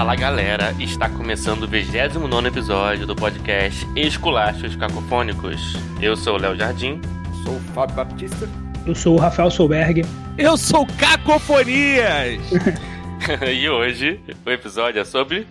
[0.00, 5.74] Fala galera, está começando o 29 episódio do podcast Esculachos Cacofônicos.
[6.00, 6.98] Eu sou o Léo Jardim.
[7.44, 8.48] Sou o Fábio Baptista.
[8.86, 10.02] Eu sou o Rafael Solberg.
[10.38, 12.40] Eu sou Cacofonias!
[13.46, 15.46] e hoje o episódio é sobre.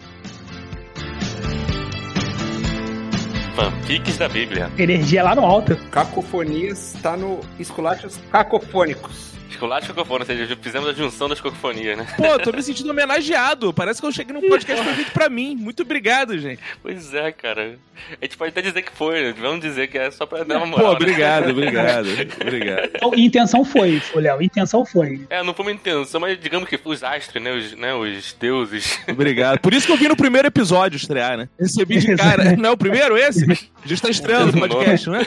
[3.56, 4.72] Fanfics da Bíblia.
[4.80, 5.76] Energia lá no alto.
[5.92, 9.30] Cacofonias está no Esculachos Cacofônicos.
[9.50, 12.08] Esculacho cacofônia, ou seja, fizemos a junção das cacofonias, né?
[12.16, 13.74] Pô, tô me sentindo homenageado.
[13.74, 15.56] Parece que eu cheguei num podcast feito pra mim.
[15.56, 16.62] Muito obrigado, gente.
[16.82, 17.78] Pois é, cara.
[18.22, 19.36] A gente pode até dizer que foi, né?
[19.38, 20.88] vamos dizer que é só pra dar uma moral.
[20.88, 21.52] Pô, obrigado, né?
[21.52, 22.08] obrigado,
[22.42, 22.90] obrigado.
[22.96, 25.26] Então, intenção foi, Léo, intenção foi.
[25.30, 29.00] É, não foi uma intenção, mas digamos que os astros, né, os, né, os deuses.
[29.08, 29.60] Obrigado.
[29.60, 31.50] Por isso que eu vim no primeiro episódio estrear, né?
[31.60, 32.56] Recebi de cara.
[32.56, 33.46] Não é o primeiro esse?
[33.84, 35.26] A gente tá estreando o podcast, né?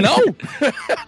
[0.00, 0.16] Não?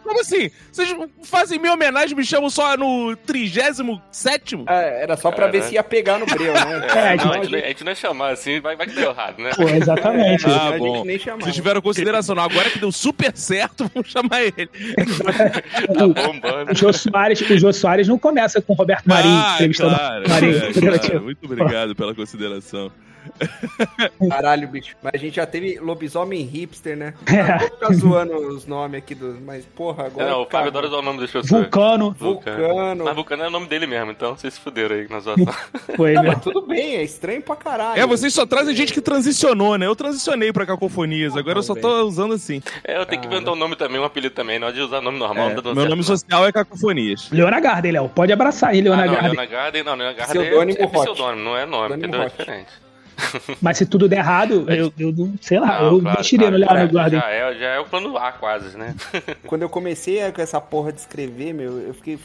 [0.03, 0.51] Como assim?
[0.73, 4.65] Vocês fazem minha homenagem, me chamam só no 37?
[4.69, 6.87] É, era só pra ver se ia pegar no breu, né?
[6.95, 9.11] É, é, não, a, gente, a, gente, não ia chamar assim, vai, vai que deu
[9.11, 9.51] errado, né?
[9.55, 10.47] Pô, exatamente.
[10.47, 11.05] Ah, a bom.
[11.05, 12.39] nem Vocês tiveram consideração.
[12.39, 14.69] Agora que deu super certo, vamos chamar ele.
[15.95, 16.73] tá bombando.
[16.73, 20.29] O Jô Soares, o Jô Soares não começa com o Roberto Marinho, ah, entrevistando claro,
[20.29, 20.57] Marinho.
[20.57, 21.23] É, claro.
[21.23, 22.91] Muito obrigado pela consideração.
[24.29, 24.97] Caralho, bicho.
[25.03, 27.15] Mas a gente já teve lobisomem hipster, né?
[27.27, 27.59] É.
[27.59, 29.39] Vou ficar zoando os nomes aqui dos.
[29.41, 30.31] Mas, porra, agora.
[30.31, 31.51] Não, o Fábio adora usar o nome das pessoas.
[31.51, 32.15] Vulcano.
[32.19, 33.05] Vulcano.
[33.05, 35.47] Mas Vulcano é o nome dele mesmo, então vocês se fuderam aí na zoação.
[35.97, 38.01] Foi, Não, mas tudo bem, é estranho pra caralho.
[38.01, 39.87] É, vocês só trazem gente que transicionou, né?
[39.87, 42.63] Eu transicionei pra cacofonias, agora eu só tô usando assim.
[42.85, 45.19] É, eu tenho que inventar um nome também, um apelido também, não de usar nome
[45.19, 45.51] normal.
[45.51, 47.31] É, meu certo, nome social é cacofonias.
[47.31, 48.09] Leona Garden, Léo.
[48.09, 49.33] Pode abraçar aí, Leona ah, não, Garden.
[49.33, 52.23] Leona Garden, não, Leona Garden é, é pseudônimo, não é nome, entendeu?
[52.23, 52.86] É diferente.
[53.61, 56.53] Mas se tudo der errado, eu, eu não sei lá, não, eu claro, investiria claro,
[56.53, 57.21] no Leonardo Garden.
[57.21, 58.95] Já é, já é o plano A, quase, né?
[59.47, 62.19] Quando eu comecei com essa porra de escrever, meu, eu fiquei.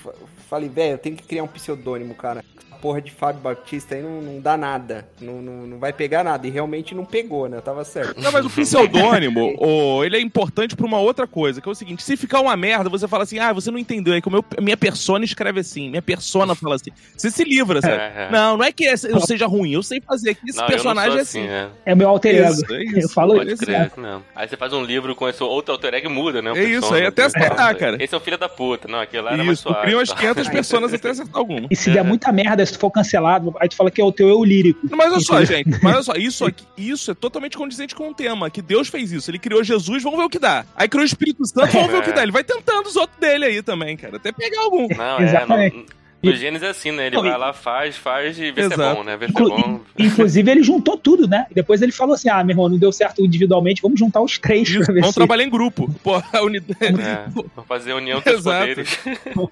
[0.50, 2.44] Falei, velho, eu tenho que criar um pseudônimo, cara
[2.82, 5.08] porra de Fábio Batista aí não, não dá nada.
[5.22, 6.46] Não, não, não, vai pegar nada.
[6.48, 7.62] E realmente não pegou, né?
[7.62, 8.20] Tava certo.
[8.20, 11.76] Não, mas o pseudônimo, oh, ele é importante pra uma outra coisa, que é o
[11.76, 14.14] seguinte: se ficar uma merda, você fala assim, ah, você não entendeu.
[14.14, 16.92] Aí que meu, minha persona escreve assim, minha persona fala assim.
[17.16, 17.94] Você se livra, sabe?
[17.94, 18.32] É, é.
[18.32, 21.22] Não, não é que eu seja ruim, eu sei fazer que esse não, personagem é
[21.22, 21.48] assim.
[21.48, 21.70] É.
[21.86, 22.54] é meu alter ego.
[22.54, 23.00] Isso, é isso.
[23.00, 23.64] Eu falo Pode isso.
[23.64, 24.24] Crer, mesmo.
[24.36, 26.52] Aí você faz um livro com esse outro alter ego e muda, né?
[26.56, 28.02] É isso, aí até acertar, cara.
[28.04, 28.88] Esse é o filho da puta.
[28.88, 29.82] Não, aquele lá era isso, mais suave.
[29.82, 31.68] Cria umas 500 personas até acertar alguma.
[31.70, 34.12] E se der muita merda, se tu for cancelado, aí tu fala que é o
[34.12, 34.80] teu eu lírico.
[34.90, 38.14] Mas olha só, gente, mas olha só, isso, aqui, isso é totalmente condizente com o
[38.14, 39.30] tema, que Deus fez isso.
[39.30, 40.66] Ele criou Jesus, vamos ver o que dá.
[40.76, 42.24] Aí criou o Espírito Santo, vamos ver o que dá.
[42.24, 44.88] Ele vai tentando os outros dele aí também, cara, até pegar algum.
[44.88, 45.78] Não, é, Exatamente.
[45.78, 47.08] Não, o Gênesis é assim, né?
[47.08, 48.76] Ele vai lá, faz, faz e vê Exato.
[48.76, 49.18] se é bom, né?
[49.18, 49.80] Vê se é bom.
[49.98, 51.48] Inclusive, ele juntou tudo, né?
[51.54, 54.70] Depois ele falou assim: ah, meu irmão, não deu certo individualmente, vamos juntar os três
[54.70, 55.20] Isso, pra ver Vamos se...
[55.20, 55.92] trabalhar em grupo.
[56.04, 57.02] Pô, a unidade.
[57.02, 59.00] É, vamos fazer a união dos poderes.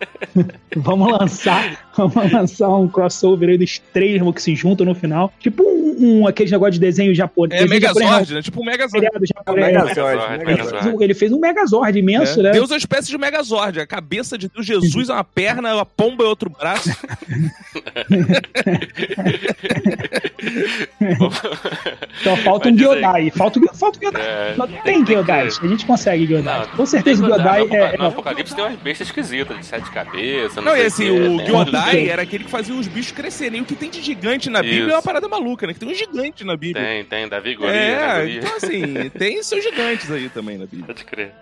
[0.76, 5.34] vamos lançar, vamos lançar um crossover aí dos três irmãos que se juntam no final.
[5.40, 7.62] Tipo um, um aquele negócio de desenho japonês.
[7.62, 8.42] É, Megazord, né?
[8.42, 9.08] Tipo um Megazord.
[9.56, 11.04] Megazord, Megazord.
[11.04, 12.44] Ele fez um Megazord imenso, é.
[12.44, 12.52] né?
[12.52, 13.80] Deus é uma espécie de Megazord.
[13.80, 16.90] A cabeça de Deus, Jesus é uma perna, a pomba é outro braço.
[22.22, 23.32] então falta um Gyodai.
[23.32, 24.22] Falta, falta um Gyodai.
[24.22, 25.48] É, tem, tem Gyodai.
[25.48, 26.68] A gente consegue Gyodai.
[26.76, 27.98] Com certeza o Gyodai é.
[27.98, 30.56] No Apocalipse tem umas bestas esquisitas, de sete cabeças.
[30.58, 31.46] Não, não e assim, o né?
[31.46, 33.62] Gyodai era aquele que fazia os bichos crescerem.
[33.62, 34.92] O que tem de gigante na Bíblia Isso.
[34.92, 35.74] é uma parada maluca, né?
[35.74, 36.84] Que tem um gigante na Bíblia.
[36.86, 37.76] Tem, tem, Davi Golias.
[37.76, 40.88] É, né, então assim, tem seus gigantes aí também na Bíblia.
[40.88, 41.34] Pode crer.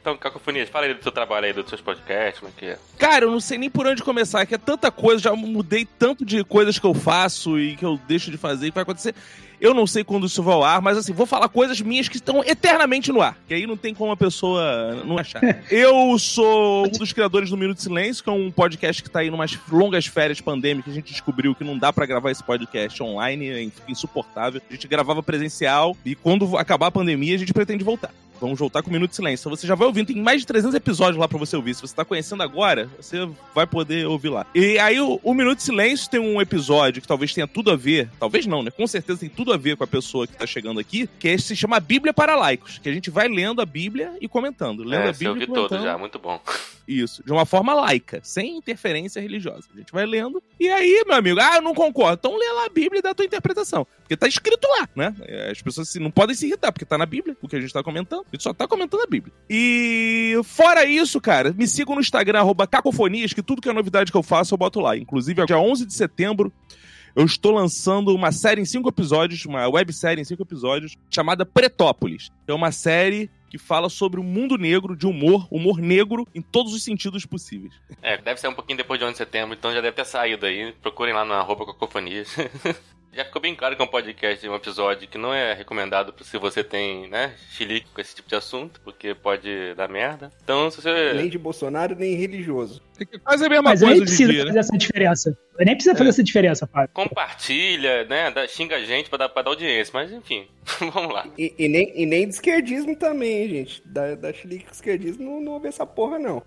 [0.00, 2.78] Então, Cacofonias, fala aí do seu trabalho aí, dos seus podcasts, como é que é?
[2.98, 6.24] Cara, eu não sei nem por onde começar, que é tanta coisa já mudei tanto
[6.24, 9.14] de coisas que eu faço e que eu deixo de fazer e que vai acontecer.
[9.62, 12.16] Eu não sei quando isso vai ao ar, mas assim, vou falar coisas minhas que
[12.16, 13.38] estão eternamente no ar.
[13.46, 15.40] Que aí não tem como a pessoa não achar.
[15.70, 19.20] eu sou um dos criadores do Minuto de Silêncio, que é um podcast que tá
[19.20, 20.92] aí numas longas férias pandêmicas.
[20.92, 24.60] A gente descobriu que não dá para gravar esse podcast online, é insuportável.
[24.68, 28.10] A gente gravava presencial e quando acabar a pandemia, a gente pretende voltar.
[28.42, 29.48] Vamos voltar com o Minuto de Silêncio.
[29.48, 31.76] Você já vai ouvindo, tem mais de 300 episódios lá pra você ouvir.
[31.76, 34.44] Se você tá conhecendo agora, você vai poder ouvir lá.
[34.52, 37.76] E aí o, o Minuto de Silêncio tem um episódio que talvez tenha tudo a
[37.76, 38.72] ver, talvez não, né?
[38.72, 41.38] Com certeza tem tudo a ver com a pessoa que tá chegando aqui, que é,
[41.38, 44.82] se chama Bíblia para Laicos, que a gente vai lendo a Bíblia e comentando.
[44.82, 46.40] Lendo é, a Bíblia eu vi todo já, muito bom.
[46.86, 49.68] Isso, de uma forma laica, sem interferência religiosa.
[49.72, 52.18] A gente vai lendo, e aí, meu amigo, ah, eu não concordo.
[52.18, 53.86] Então lê lá a Bíblia e dá a tua interpretação.
[54.00, 55.14] Porque tá escrito lá, né?
[55.50, 57.82] As pessoas não podem se irritar, porque tá na Bíblia, o que a gente tá
[57.82, 58.26] comentando.
[58.32, 59.34] Gente só tá comentando a Bíblia.
[59.48, 64.10] E fora isso, cara, me sigam no Instagram, arroba cacofonias, que tudo que é novidade
[64.10, 64.96] que eu faço eu boto lá.
[64.96, 66.50] Inclusive, dia 11 de setembro,
[67.14, 72.30] eu estou lançando uma série em cinco episódios, uma websérie em cinco episódios, chamada Pretópolis.
[72.48, 76.72] É uma série que fala sobre o mundo negro, de humor, humor negro em todos
[76.72, 77.74] os sentidos possíveis.
[78.00, 80.46] É, deve ser um pouquinho depois de 11 de setembro, então já deve ter saído
[80.46, 80.72] aí.
[80.80, 82.34] Procurem lá na arroba cacofonias.
[83.14, 86.38] Já ficou bem claro que é um podcast, um episódio que não é recomendado se
[86.38, 90.30] você tem, né, chilique com esse tipo de assunto, porque pode dar merda.
[90.42, 91.12] Então, se você...
[91.12, 92.80] Nem de Bolsonaro, nem religioso.
[92.98, 94.60] É quase a mesma Mas coisa nem hoje em precisa dia, fazer né?
[94.60, 95.38] essa diferença.
[95.58, 96.88] Eu nem precisa fazer essa diferença, Fábio.
[96.94, 100.46] Compartilha, né, dá- xinga a gente pra dar, pra dar audiência, mas enfim,
[100.92, 101.26] vamos lá.
[101.36, 103.82] E, e nem, e nem de esquerdismo também, hein, gente.
[103.84, 106.42] Da, da chilique com esquerdismo não, não ouve essa porra, não.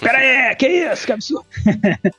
[0.00, 1.06] Pera aí, que isso?
[1.06, 1.46] Que absurdo.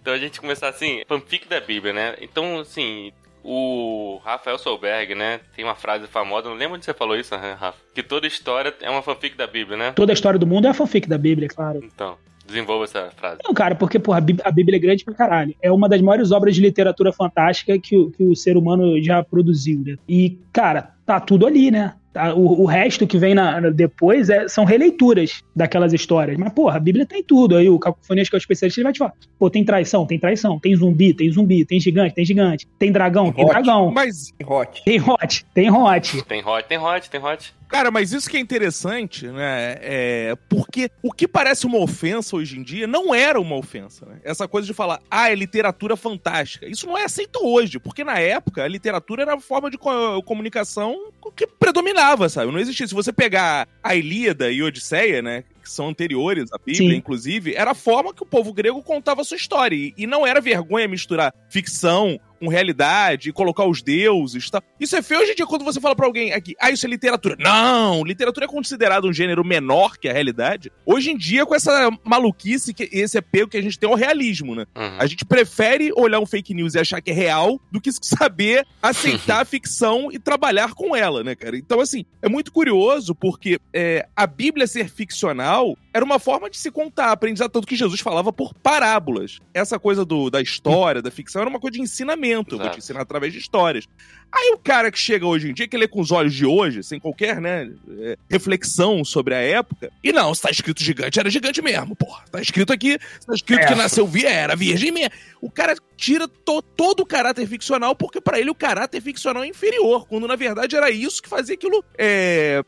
[0.00, 2.14] então a gente começar assim, fanfic da Bíblia, né?
[2.20, 3.12] Então, assim,
[3.42, 7.56] o Rafael Solberg, né, tem uma frase famosa, não lembro onde você falou isso, né,
[7.58, 7.78] Rafa?
[7.94, 9.92] Que toda história é uma fanfic da Bíblia, né?
[9.92, 11.80] Toda a história do mundo é a fanfic da Bíblia, claro.
[11.82, 12.16] Então,
[12.46, 13.40] desenvolva essa frase.
[13.44, 15.54] Não, cara, porque, porra, a Bíblia é grande pra caralho.
[15.62, 19.22] É uma das maiores obras de literatura fantástica que, o- que o ser humano já
[19.22, 19.96] produziu, né?
[20.08, 21.94] E, cara, tá tudo ali, né?
[22.16, 26.38] Tá- O, o resto que vem na- depois é- são releituras daquelas histórias.
[26.38, 27.56] Mas, porra, a Bíblia tem tudo.
[27.56, 30.18] Aí o Cacofonias, que é o especialista, ele vai te falar: pô, tem traição, tem
[30.18, 33.50] traição, tem zumbi, tem zumbi, tem gigante, tem gigante, tem dragão, tem Hot.
[33.52, 34.82] dragão, Mas, Hot.
[34.84, 36.22] tem hot, tem hot.
[36.24, 37.54] Tem hot, tem hot, tem hot.
[37.68, 39.76] Cara, mas isso que é interessante, né?
[39.80, 44.20] É porque o que parece uma ofensa hoje em dia não era uma ofensa, né?
[44.24, 46.66] Essa coisa de falar, ah, é literatura fantástica.
[46.66, 50.22] Isso não é aceito hoje, porque na época a literatura era a forma de co-
[50.22, 52.52] comunicação que predominava, sabe?
[52.52, 52.86] Não existia.
[52.86, 55.44] Se você pegar a Ilíada e Odisseia, né?
[55.62, 56.96] Que são anteriores à Bíblia, Sim.
[56.96, 59.92] inclusive, era a forma que o povo grego contava a sua história.
[59.96, 64.62] E não era vergonha misturar ficção com realidade, e colocar os deuses e tal.
[64.78, 66.88] Isso é feio hoje em dia quando você fala pra alguém aqui, ah, isso é
[66.88, 67.36] literatura.
[67.38, 68.04] Não!
[68.04, 70.70] Literatura é considerado um gênero menor que a realidade.
[70.84, 74.54] Hoje em dia, com essa maluquice, que esse apego que a gente tem ao realismo,
[74.54, 74.66] né?
[74.76, 74.96] Uhum.
[74.98, 78.66] A gente prefere olhar um fake news e achar que é real do que saber
[78.82, 81.56] aceitar a ficção e trabalhar com ela, né, cara?
[81.56, 86.58] Então, assim, é muito curioso porque é, a Bíblia ser ficcional era uma forma de
[86.58, 89.38] se contar, aprendizado, tanto que Jesus falava por parábolas.
[89.54, 92.25] Essa coisa do, da história, da ficção, era uma coisa de ensinamento.
[92.32, 92.70] Eu vou Exato.
[92.70, 93.86] te ensinar através de histórias.
[94.32, 96.82] Aí o cara que chega hoje em dia, que lê com os olhos de hoje,
[96.82, 97.70] sem qualquer, né,
[98.00, 102.24] é, reflexão sobre a época, e não, se tá escrito gigante, era gigante mesmo, porra.
[102.30, 103.66] Tá escrito aqui, tá escrito É.
[103.66, 105.10] que nasceu vi, era virgem mesmo.
[105.40, 109.46] O cara tira to- todo o caráter ficcional, porque pra ele o caráter ficcional é
[109.46, 112.62] inferior, quando na verdade era isso que fazia aquilo é,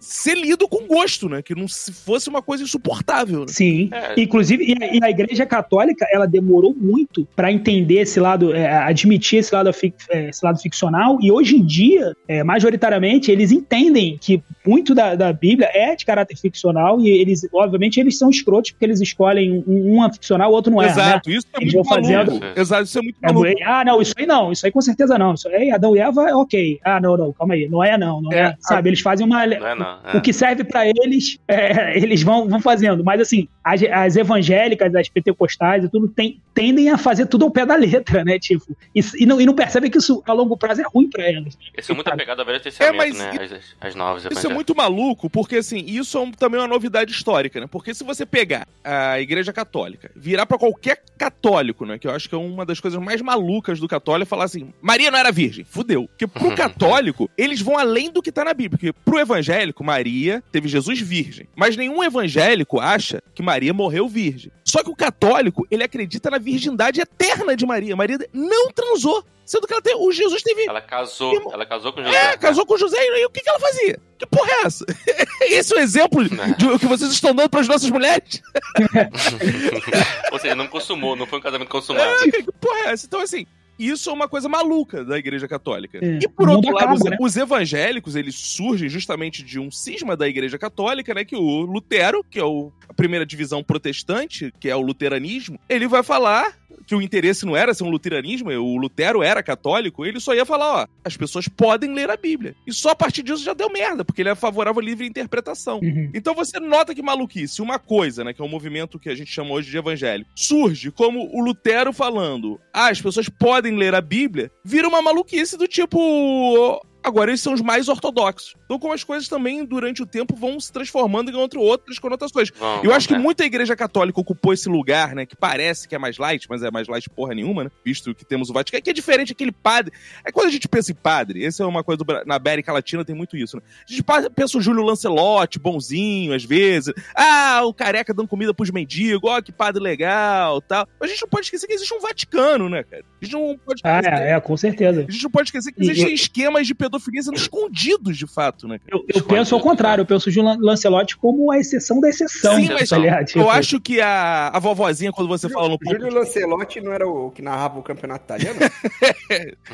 [0.00, 1.42] ser lido com gosto, né?
[1.42, 3.40] Que não se fosse uma coisa insuportável.
[3.40, 3.46] Né?
[3.48, 3.90] Sim.
[3.92, 4.20] É.
[4.20, 8.66] Inclusive, e a, e a Igreja Católica, ela demorou muito pra entender esse lado, é,
[8.78, 13.52] admitir esse lado, fic- é, esse lado ficcional, e hoje em dia, é, majoritariamente, eles
[13.52, 18.30] entendem que muito da, da Bíblia é de caráter ficcional, e eles, obviamente, eles são
[18.30, 20.92] escrotos porque eles escolhem um, um é ficcional, o outro não é, né?
[20.92, 22.60] Exato, isso é Eles muito vão fazendo- maluco.
[22.60, 23.52] Exato, isso é muito É, maluco.
[23.66, 25.34] ah, não, isso aí não, isso aí com certeza não.
[25.34, 26.78] Isso aí, Adão e Eva, ok.
[26.84, 27.68] Ah, não, não, calma aí.
[27.68, 28.40] Não é, não, não é.
[28.40, 29.46] É, sabe, eles fazem uma.
[29.46, 29.89] Não é não.
[30.14, 30.20] O É.
[30.20, 33.02] que serve pra eles, é, eles vão, vão fazendo.
[33.04, 37.50] Mas assim, as, as evangélicas, as pentecostais e tudo, tem- tendem a fazer tudo ao
[37.50, 38.38] pé da letra, né?
[38.38, 41.24] Tipo, e, e não, e não percebem que isso a longo prazo é ruim pra
[41.30, 41.56] elas.
[41.74, 43.30] Eles são muito apegados ao Velho Testamento, mas né?
[43.40, 46.68] As, as, as novas Isso é muito maluco, porque assim, isso é um- também uma
[46.68, 47.66] novidade histórica, né?
[47.70, 51.98] Porque se você pegar a Igreja Católica, virar pra qualquer católico, né?
[51.98, 54.72] Que eu acho que é uma das coisas mais malucas do católico, é falar assim:
[54.80, 55.64] Maria não era virgem.
[55.64, 56.08] Fudeu.
[56.08, 58.70] Porque pro católico, eles vão além do que tá na Bíblia.
[58.78, 61.48] Porque pro evangélico, Maria teve Jesus virgem.
[61.56, 64.50] Mas nenhum evangélico acha que Maria morreu virgem.
[64.64, 67.96] Só que o católico, ele acredita na virgindade eterna de Maria.
[67.96, 69.24] Maria não transou.
[69.44, 72.16] Sendo que ela tem, o Jesus teve Ela casou, Irmão- ela casou com José.
[72.16, 73.98] é, casou com o José e o que, que ela fazia?
[74.16, 74.84] Que porra é essa?
[75.42, 76.30] Esse é o exemplo de,
[76.78, 78.40] que vocês estão dando para as nossas mulheres?
[80.30, 82.04] Ou seja, não consumou, não foi um casamento consumado.
[82.24, 83.06] É, que porra é essa?
[83.06, 83.44] Então, assim,
[83.88, 85.98] isso é uma coisa maluca da Igreja Católica.
[86.02, 87.16] É, E por outro lado, acaba, os, né?
[87.20, 91.24] os evangélicos, eles surgem justamente de um cisma da Igreja Católica, né?
[91.24, 95.86] Que o Lutero, que é o- a primeira divisão protestante, que é o luteranismo, ele
[95.88, 100.18] vai falar que o interesse não era ser um luteranismo, o Lutero era católico, ele
[100.18, 102.54] só ia falar, ó, as pessoas podem ler a Bíblia.
[102.66, 105.78] E só a partir disso já deu merda, porque ele é favorável à livre interpretação.
[105.80, 106.10] Uhum.
[106.12, 109.30] Então você nota que maluquice, uma coisa, né, que é um movimento que a gente
[109.30, 114.00] chama hoje de evangélico, surge como o Lutero falando, ah, as pessoas podem ler a
[114.00, 118.54] Bíblia, vira uma maluquice do tipo, agora eles são os mais ortodoxos.
[118.64, 122.50] Então como as coisas também durante o tempo vão se transformando em outro, outras conotações.
[122.50, 123.18] Vão, Eu acho que é.
[123.18, 125.26] muita igreja católica ocupou esse lugar, né?
[125.26, 127.70] Que parece que é mais light, mas é mais light porra nenhuma, né?
[127.84, 129.92] Visto que temos o Vaticano, que é diferente aquele padre.
[130.24, 133.04] É quando a gente pensa em padre, essa é uma coisa do na América Latina
[133.04, 133.62] tem muito isso, né?
[133.88, 134.04] A gente
[134.34, 136.92] pensa o Júlio Lancelotti, bonzinho, às vezes.
[137.14, 140.86] Ah, o careca dando comida pros mendigos, ó, que padre legal tal.
[141.00, 143.04] Mas a gente não pode esquecer que existe um Vaticano, né, cara?
[143.20, 144.22] A gente não pode Ah, esquecer.
[144.22, 145.04] é, é, com certeza.
[145.08, 148.66] A gente não pode esquecer que E- existem esquemas de pedofilia sendo escondidos, de fato,
[148.66, 148.80] né?
[148.88, 152.56] Eu, eu penso ao contrário, eu penso o Julian Lancelotti como a exceção da exceção.
[152.56, 153.20] Sim, mas tá ligado?
[153.20, 156.92] eu Tipo, acho que a, a vovozinha, quando você fala no ponto Júlio Lancelotti não
[156.92, 158.58] era o que narrava o campeonato italiano?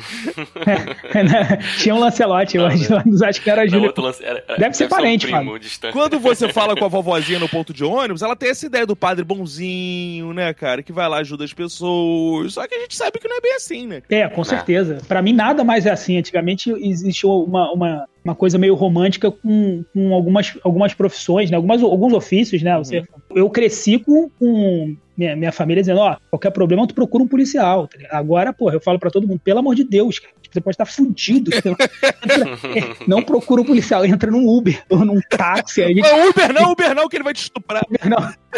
[1.15, 1.59] né?
[1.79, 2.69] Tinha um Lancelotti, eu Não,
[3.27, 3.87] acho, que era Não, Júlio.
[3.87, 5.93] outro lance- era- era- Deve ser parente, um distante.
[5.93, 8.95] Quando você fala com a vovozinha no ponto de ônibus, ela tem essa ideia do
[8.95, 10.83] padre bonzinho, né, cara?
[10.83, 12.53] Que vai lá, ajuda as pessoas.
[12.53, 14.01] Só que a gente sabe que não é bem assim, né?
[14.09, 14.99] É, com certeza.
[15.07, 16.17] Pra mim, nada mais é assim.
[16.17, 16.71] Antigamente
[17.07, 21.55] existiu uma, uma, uma coisa meio romântica com, com algumas, algumas profissões, né?
[21.57, 22.77] Algumas, alguns ofícios, né?
[22.77, 27.27] Você, Eu cresci com, com minha, minha família dizendo, ó, qualquer problema tu procura um
[27.27, 27.87] policial.
[27.87, 27.97] tá?
[28.11, 30.85] Agora, porra, eu falo pra todo mundo, pelo amor de Deus, cara, você pode estar
[30.85, 31.51] fudido.
[33.07, 35.83] não procura um policial, entra num Uber ou num táxi.
[35.87, 37.83] Gente Não, Uber não, Uber não, que ele vai te estuprar.
[38.09, 38.17] não.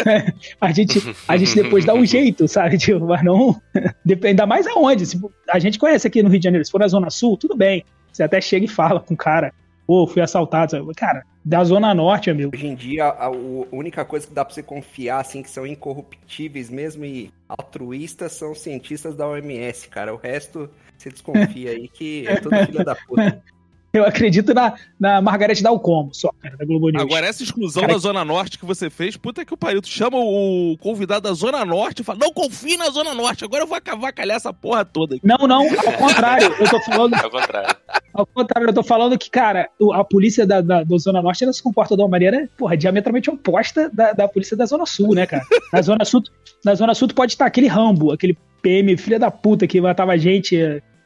[0.58, 2.78] A gente, a gente depois dá um jeito, sabe?
[2.78, 3.60] Tipo, mas não.
[4.02, 5.04] Depende, ainda mais aonde.
[5.04, 7.54] Se a gente conhece aqui no Rio de Janeiro, se for na Zona Sul, tudo
[7.54, 7.84] bem.
[8.20, 9.50] Você até chega e fala com o cara,
[9.86, 10.72] pô, fui assaltado.
[10.72, 10.94] sabe?
[10.94, 12.50] Cara, da Zona Norte, amigo.
[12.54, 13.30] Hoje em dia, a, a
[13.72, 18.52] única coisa que dá pra você confiar, assim, que são incorruptíveis mesmo e altruístas, são
[18.52, 20.12] os cientistas da OMS, cara.
[20.12, 23.42] O resto, você desconfia aí que é tudo filha da puta.
[23.92, 27.02] Eu acredito na, na Margarete Dalcomo, só, cara, da Globo News.
[27.02, 29.82] Agora, essa exclusão Cara, da Zona Norte que você fez, puta que o pariu.
[29.82, 33.64] Tu chama o convidado da Zona Norte e fala, não confie na Zona Norte, agora
[33.64, 35.16] eu vou avacalhar essa porra toda.
[35.16, 35.26] aqui.
[35.26, 36.54] Não, não, ao contrário.
[36.60, 37.76] Eu tô falando, Ao contrário.
[38.14, 41.52] ao contrário, eu tô falando que, cara, a polícia da, da, da Zona Norte ela
[41.52, 45.26] se comporta de uma maneira, porra, diametralmente oposta da, da polícia da Zona Sul, né,
[45.26, 45.42] cara?
[45.72, 46.22] Na Zona Sul,
[46.64, 50.56] na Zona Sul pode estar aquele Rambo, aquele PM filha da puta que matava gente.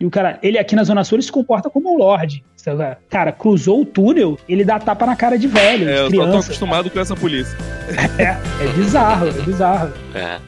[0.00, 2.44] E o cara, ele aqui na Zona Sul ele se comporta como um lorde.
[2.56, 2.96] sabe?
[3.08, 6.22] Cara, cruzou o túnel, ele dá tapa na cara de velho, É, eu de tô,
[6.22, 6.46] tô criança.
[6.48, 7.56] acostumado com essa polícia.
[8.18, 9.92] É bizarro, é bizarro.
[10.14, 10.38] É.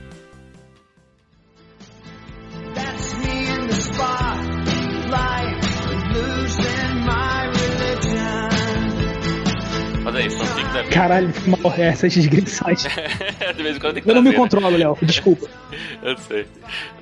[2.74, 5.65] That's me in the spotlight,
[10.16, 10.90] Aí, fanfic da Bíblia.
[10.90, 12.84] Caralho, mal, essas descrições.
[13.56, 14.48] De vez em quando tem que Eu não me trazer, né?
[14.50, 15.46] controlo, Léo, desculpa.
[16.02, 16.46] Eu sei.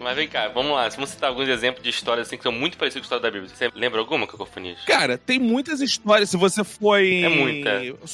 [0.00, 0.88] Mas vem cá, vamos lá.
[0.88, 3.30] Vamos citar alguns exemplos de histórias assim que são muito parecidas com a história da
[3.30, 3.54] Bíblia.
[3.54, 4.78] Você lembra alguma, Cacofonias?
[4.87, 6.30] Cara, tem muitas histórias.
[6.30, 7.23] Se você foi.
[7.23, 7.71] É muita.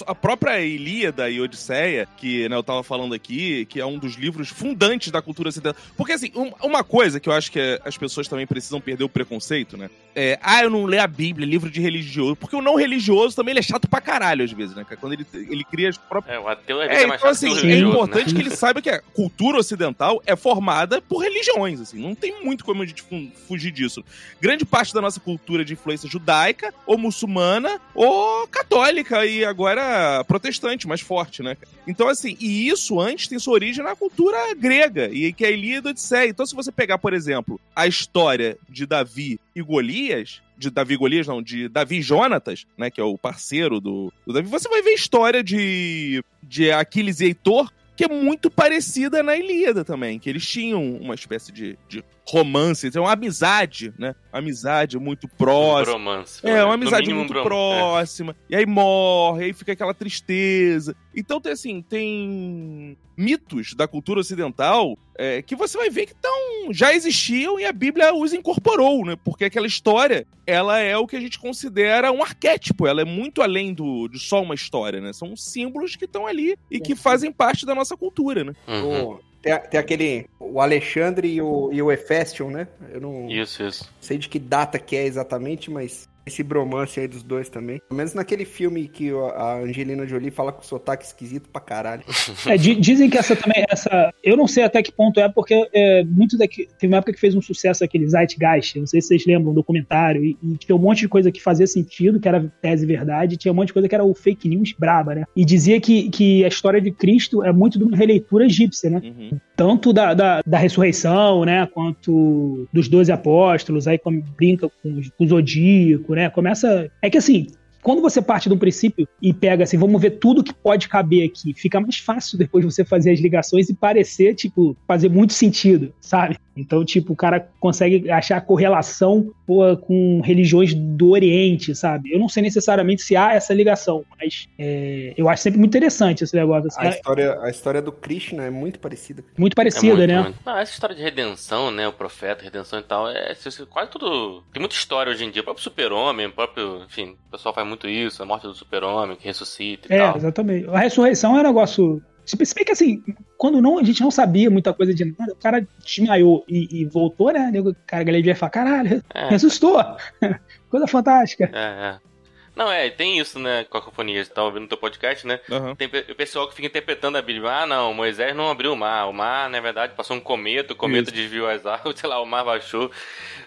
[0.07, 4.15] A própria Ilíada e Odisseia, que né, eu tava falando aqui, que é um dos
[4.17, 5.81] livros fundantes da cultura ocidental.
[5.97, 9.09] Porque, assim, um- uma coisa que eu acho que as pessoas também precisam perder o
[9.09, 9.89] preconceito, né?
[10.15, 12.37] É, ah, eu não leio a Bíblia, livro de religioso.
[12.37, 14.85] Porque o não religioso também ele é chato pra caralho, às vezes, né?
[14.91, 15.01] Cara?
[15.01, 16.37] Quando ele, ele cria as próprias.
[16.37, 18.41] É, o ateu é, É, então assim, é importante né?
[18.41, 22.65] que ele saiba que a cultura ocidental é formada por religiões, assim, não tem muito
[22.65, 24.05] como a gente fu- fugir disso.
[24.41, 30.23] Grande parte da nossa cultura é de influência judaica, ou muçulmana, ou católica, e agora
[30.25, 31.57] protestante, mais forte, né?
[31.87, 35.51] Então, assim, e isso antes tem sua origem na cultura grega, e que é a
[35.51, 36.29] Ilíada e Odisseia.
[36.29, 41.27] Então, se você pegar, por exemplo, a história de Davi e Golias, de Davi Golias,
[41.27, 44.91] não, de Davi Jonatas, né, que é o parceiro do, do Davi, você vai ver
[44.91, 50.31] a história de, de Aquiles e Heitor, que é muito parecida na Ilíada também, que
[50.31, 54.15] eles tinham uma espécie de, de romance, então, uma amizade, né?
[54.33, 55.97] Uma amizade muito próxima.
[55.99, 56.41] Bromance.
[56.47, 58.37] É, uma amizade mínimo, muito brom- próxima.
[58.49, 60.95] E aí morre, aí fica aquela tristeza.
[61.15, 66.73] Então, tem assim, tem mitos da cultura ocidental é, que você vai ver que tão,
[66.73, 69.17] já existiam e a Bíblia os incorporou, né?
[69.23, 72.87] Porque aquela história, ela é o que a gente considera um arquétipo.
[72.87, 75.13] Ela é muito além do, de só uma história, né?
[75.13, 78.53] São símbolos que estão ali e que fazem parte da nossa cultura, né?
[78.67, 78.73] É.
[78.81, 79.05] Uhum.
[79.11, 80.27] O- tem, tem aquele.
[80.39, 82.69] O Alexandre e o, e o Hefestion, né?
[82.93, 83.93] Eu não Isso, isso.
[84.01, 87.81] sei de que data que é exatamente, mas esse bromance aí dos dois também.
[87.89, 92.03] Pelo menos naquele filme que a Angelina Jolie fala com sotaque esquisito pra caralho.
[92.47, 94.13] É, di- dizem que essa também, essa.
[94.23, 96.69] Eu não sei até que ponto é, porque é, muito daqui.
[96.79, 99.55] Teve uma época que fez um sucesso aquele Zeitgeist, não sei se vocês lembram, um
[99.55, 102.87] documentário, e, e tinha um monte de coisa que fazia sentido, que era tese e
[102.87, 105.25] verdade, e tinha um monte de coisa que era o fake news braba, né?
[105.37, 109.01] E dizia que, que a história de Cristo é muito de uma releitura egípcia, né?
[109.05, 109.41] Uhum.
[109.61, 115.25] Tanto da, da, da ressurreição, né, quanto dos doze apóstolos, aí como brinca com, com
[115.25, 116.91] o zodíaco, né, começa...
[117.03, 117.47] É que assim,
[117.83, 121.27] quando você parte de um princípio e pega assim, vamos ver tudo que pode caber
[121.29, 125.93] aqui, fica mais fácil depois você fazer as ligações e parecer, tipo, fazer muito sentido,
[126.01, 126.37] sabe?
[126.57, 132.13] Então, tipo, o cara consegue achar correlação pô, com religiões do Oriente, sabe?
[132.13, 136.23] Eu não sei necessariamente se há essa ligação, mas é, eu acho sempre muito interessante
[136.25, 136.67] esse negócio.
[136.69, 139.25] Assim, A é história, a história do Krishna é muito parecida.
[139.39, 140.23] muito É parecida, muito, né?
[140.23, 140.39] muito.
[140.45, 141.89] Não, essa história de redenção, né?
[141.89, 144.43] O profeta, redenção e tal, é isso- quase tudo.
[144.53, 145.41] Tem muita história hoje em dia.
[145.41, 146.83] O próprio super-homem, o próprio.
[146.85, 150.17] Enfim, o pessoal faz muito isso, a morte do super-homem, que ressuscita e É, tal.
[150.17, 150.69] exatamente.
[150.69, 152.03] A ressurreição é um negócio.
[152.27, 153.03] Se bem que assim,
[153.37, 156.85] quando não, a gente não sabia muita coisa de nada, o cara desmaiou e, e
[156.85, 157.51] voltou, né?
[157.59, 159.29] O cara, a galera vai falar, caralho, É.
[159.31, 159.83] ressuscitou.
[160.71, 161.51] Coisa fantástica.
[161.53, 162.11] É, é.
[162.55, 165.41] Não, é, tem isso, né, Cacofonia, você tá ouvindo o teu podcast, né?
[165.51, 165.75] Aham.
[165.75, 167.51] Tem o pessoal que fica interpretando a Bíblia.
[167.51, 169.09] Ah, não, Moisés não abriu o mar.
[169.09, 172.27] O mar, na verdade, passou um cometa, o cometa desviou as águas, sei lá, o
[172.27, 172.91] mar baixou.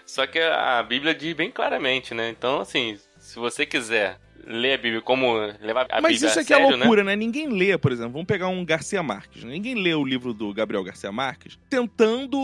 [0.04, 2.28] Só que a Bíblia diz bem claramente, né?
[2.30, 2.98] Então, assim,
[3.34, 6.70] se você quiser ler a Bíblia como levar a Mas Bíblia isso aqui é sério,
[6.70, 6.76] né?
[6.76, 7.16] loucura, né?
[7.16, 9.42] Ninguém lê, por exemplo, vamos pegar um Garcia Marques.
[9.42, 9.50] né?
[9.50, 12.38] Ninguém lê o livro do Gabriel Garcia Marques tentando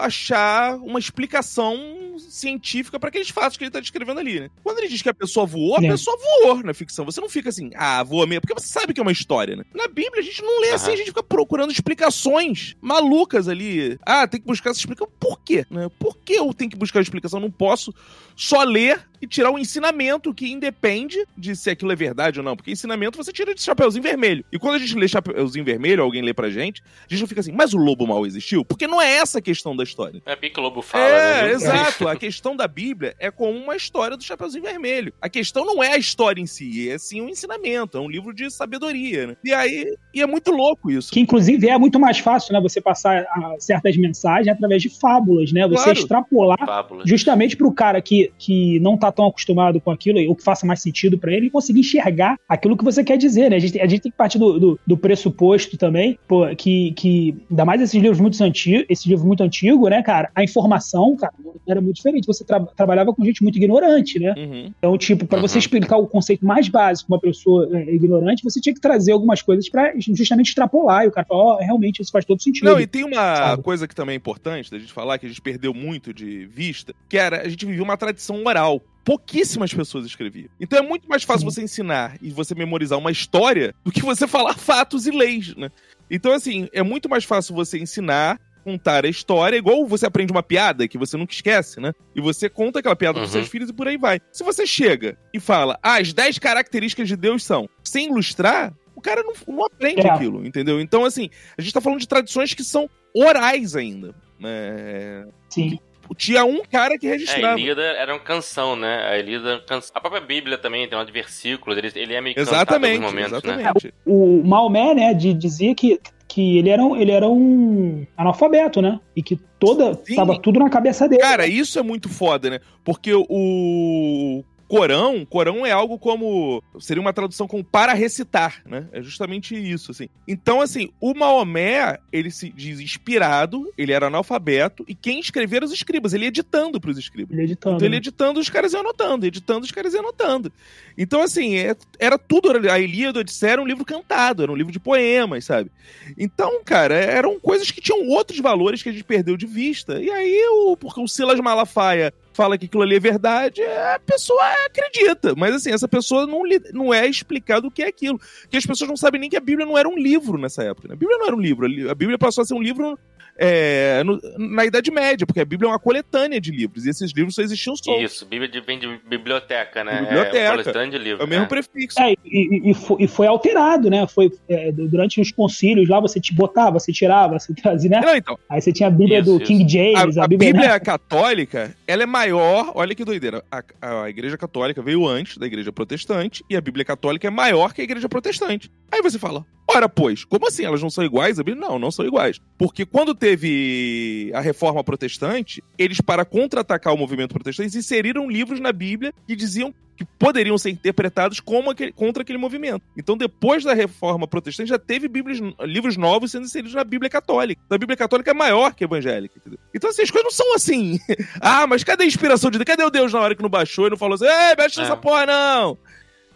[0.00, 1.76] achar uma explicação
[2.18, 4.50] científica para aqueles fatos que ele tá descrevendo ali, né?
[4.62, 5.88] Quando ele diz que a pessoa voou, a É.
[5.88, 7.04] pessoa voou na ficção.
[7.04, 9.64] Você não fica assim, ah, voa mesmo, porque você sabe que é uma história, né?
[9.74, 10.94] Na Bíblia a gente não lê assim, Aham.
[10.94, 13.98] a gente fica procurando explicações malucas ali.
[14.04, 15.12] Ah, tem que buscar essa explicação.
[15.18, 15.64] Por quê?
[15.70, 15.88] Né?
[15.98, 17.38] Por que eu tenho que buscar a explicação?
[17.38, 17.94] Eu não posso
[18.36, 22.56] só ler e tirar um ensinamento que independe de se aquilo é verdade ou não.
[22.56, 24.44] Porque ensinamento você tira de Chapeuzinho Vermelho.
[24.52, 27.40] E quando a gente lê Chapeuzinho Vermelho, alguém lê pra gente, a gente não fica
[27.40, 28.64] assim, mas o lobo mal existiu?
[28.64, 30.22] Porque não é essa a questão da história.
[30.24, 31.50] É bem que o Lobo fala, é, né?
[31.52, 32.06] exato.
[32.10, 35.12] A questão da Bíblia é como uma história do Chapeuzinho Vermelho.
[35.20, 38.32] A questão não é a história em si, é sim um ensinamento, é um livro
[38.34, 39.36] de sabedoria, né?
[39.44, 41.10] E aí, e é muito louco isso.
[41.12, 42.60] Que inclusive é muito mais fácil, né?
[42.60, 45.66] Você passar ah, certas mensagens através de fábulas, né?
[45.66, 45.98] Você Claro.
[45.98, 47.02] extrapolar Fábula.
[47.06, 50.66] justamente para o cara que, que não tá tão acostumado com aquilo, ou que faça
[50.66, 53.56] mais sentido para ele, conseguir enxergar aquilo que você quer dizer, né?
[53.56, 57.36] A gente, a gente tem que partir do, do, do pressuposto também, pô, que, que,
[57.50, 60.30] ainda mais esses livros muito antigos, esse livro muito antigo, né, cara?
[60.34, 61.32] A informação, cara,
[61.66, 62.26] era muito diferente.
[62.26, 64.34] Você tra- trabalhava com gente muito ignorante, né?
[64.36, 64.72] Uhum.
[64.78, 65.58] Então, tipo, para você Uhum.
[65.60, 69.68] explicar o conceito mais básico uma pessoa é, ignorante, você tinha que trazer algumas coisas
[69.68, 71.04] para justamente extrapolar.
[71.04, 72.64] E o cara fala, ó, realmente isso faz todo sentido.
[72.64, 73.62] Não, e tem uma Sabe?
[73.62, 76.94] coisa que também é importante da gente falar, que a gente perdeu muito de vista,
[77.08, 78.80] que era, a gente vivia uma tradição oral.
[79.04, 80.48] Pouquíssimas pessoas escreviam.
[80.60, 81.54] Então é muito mais fácil Sim.
[81.54, 85.70] você ensinar e você memorizar uma história do que você falar fatos e leis, né?
[86.10, 90.42] Então, assim, é muito mais fácil você ensinar, contar a história, igual você aprende uma
[90.42, 91.92] piada que você nunca esquece, né?
[92.14, 93.22] E você conta aquela piada Uhum.
[93.24, 94.20] pros seus filhos e por aí vai.
[94.32, 99.00] Se você chega e fala, ah, as 10 características de Deus são, sem ilustrar, o
[99.00, 100.10] cara não, não aprende É.
[100.10, 100.80] aquilo, entendeu?
[100.80, 104.14] Então, assim, a gente tá falando de tradições que são orais ainda.
[104.40, 105.26] né?
[105.48, 105.78] Sim.
[106.16, 107.60] Tinha um cara que É, a registrava.
[107.60, 109.02] Ilíada era uma canção, né?
[109.20, 109.90] A uma canção.
[109.94, 112.60] A própria Bíblia também tem um monte de versículos, ele, ele é meio cantado em
[112.60, 113.54] Exatamente, momentos, né?
[113.60, 113.94] exatamente.
[114.06, 119.00] o Maomé, né, de, dizia que, que ele, era um, ele era um analfabeto, né?
[119.16, 119.94] E que toda.
[120.04, 120.14] Sim.
[120.14, 121.22] Tava tudo na cabeça dele.
[121.22, 122.60] Cara, isso é muito foda, né?
[122.84, 128.86] Porque o Corão, Corão é algo como seria uma tradução como para recitar, né?
[128.92, 130.08] É justamente isso, assim.
[130.26, 135.66] Então, assim, o Maomé, ele se diz inspirado, ele era analfabeto e quem escrevia eram
[135.66, 137.32] os escribas, ele ia editando para os escribas.
[137.32, 137.76] Ele editando.
[137.76, 137.98] Então ele né?
[137.98, 140.52] editando, os caras iam anotando, editando, os caras iam anotando.
[140.96, 142.50] Então, assim, é- era tudo.
[142.70, 145.70] A Ilíada, a Odisseia era um livro cantado, era um livro de poemas, sabe?
[146.16, 150.00] Então, cara, eram coisas que tinham outros valores que a gente perdeu de vista.
[150.02, 154.40] E aí, o, porque o Silas Malafaia fala que aquilo ali é verdade, a pessoa
[154.64, 155.34] acredita.
[155.36, 158.16] Mas, assim, essa pessoa não, não é explicado o que é aquilo.
[158.42, 160.86] Porque as pessoas não sabem nem que a Bíblia não era um livro nessa época.
[160.86, 160.94] Né?
[160.94, 161.66] A Bíblia não era um livro.
[161.90, 162.96] A Bíblia passou a ser um livro
[163.38, 166.84] é, no- na Idade Média, porque a Bíblia é uma coletânea de livros.
[166.84, 168.02] E esses livros só existiam soltos.
[168.04, 170.02] Isso, Bíblia de- vem de biblioteca, né?
[170.02, 170.36] Biblioteca.
[170.38, 171.22] É, coletânea de livro.
[171.22, 171.48] É o mesmo é.
[171.48, 172.00] prefixo.
[172.00, 174.06] É, e, e- e foi, e foi alterado, né?
[174.08, 178.00] Foi é, durante os concílios lá, você te botava, você tirava, você trazia, né?
[178.00, 180.52] Não, então, Aí você tinha a Bíblia Isso, do King James, a, a, a Bíblia.
[180.52, 180.80] Bíblia né?
[180.80, 183.44] católica, ela é maior, olha que doideira.
[183.50, 183.62] A,
[184.02, 187.80] a Igreja Católica veio antes da Igreja Protestante e a Bíblia Católica é maior que
[187.80, 188.70] a Igreja Protestante.
[188.90, 190.64] Aí você fala, ora pois, como assim?
[190.64, 191.38] Elas não são iguais?
[191.38, 192.40] A Bíblia, não, não são iguais.
[192.56, 198.72] Porque quando teve a Reforma Protestante, eles, para contra-atacar o movimento protestante, inseriram livros na
[198.72, 202.80] Bíblia que diziam que poderiam ser interpretados como aquele- contra aquele movimento.
[202.96, 207.60] Então, depois da Reforma Protestante, já teve bíblias, livros novos sendo inseridos na Bíblia Católica.
[207.66, 209.34] Então, a Bíblia Católica é maior que a evangélica.
[209.38, 209.58] entendeu?
[209.74, 211.00] Então, assim, as coisas não são assim.
[211.40, 212.66] ah, mas cadê a inspiração de Deus?
[212.66, 214.82] Cadê o Deus na hora que não baixou e não falou assim, ei, mexe É.
[214.82, 215.76] nessa porra, não?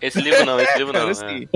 [0.02, 1.00] Esse livro não, esse livro não.
[1.00, 1.12] Cara, é.
[1.12, 1.48] assim,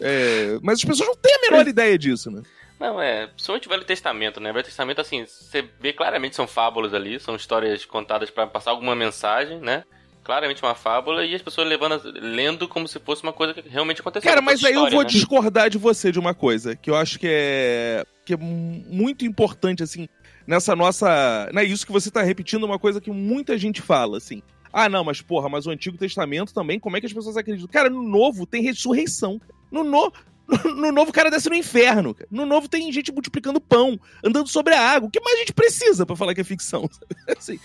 [0.00, 2.42] é, mas as pessoas não têm a menor ideia disso, né?
[2.80, 3.26] Não, é.
[3.26, 4.50] Principalmente o Velho Testamento, né?
[4.50, 8.70] O Velho Testamento, assim, você vê claramente são fábulas ali, são histórias contadas pra passar
[8.70, 9.84] alguma mensagem, né?
[10.24, 14.00] Claramente uma fábula e as pessoas levando, lendo como se fosse uma coisa que realmente
[14.00, 14.28] aconteceu.
[14.28, 15.08] Cara, mas aí eu vou né?
[15.08, 19.84] discordar de você de uma coisa, que eu acho que é, que é muito importante,
[19.84, 20.08] assim,
[20.46, 21.48] nessa nossa.
[21.52, 24.42] Não é isso que você tá repetindo, uma coisa que muita gente fala, assim.
[24.78, 27.66] Ah, não, mas porra, mas o Antigo Testamento também, como é que as pessoas acreditam?
[27.72, 29.40] Cara, no Novo tem ressurreição.
[29.72, 30.12] No, no,
[30.76, 32.14] no Novo o cara desce no inferno.
[32.30, 35.08] No Novo tem gente multiplicando pão, andando sobre a água.
[35.08, 36.90] O que mais a gente precisa pra falar que é ficção?
[37.34, 37.58] Assim,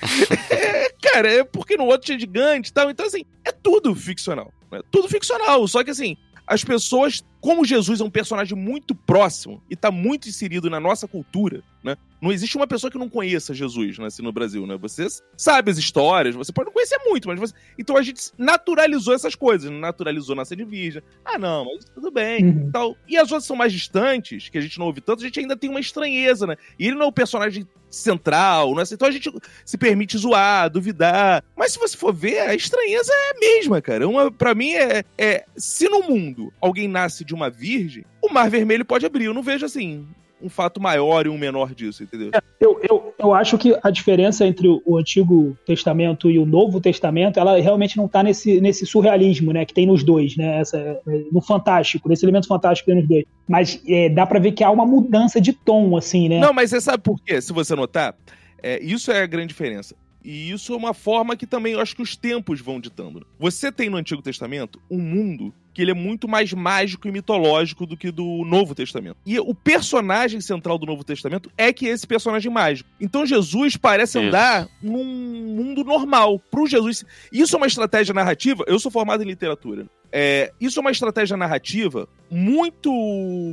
[0.50, 2.90] é, cara, é porque no outro tinha gigante e tal.
[2.90, 4.50] Então, assim, é tudo ficcional.
[4.72, 4.80] né?
[4.90, 5.68] Tudo ficcional.
[5.68, 6.16] Só que, assim,
[6.48, 11.10] as pessoas, como Jesus é um personagem muito próximo e tá muito inserido na nossa
[11.10, 11.96] cultura, né?
[12.22, 14.78] Não existe uma pessoa que não conheça Jesus, né, assim, no Brasil, né?
[14.78, 17.54] Você sabe as histórias, você pode não conhecer muito, mas você...
[17.80, 21.02] Então a gente naturalizou essas coisas, naturalizou nascer de virgem.
[21.26, 22.72] Ah, não, mas tudo bem, Uhum.
[22.72, 22.96] tal.
[23.08, 25.58] E as outras são mais distantes, que a gente não ouve tanto, a gente ainda
[25.58, 26.56] tem uma estranheza, né?
[26.78, 28.84] E ele não é o personagem central, né?
[28.92, 29.30] Então a gente
[29.66, 31.44] se permite zoar, duvidar.
[31.58, 34.08] Mas se você for ver, a estranheza é a mesma, cara.
[34.08, 35.46] Uma, pra mim, é, é.
[35.58, 39.26] Se no mundo alguém nasce de uma virgem, o mar vermelho pode abrir.
[39.26, 40.08] Eu não vejo assim.
[40.42, 42.32] Um fato maior e um menor disso, entendeu?
[42.60, 47.40] Eu, eu, eu acho que a diferença entre o- Antigo Testamento e o Novo Testamento,
[47.40, 51.00] ela realmente não tá nesse, nesse surrealismo, né, que tem nos dois, né, essa, é,
[51.32, 53.26] no fantástico, nesse elemento fantástico que tem nos dois.
[53.48, 56.40] Mas é, dá pra ver que há uma mudança de tom, assim, né?
[56.40, 57.40] Não, mas você sabe por quê?
[57.42, 58.16] Se você notar,
[58.64, 59.96] é, isso é a grande diferença.
[60.24, 63.26] E isso é uma forma que também eu acho que os tempos vão ditando.
[63.40, 67.86] Você tem no Antigo Testamento um mundo que ele é muito mais mágico e mitológico
[67.86, 69.18] do que do Novo Testamento.
[69.26, 72.90] E o personagem central do Novo Testamento é que é esse personagem mágico.
[73.00, 74.28] Então Jesus parece Isso.
[74.28, 76.40] andar num mundo normal.
[76.40, 77.06] Pro Jesus.
[77.32, 78.64] Isso é uma estratégia narrativa.
[78.68, 79.88] Eu sou formado em literatura.
[80.12, 82.92] É, isso é uma estratégia narrativa muito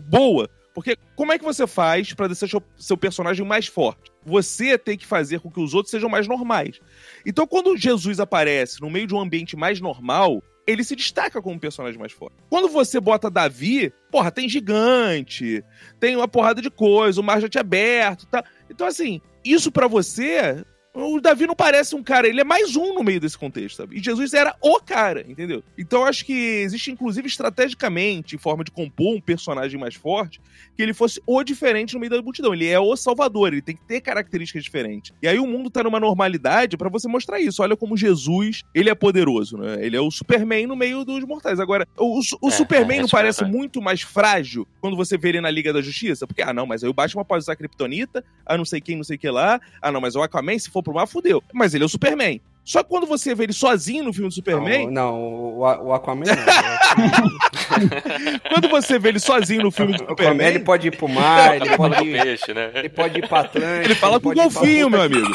[0.09, 0.50] boa.
[0.74, 4.12] Porque como é que você faz pra deixar seu, seu personagem mais forte?
[4.24, 6.81] Você tem que fazer com que os outros sejam mais normais.
[7.26, 11.57] Então, quando Jesus aparece no meio de um ambiente mais normal, ele se destaca como
[11.57, 12.37] um personagem mais forte.
[12.50, 15.64] Quando você bota Davi, porra, tem gigante,
[15.98, 18.44] tem uma porrada de coisa, o mar já tinha aberto, tá?
[18.68, 20.62] Então, assim, isso pra você,
[20.94, 23.96] o Davi não parece um cara, ele é mais um no meio desse contexto, sabe?
[23.96, 25.62] E Jesus era o cara, entendeu?
[25.77, 30.40] Então, eu acho que existe, inclusive, estrategicamente, em forma de compor um personagem mais forte,
[30.77, 32.53] que ele fosse o diferente no meio da multidão.
[32.53, 35.12] Ele é o salvador, ele tem que ter características diferentes.
[35.22, 37.62] E aí o mundo tá numa normalidade pra você mostrar isso.
[37.62, 39.77] Olha como Jesus, ele é poderoso, né?
[39.85, 41.61] Ele é o Superman no meio dos mortais.
[41.61, 43.57] Agora, o, o É, Superman é, não parece verdade.
[43.57, 46.27] muito mais frágil quando você vê ele na Liga da Justiça?
[46.27, 49.05] Porque, ah, não, mas aí o Batman pode usar Kryptonita, ah, não sei quem, não
[49.05, 49.61] sei o que lá.
[49.83, 51.42] Ah, não, mas o Aquaman, se for pro mar, fudeu.
[51.52, 52.40] Mas ele é o Superman.
[52.64, 55.92] Só que quando você vê ele sozinho no filme do Superman, Não, não, o, o
[55.94, 56.36] Aquaman não.
[58.52, 61.08] quando você vê ele sozinho no filme do O Aquaman Superman, ele pode ir pro
[61.08, 62.70] mar, ele pode ir, peixe, né?
[62.74, 63.84] ele pode ir pra Atlântica.
[63.84, 65.28] ele fala com o pode ir pra golfinho, meu amigo.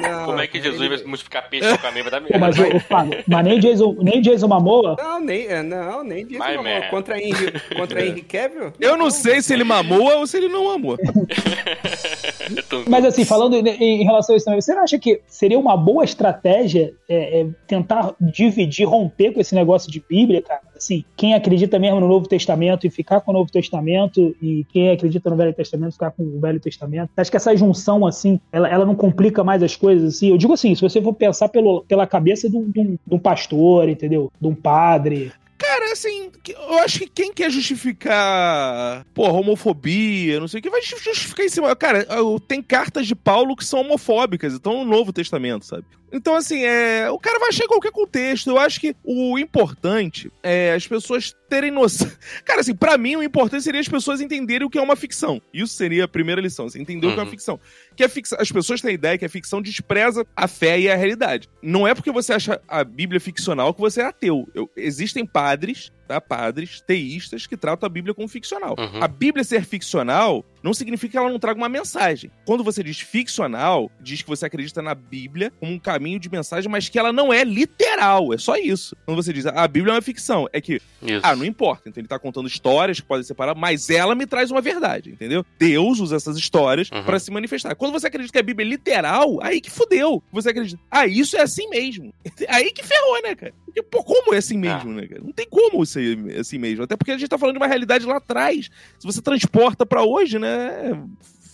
[0.00, 2.04] Não, Como é que Jesus ele- vai multiplicar peixe com caminho?
[2.04, 2.38] Vai dar Pô, merda.
[2.38, 6.26] mas, o, o Fábio, mas nem Jason, nem Jason Momoa, Não, nem, é, não, nem
[6.26, 6.38] disso.
[6.38, 6.88] Vai não, merda.
[6.88, 8.72] Contra Henry, contra Henry Cavill?
[8.80, 10.96] Eu não sei se ele mamou ou se ele não amou.
[12.88, 13.68] Mas assim, falando em,
[14.00, 17.46] em relação a isso também, você não acha que seria uma boa estratégia é, é,
[17.66, 20.60] tentar dividir, romper com esse negócio de Bíblia, cara?
[20.76, 24.90] Assim, quem acredita mesmo no Novo Testamento e ficar com o Novo Testamento e quem
[24.90, 27.10] acredita no Velho Testamento ficar com o Velho Testamento.
[27.16, 30.28] Acho que essa junção, assim, ela, ela não complica mais as coisas, assim?
[30.28, 33.88] Eu digo assim, se você for pensar pelo, pela cabeça de um, de um- pastor,
[33.88, 34.30] entendeu?
[34.40, 35.32] De um padre.
[35.58, 40.82] Cara, assim, eu acho que quem quer justificar, porra, homofobia, não sei o que, vai
[40.82, 41.74] ju- justificar em cima.
[41.74, 42.06] Cara,
[42.46, 45.84] tem cartas de Paulo que são homofóbicas, então no Novo Testamento, sabe?
[46.12, 48.48] Então, assim, é, o cara vai achar em qualquer contexto.
[48.50, 52.10] Eu acho que o importante é as pessoas terem noção.
[52.44, 55.42] Cara, assim, pra mim, o importante seria as pessoas entenderem o que é uma ficção.
[55.52, 57.30] Isso seria a primeira lição, assim, entender o que é uma Uhum.
[57.30, 57.60] ficção.
[57.96, 60.88] Que a ficção, as pessoas têm a ideia que a ficção despreza a fé e
[60.88, 61.48] a realidade.
[61.62, 64.48] Não é porque você acha a Bíblia ficcional que você é ateu.
[64.54, 66.20] Eu- existem padres, tá?
[66.20, 68.74] Padres teístas que tratam a Bíblia como ficcional.
[68.78, 69.02] Uhum.
[69.02, 72.30] A Bíblia ser ficcional não significa que ela não traga uma mensagem.
[72.44, 76.70] Quando você diz ficcional, diz que você acredita na Bíblia como um caminho de mensagem,
[76.70, 78.32] mas que ela não é literal.
[78.32, 78.96] É só isso.
[79.04, 81.20] Quando você diz "Ah, a Bíblia é uma ficção, é que Isso.
[81.22, 81.88] ah, não importa.
[81.88, 85.44] Então ele tá contando histórias que podem separar, mas ela me traz uma verdade, entendeu?
[85.58, 87.04] Deus usa essas histórias Uhum.
[87.04, 87.74] pra se manifestar.
[87.74, 90.22] Quando você acredita que a Bíblia é literal, aí que fudeu.
[90.32, 92.12] Você acredita, ah, isso é assim mesmo.
[92.48, 93.52] Aí que ferrou, né, cara?
[93.76, 95.20] Porque, pô, como é assim mesmo, né, cara?
[95.22, 96.84] Não tem como ser assim mesmo.
[96.84, 98.70] Até porque a gente tá falando de uma realidade lá atrás.
[98.98, 100.98] Se você transporta pra hoje, né,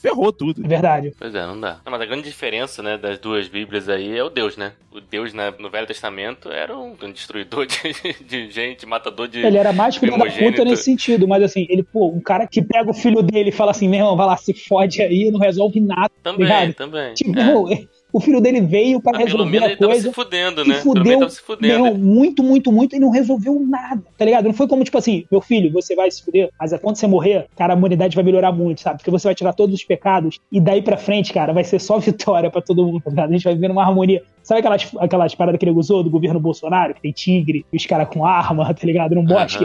[0.00, 0.64] ferrou tudo.
[0.64, 1.12] É verdade.
[1.18, 1.80] Pois é, não dá.
[1.84, 4.72] Não, mas a grande diferença, né, das duas Bíblias aí é o Deus, né?
[4.92, 7.76] O Deus né, no Velho Testamento era um destruidor de,
[8.24, 9.40] de gente, matador de.
[9.40, 12.62] Ele era mais filho da puta nesse sentido, mas assim, ele, pô, um cara que
[12.62, 15.40] pega o filho dele e fala assim, meu irmão, vai lá, se fode aí, não
[15.40, 16.10] resolve nada.
[16.22, 16.74] Também, ligado?
[16.74, 17.14] também.
[17.14, 17.84] Tipo, é.
[18.12, 20.08] Meu, o filho dele veio pelo resolver a ele tava coisa.
[20.08, 20.74] se fudendo, né?
[20.76, 21.72] Fudeu, tava se Meu fudendo.
[21.86, 24.44] irmão, muito, muito, muito, e não resolveu nada, tá ligado?
[24.44, 27.06] Não foi como, tipo assim, meu filho, você vai se fuder, mas é quando você
[27.06, 28.98] morrer, cara, a humanidade vai melhorar muito, sabe?
[28.98, 31.98] Porque você vai tirar todos os pecados, e daí pra frente, cara, vai ser só
[32.00, 33.30] vitória pra todo mundo, tá ligado?
[33.30, 34.22] A gente vai viver numa harmonia.
[34.42, 37.86] Sabe aquelas, aquelas paradas que ele usou do governo Bolsonaro, que tem tigre, e os
[37.86, 39.14] caras com arma, tá ligado?
[39.14, 39.64] Num bosque.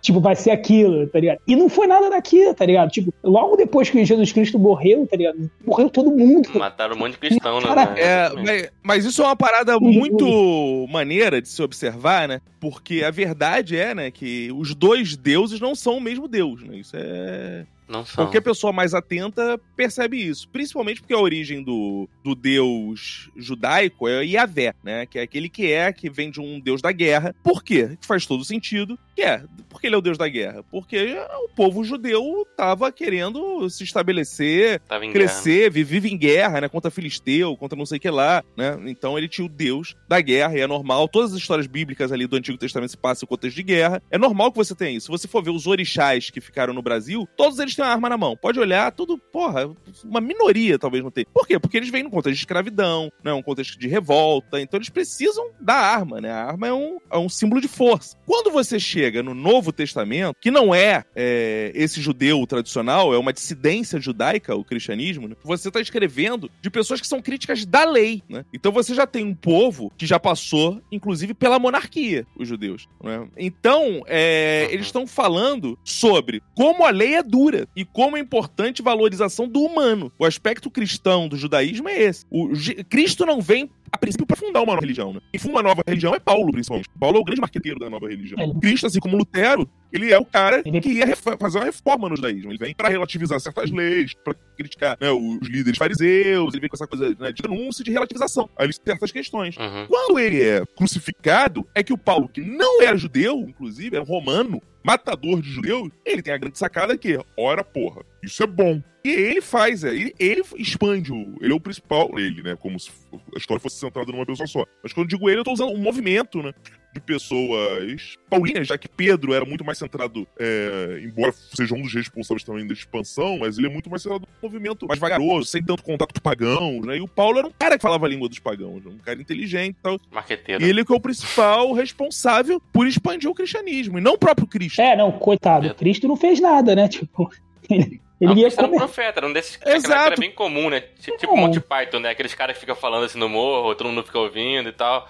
[0.00, 1.40] Tipo, vai ser aquilo, tá ligado?
[1.46, 2.90] E não foi nada daquilo, tá ligado?
[2.90, 5.50] Tipo, logo depois que Jesus Cristo morreu, tá ligado?
[5.66, 6.48] Morreu todo mundo.
[6.54, 7.66] Mataram um monte de cristão, né?
[7.66, 8.46] Cara, É, Exatamente.
[8.46, 12.40] mas, mas isso é uma parada muito maneira de se observar, né?
[12.60, 16.76] Porque a verdade é, né, que os dois deuses não são o mesmo Deus, né?
[16.76, 18.24] Isso é Não são.
[18.24, 20.48] Qualquer pessoa mais atenta percebe isso.
[20.48, 25.06] Principalmente porque a origem do, do deus judaico é Yahvé, né?
[25.06, 27.34] Que é aquele que é, que vem de um deus da guerra.
[27.42, 27.96] Por quê?
[28.02, 28.98] Faz todo sentido.
[29.18, 30.62] Que é, porque ele é o deus da guerra?
[30.70, 35.12] Porque o povo judeu tava querendo se estabelecer, guerra.
[35.26, 36.68] crescer, vi- vive em guerra, né?
[36.68, 38.78] Contra Filisteu, contra não sei o que lá, né?
[38.86, 41.08] Então ele tinha o Deus da guerra, e é normal.
[41.08, 44.00] Todas as histórias bíblicas ali do Antigo Testamento se passam em contexto de guerra.
[44.08, 45.06] É normal que você tenha isso.
[45.06, 48.08] Se você for ver os orixás que ficaram no Brasil, todos eles têm uma arma
[48.08, 48.36] na mão.
[48.36, 49.68] Pode olhar, tudo, porra,
[50.04, 51.26] uma minoria talvez não tenha.
[51.34, 51.58] Por quê?
[51.58, 53.32] Porque eles vêm num contexto de escravidão, né?
[53.32, 54.60] Um contexto de revolta.
[54.60, 56.30] Então eles precisam da arma, né?
[56.30, 58.16] A arma é um, é um símbolo de força.
[58.24, 63.32] Quando você chega no Novo Testamento, que não é, é, esse judeu tradicional, é uma
[63.32, 65.36] dissidência judaica, o cristianismo, né?
[65.42, 68.22] você está escrevendo de pessoas que são críticas da lei.
[68.28, 68.44] Né?
[68.52, 72.88] Então você já tem um povo que já passou, inclusive, pela monarquia, os judeus.
[73.02, 73.26] né?
[73.36, 78.82] Então, é, eles estão falando sobre como a lei é dura e como é importante
[78.82, 80.12] valorização do humano.
[80.18, 82.24] O aspecto cristão do judaísmo é esse.
[82.30, 82.50] O,
[82.88, 85.20] Cristo não vem a princípio para fundar uma nova religião, né?
[85.32, 86.88] Quem funda uma nova religião é Paulo, principalmente.
[86.98, 88.38] Paulo é o grande marqueteiro da nova religião.
[88.40, 88.60] É.
[88.60, 92.50] Cristo, assim como Lutero, ele é o cara que ia fazer uma reforma no judaísmo.
[92.50, 96.76] Ele vem para relativizar certas leis, para criticar né, os líderes fariseus, ele vem com
[96.76, 99.56] essa coisa né, de denúncia e de relativização a certas questões.
[99.56, 99.86] Uhum.
[99.86, 104.60] Quando ele é crucificado, é que o Paulo, que não era judeu, inclusive, era romano,
[104.82, 108.82] matador de judeus, ele tem a grande sacada que, ora porra, isso é bom.
[109.04, 111.36] E ele faz, é, ele, ele expande o.
[111.40, 112.56] Ele é o principal, ele, né?
[112.56, 112.90] Como se
[113.34, 114.66] a história fosse centrada numa pessoa só.
[114.82, 116.52] Mas quando eu digo ele, eu tô usando um movimento, né?
[116.94, 121.92] De pessoas paulinas, já que Pedro era muito mais centrado, é, embora seja um dos
[121.94, 125.62] responsáveis também da expansão, mas ele é muito mais centrado no movimento mais vagaroso, sem
[125.62, 126.96] tanto contato com pagãos, né?
[126.96, 129.76] E o Paulo era um cara que falava a língua dos pagãos, um cara inteligente
[129.78, 130.00] e tal.
[130.10, 130.64] Marqueteiro.
[130.64, 134.46] E ele que é o principal responsável por expandir o cristianismo, e não o próprio
[134.46, 134.80] Cristo.
[134.80, 136.88] É, não, coitado, Cristo não fez nada, né?
[136.98, 137.30] Tipo,
[137.70, 138.78] ele, ele Não, ia Cristo era um comer.
[138.78, 140.06] profeta, era um desses Exato.
[140.12, 140.80] era bem comum, né?
[140.80, 141.42] Ti- Tipo Comum.
[141.48, 142.08] Monty Python, né?
[142.10, 145.06] Aqueles caras que ficam falando assim no morro, todo mundo fica ouvindo e tal.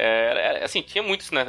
[0.00, 1.46] É, assim, tinha muito isso, né?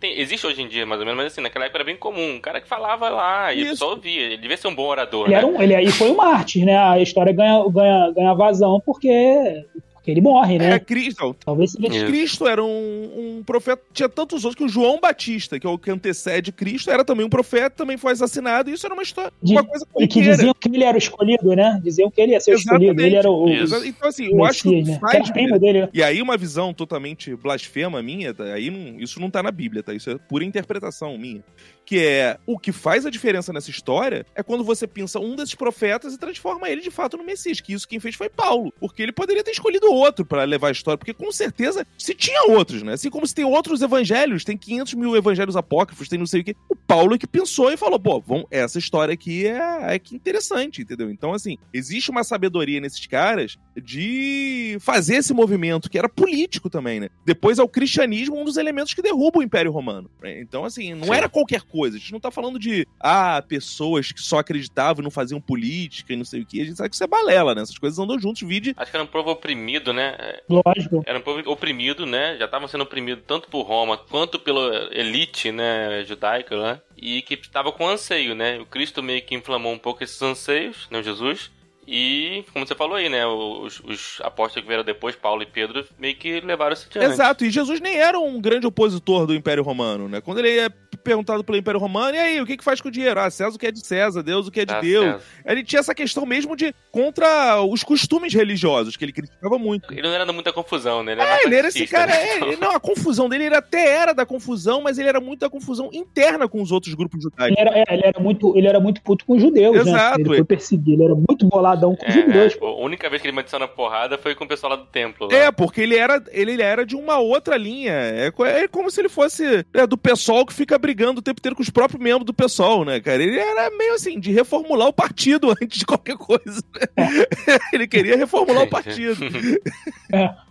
[0.00, 2.34] Tem- existe hoje em dia, mais ou menos, mas assim, naquela época era bem comum.
[2.34, 4.22] Um cara que falava lá e pessoal ouvia.
[4.22, 5.38] Ele devia ser um bom orador, Ele né?
[5.38, 6.76] era um, ele, e foi um mártir, né?
[6.76, 9.64] A história ganha, ganha, ganha vazão porque,
[10.02, 10.78] porque ele morre, É, né?
[10.80, 12.06] Cristo, Talvez seja Isso.
[12.06, 13.80] Cristo era um, um profeta.
[13.92, 17.24] Tinha tantos outros que o João Batista, que é o que antecede Cristo, era também
[17.24, 18.68] um profeta, também foi assassinado.
[18.68, 20.98] E isso era uma história, De- uma coisa E que diziam que ele era o
[20.98, 21.80] escolhido, né?
[21.84, 22.84] Diziam que ele ia ser o escolhido.
[23.00, 23.06] Exatamente.
[23.06, 24.94] Ele era o, Então, assim, eu acho que que né?
[24.94, 25.14] Que faz.
[25.14, 25.88] era primo dele, né?
[25.94, 28.42] E aí, uma visão totalmente blasfema minha, tá?
[28.44, 29.94] aí não- isso não tá na Bíblia, tá?
[29.94, 31.44] Isso é pura interpretação minha.
[31.84, 35.54] Que é o que faz a diferença nessa história é quando você pensa um desses
[35.54, 37.60] profetas e transforma ele de fato no Messias.
[37.60, 38.72] Que isso quem fez foi Paulo.
[38.78, 40.96] Porque ele poderia ter escolhido outro pra levar a história.
[40.98, 42.92] Porque com certeza se tinha outros, né?
[42.92, 46.44] Assim como se tem outros evangelhos, tem 500 mil evangelhos apócrifos, tem não sei o
[46.44, 46.56] quê.
[46.68, 50.14] O Paulo é que pensou e falou: pô, vamos, essa história aqui é, é que
[50.14, 51.10] interessante, entendeu?
[51.10, 57.00] Então, assim, existe uma sabedoria nesses caras de fazer esse movimento que era político também,
[57.00, 57.08] né?
[57.24, 60.10] Depois é o cristianismo um dos elementos que derruba o Império Romano.
[60.22, 60.40] né?
[60.40, 61.14] Então, assim, não Sim.
[61.14, 61.96] era qualquer coisa.
[61.96, 66.12] A gente não tá falando de, ah, pessoas que só acreditavam e não faziam política
[66.12, 66.60] e não sei o que.
[66.60, 67.62] A gente sabe que isso é balela, né?
[67.62, 68.74] Essas coisas andam juntos, vide.
[68.76, 70.14] Acho que era um povo oprimido, né?
[70.18, 71.02] É, Lógico.
[71.06, 72.36] Era um povo oprimido, né?
[72.38, 76.80] Já estavam sendo oprimidos tanto por Roma quanto pela elite, né, judaica, né?
[76.96, 78.58] E que estava com anseio, né?
[78.60, 81.50] O Cristo meio que inflamou um pouco esses anseios, né, Jesus?
[81.86, 83.26] E, como você falou aí, né?
[83.26, 87.12] Os, os apóstolos que vieram depois, Paulo e Pedro, meio que levaram isso adiante.
[87.12, 90.20] Exato, e Jesus nem era um grande opositor do Império Romano, né?
[90.20, 90.70] Quando ele é
[91.02, 93.18] perguntado pelo Império Romano, e aí, o que que faz com o dinheiro?
[93.20, 95.04] Ah, César o que é de César, Deus o que é de Tá Deus.
[95.04, 95.22] certo.
[95.46, 99.92] Ele tinha essa questão mesmo de contra os costumes religiosos, que ele criticava muito.
[99.92, 101.12] Ele não era da muita confusão, né?
[101.12, 102.06] Ele É, mais ele era esse cara.
[102.12, 102.22] né?
[102.28, 105.40] é, ele- não, a confusão dele ele até era da confusão, mas ele era muito
[105.40, 107.56] da confusão interna com os outros grupos judaicos.
[107.58, 110.18] Ele era, é, ele era muito, ele era muito puto com os judeus, Exato.
[110.18, 110.24] né?
[110.24, 112.54] Ele foi perseguido, ele era muito boladão com os É, judeus.
[112.54, 114.86] é, a única vez que ele mandou na porrada foi com o pessoal lá do
[114.86, 115.28] templo.
[115.30, 115.36] lá.
[115.36, 117.92] É, porque ele era, ele, ele era de uma outra linha.
[117.92, 121.56] É, é como se ele fosse é, do pessoal que fica brigando o tempo inteiro
[121.56, 123.22] com os próprios membros do pessoal, né, cara?
[123.22, 126.62] Ele era meio assim, de reformular o partido antes de qualquer coisa.
[126.76, 127.58] né?
[127.72, 129.20] ele queria reformular o partido.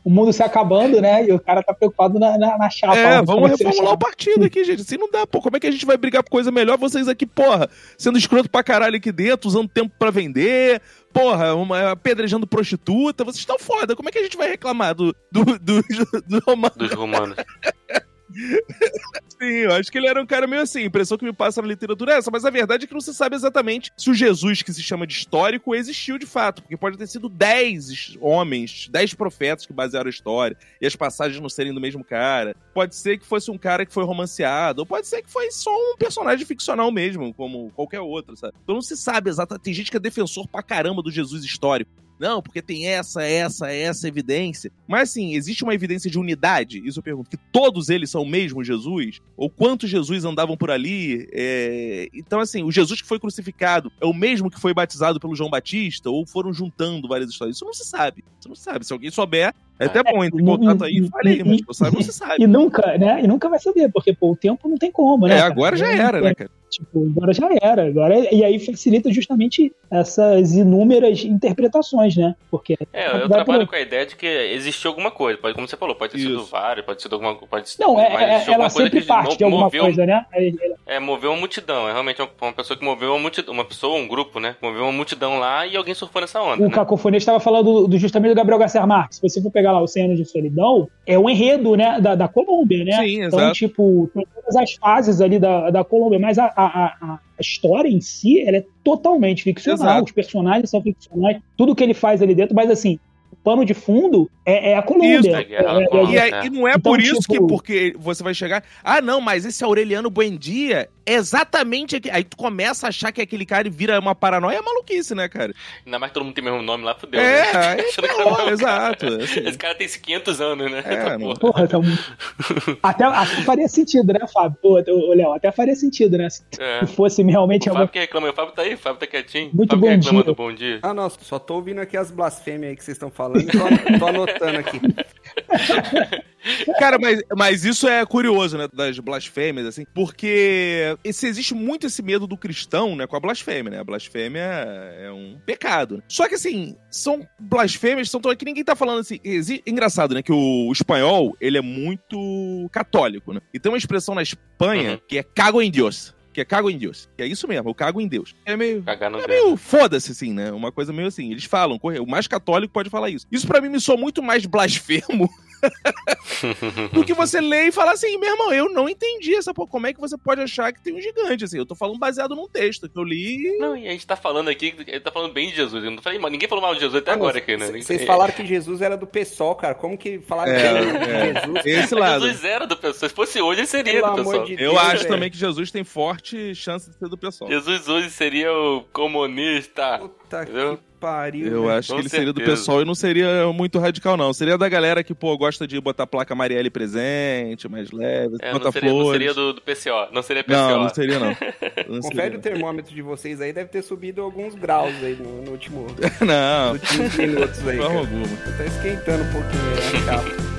[0.03, 1.25] O mundo se acabando, né?
[1.27, 2.97] E o cara tá preocupado na, na, na chapa.
[2.97, 4.81] É, vamos reformular o partido aqui, gente.
[4.81, 5.41] Assim não dá, pô.
[5.41, 6.77] Como é que a gente vai brigar por coisa melhor?
[6.77, 10.81] Vocês aqui, porra, sendo escroto pra caralho aqui dentro, usando tempo pra vender,
[11.13, 13.23] porra, uma, apedrejando prostituta.
[13.23, 13.95] Vocês estão foda.
[13.95, 15.83] Como é que a gente vai reclamar do, do, do,
[16.27, 16.75] do romano?
[16.75, 17.35] Dos romanos.
[19.41, 20.83] Sim, eu acho que ele era um cara meio assim.
[20.83, 23.01] A impressão que me passa na literatura é essa, mas a verdade é que não
[23.01, 26.77] se sabe exatamente se o Jesus que se chama de histórico existiu de fato, porque
[26.77, 31.49] pode ter sido 10 homens, 10 profetas que basearam a história, e as passagens não
[31.49, 32.55] serem do mesmo cara.
[32.71, 35.71] Pode ser que fosse um cara que foi romanceado, ou pode ser que foi só
[35.71, 38.53] um personagem ficcional mesmo, como qualquer outro, sabe?
[38.61, 39.63] Então não se sabe exatamente.
[39.63, 41.91] Tem gente que é defensor pra caramba do Jesus histórico.
[42.21, 44.71] Não, porque tem essa, essa, essa evidência.
[44.87, 46.79] Mas assim, existe uma evidência de unidade?
[46.85, 47.31] Isso eu pergunto.
[47.31, 49.19] Que todos eles são o mesmo Jesus?
[49.35, 51.27] Ou quantos Jesus andavam por ali?
[51.33, 55.35] É, Então, assim, o Jesus que foi crucificado é o mesmo que foi batizado pelo
[55.35, 56.11] João Batista?
[56.11, 57.55] Ou foram juntando várias histórias?
[57.55, 58.23] Isso não se sabe.
[58.39, 58.85] Isso não se sabe.
[58.85, 60.23] Se alguém souber, é até bom.
[60.23, 62.43] Entre em contato aí e fale aí, mas você sabe, não se sabe.
[62.43, 63.23] E nunca, né?
[63.23, 65.33] E nunca vai saber, porque pô, o tempo não tem como, né?
[65.33, 65.51] É, cara?
[65.51, 66.51] agora já era, né, cara?
[66.71, 67.85] Tipo, agora já era.
[67.87, 72.33] Agora, e aí facilita justamente essas inúmeras interpretações, né?
[72.49, 75.37] Porque É, eu trabalho pro- com a ideia de que existiu alguma coisa.
[75.37, 76.45] Pode, como você falou, pode ter sido Isso.
[76.49, 79.01] vários, pode ter sido alguma pode ter, Não, é, mas é- ela alguma coisa sempre
[79.01, 80.25] que parte de alguma moveu, coisa, né?
[80.33, 80.55] Aí-
[80.87, 81.87] É, moveu uma multidão.
[81.89, 83.53] É realmente uma, uma pessoa que moveu uma multidão.
[83.53, 84.55] Uma pessoa, um grupo, né?
[84.61, 86.63] Moveu uma multidão lá e alguém surfou nessa onda.
[86.63, 86.73] O né?
[86.73, 89.17] Cacofonia estava falando do, justamente do Gabriel Garcia Marques.
[89.19, 92.15] Se você for pegar lá o 100 anos de solidão, é o enredo, né, da,
[92.15, 92.93] da Colômbia, né?
[93.03, 93.53] Sim, então, exato.
[93.53, 97.89] tipo, tem todas as fases ali da, da Colômbia, mas a, a, a, a história
[97.89, 99.85] em si, ela é totalmente ficcional.
[99.85, 100.05] Exato.
[100.05, 102.99] Os personagens são ficcionais, tudo que ele faz ali dentro, mas assim,
[103.31, 105.19] o pano de fundo é, é a Colômbia.
[105.19, 106.43] Isso, é É- é-.
[106.43, 108.63] E, e não é Então, por isso tipo- que porque você vai chegar.
[108.83, 112.15] Ah, não, mas esse Aureliano Buendia é exatamente aquele.
[112.15, 115.53] Aí tu começa a achar que aquele cara vira uma paranoia é maluquice, né, cara?
[115.85, 117.19] Ainda mais que todo mundo tem o mesmo nome lá, fudeu.
[117.21, 117.83] É, né?
[117.83, 118.51] tá mesmo cara.
[118.51, 119.39] exato, assim.
[119.47, 120.83] Esse cara tem 500 anos, né?
[120.85, 121.39] É, não- porra.
[121.39, 121.81] Porra, então,
[122.83, 124.57] até, até faria sentido, né, Fábio?
[124.63, 124.73] Ô,
[125.09, 126.29] ô, Léo, até faria sentido, né?
[126.29, 126.85] Se É.
[126.85, 129.51] fosse realmente O alguma Fábio que reclama, o Fábio tá aí, o Fábio tá quietinho.
[129.53, 130.23] Muito Fábio que bom dia.
[130.23, 130.79] do bom dia.
[130.81, 133.97] Ah, nossa, só tô ouvindo aqui as blasfêmias aí que vocês estão falando e tô,
[133.99, 134.79] tô anotando aqui.
[136.79, 138.67] Cara, mas, mas isso é curioso, né?
[138.73, 143.05] Das blasfêmias, assim, porque esse, existe muito esse medo do cristão, né?
[143.05, 143.79] Com a blasfêmia, né?
[143.79, 145.97] A blasfêmia é um pecado.
[145.97, 146.03] né?
[146.07, 149.19] Só que, assim, são blasfêmias, são tão- que ninguém tá falando assim.
[149.23, 150.23] exi- Engraçado, né?
[150.23, 153.39] Que o, o espanhol, ele é muito católico, né?
[153.53, 154.99] E tem uma expressão na Espanha Uhum.
[155.07, 156.15] que é cago em Deus.
[156.33, 157.09] Que é cago em Deus.
[157.17, 158.33] Que é isso mesmo, o cago em Deus.
[158.45, 158.81] É meio.
[158.83, 160.51] Cagar no É meio foda-se, assim, né?
[160.51, 161.31] Uma coisa meio assim.
[161.31, 163.25] Eles falam, o mais católico pode falar isso.
[163.31, 165.29] Isso pra mim me soa muito mais blasfemo
[166.91, 169.69] do que você lê e fala assim, meu irmão, eu não entendi essa porra.
[169.69, 171.57] Como é que você pode achar que tem um gigante, assim?
[171.57, 173.57] Eu tô falando baseado num texto que eu li.
[173.59, 175.83] Não, e a gente tá falando aqui, ele tá falando bem de Jesus.
[175.83, 177.67] Eu não falei, mano, ninguém falou mal de Jesus até Ah, agora aqui, né?
[177.73, 179.75] Vocês falaram que Jesus era do PSOL, cara.
[179.75, 181.33] Como que falaram É, que era é.
[181.41, 181.65] Jesus?
[181.65, 182.25] Esse Mas lado.
[182.27, 183.09] Jesus era do pessoal.
[183.09, 184.45] Se fosse hoje, ele seria Pelo do pessoal.
[184.45, 185.07] de Eu Deus, acho velho.
[185.09, 186.20] também que Jesus tem forte
[186.55, 187.49] chance de ser do pessoal.
[187.49, 189.97] Jesus hoje seria o comunista.
[189.99, 190.77] Puta Entendeu?
[190.77, 191.47] que pariu.
[191.47, 192.57] Eu acho que Com ele seria do certeza.
[192.57, 194.31] pessoal e não seria muito radical, não.
[194.33, 198.65] Seria da galera que, pô, gosta de botar placa Marielle presente, mais leve, É, bota
[198.65, 199.11] não seria, não flores.
[199.19, 200.13] seria do, do PCO.
[200.13, 200.53] Não seria PCO.
[200.53, 201.29] Não, não seria, não.
[201.89, 202.37] Não Confere seria.
[202.37, 205.87] o termômetro de vocês aí, deve ter subido alguns graus aí no, no último,
[206.21, 207.77] Não, nos últimos minutos aí.
[207.79, 207.97] Cara.
[207.99, 208.27] alguma.
[208.57, 210.51] Tá esquentando um pouquinho aí a capa.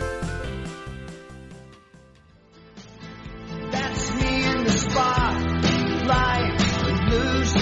[3.71, 4.73] That's me in the
[6.05, 7.62] spotlight, losing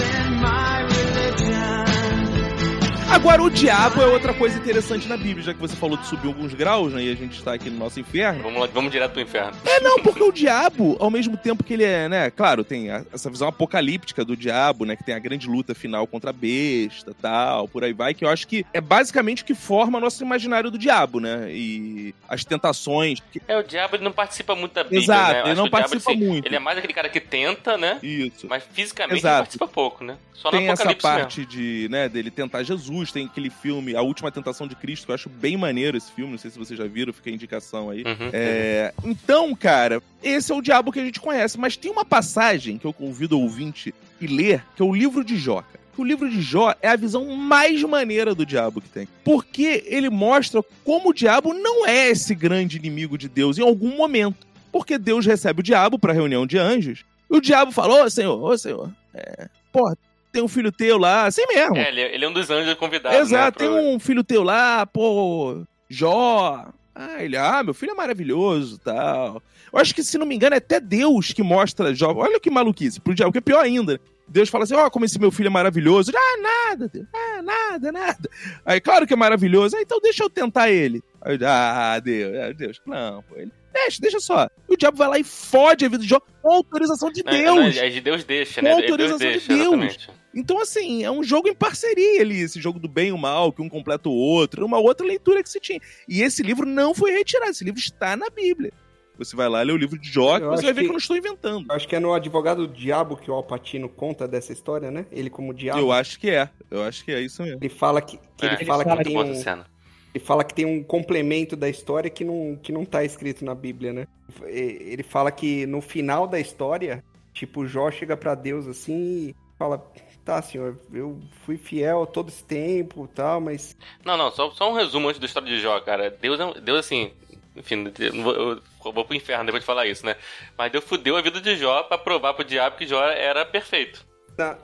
[3.11, 6.27] Agora, o diabo é outra coisa interessante na Bíblia, já que você falou de subir
[6.27, 7.03] alguns graus, né?
[7.03, 8.41] E a gente está aqui no nosso inferno.
[8.41, 9.51] Vamos, lá, vamos direto pro inferno.
[9.65, 12.31] É, não, porque o diabo, ao mesmo tempo que ele é, né?
[12.31, 14.95] Claro, tem a- essa visão apocalíptica do diabo, né?
[14.95, 18.29] Que tem a grande luta final contra a besta tal, por aí vai, que eu
[18.29, 21.47] acho que é basicamente o que forma nosso imaginário do diabo, né?
[21.51, 23.19] E as tentações.
[23.31, 25.39] que- É, o diabo ele não participa muito da Bíblia, Exato, né?
[25.41, 26.45] Ele não o diabo, participa assim, muito.
[26.47, 27.99] Ele é mais aquele cara que tenta, né?
[28.01, 28.47] Isso.
[28.49, 29.33] Mas fisicamente Exato.
[29.35, 30.17] ele participa pouco, né?
[30.33, 34.67] Só tem essa parte de, né, dele tentar Jesus, tem aquele filme, A Última Tentação
[34.67, 37.13] de Cristo, que eu acho bem maneiro esse filme, não sei se vocês já viram,
[37.13, 38.03] fica a indicação aí.
[38.03, 38.29] Uhum.
[38.33, 42.77] É, então, cara, esse é o diabo que a gente conhece, mas tem uma passagem
[42.77, 45.61] que eu convido o ouvinte e ler, que é o livro de Jó.
[45.61, 45.79] cara.
[45.95, 49.07] Que O livro de Jó é a visão mais maneira do diabo que tem.
[49.23, 53.95] Porque ele mostra como o diabo não é esse grande inimigo de Deus em algum
[53.95, 54.47] momento.
[54.71, 58.41] Porque Deus recebe o diabo pra reunião de anjos, e o diabo falou: Ô Senhor,
[58.41, 59.97] ô Senhor, é, porra,
[60.31, 61.77] tem um filho teu lá, assim mesmo.
[61.77, 63.19] É, ele, é- é um dos anjos convidados.
[63.19, 66.67] Exato, né, tem um filho teu lá, pô, Jó.
[66.93, 69.41] Ah, ele, ah, meu filho é maravilhoso tal.
[69.73, 72.13] Eu acho que, se não me engano, é até Deus que mostra Jó.
[72.13, 73.99] Olha que maluquice, pro diabo, que é pior ainda.
[74.27, 76.11] Deus fala assim: ó, como esse meu filho é maravilhoso.
[76.15, 77.05] Ah, nada, Deus.
[77.13, 78.29] Ah, nada, nada.
[78.65, 79.75] Aí, claro que é maravilhoso.
[79.77, 81.01] Ah, então deixa eu tentar ele.
[81.21, 82.81] Aí, ah, Deus, ah, Deus.
[82.85, 83.51] Não, pô, ele.
[83.73, 84.49] Deixa, deixa só.
[84.69, 87.31] E o diabo vai lá e fode a vida de Jó com autorização de Não,
[87.31, 87.75] Deus.
[87.75, 88.71] não, é de Deus deixa, né?
[88.73, 89.61] Com É Deus autorização de deixa, Deus.
[89.61, 90.09] exatamente.
[90.33, 93.51] Então, assim, é um jogo em parceria ali, esse jogo do bem e o mal,
[93.51, 95.79] que um completa o outro, uma outra leitura que se tinha.
[96.07, 98.71] E esse livro não foi retirado, esse livro está na Bíblia.
[99.17, 100.85] Você vai lá ler o livro de Jó, que Eu você vai ver que...
[100.85, 101.65] que- eu não estou inventando.
[101.69, 105.05] Eu acho que é no Advogado do Diabo que o Alpatino conta dessa história, né?
[105.11, 105.79] Ele como diabo.
[105.79, 106.49] Eu acho que é.
[106.71, 107.59] Eu acho que é isso mesmo.
[107.61, 109.67] Ele fala que, que É, ele ele fala fala que tem um, cena.
[110.15, 113.53] ele fala que tem um complemento da história que não, que não tá escrito na
[113.53, 114.07] Bíblia, né?
[114.47, 117.03] Ele fala que no final da história,
[117.33, 119.85] tipo, Jó chega pra Deus assim e fala:
[120.23, 123.75] Tá, senhor, eu fui fiel todo esse tempo tal, mas.
[124.05, 126.11] Não, não, só, só um resumo antes da história de Jó, cara.
[126.11, 127.11] Deus, é Deus assim.
[127.55, 128.61] Enfim, eu vou, eu
[128.93, 130.15] vou pro inferno depois de falar isso, né?
[130.57, 134.05] Mas Deus fudeu a vida de Jó pra provar pro diabo que Jó era perfeito.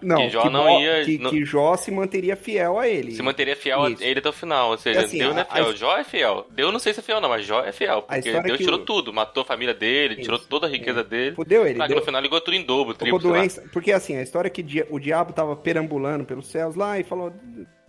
[0.02, 3.12] Não, Que Jó que, não ia- que, não- que Jó se manteria fiel a ele.
[3.12, 4.02] Se manteria fiel Isso.
[4.02, 4.72] a ele até o final.
[4.72, 5.68] Ou seja, assim, Deus não é fiel.
[5.70, 6.48] a- Jó é fiel.
[6.52, 8.02] Deus não sei se é fiel, não, mas Jó é fiel.
[8.02, 10.24] Porque história Deus tirou o- tudo, matou a família dele, Isso.
[10.24, 11.36] tirou toda a riqueza dele.
[11.36, 11.82] Fudeu ele.
[11.82, 13.64] Ah, deu- no final ligou tudo em dobro, triplo, doença.
[13.72, 17.32] Porque assim, a história é que o diabo tava perambulando pelos céus lá e falou.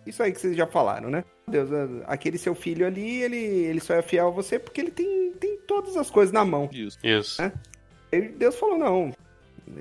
[0.07, 1.23] Isso aí que vocês já falaram, né?
[1.47, 1.69] Deus,
[2.07, 5.59] aquele seu filho ali, ele, ele só é fiel a você porque ele tem, tem
[5.67, 6.69] todas as coisas na mão.
[6.73, 6.99] Isso.
[7.05, 7.41] Isso.
[8.13, 9.13] Aí Deus falou, não,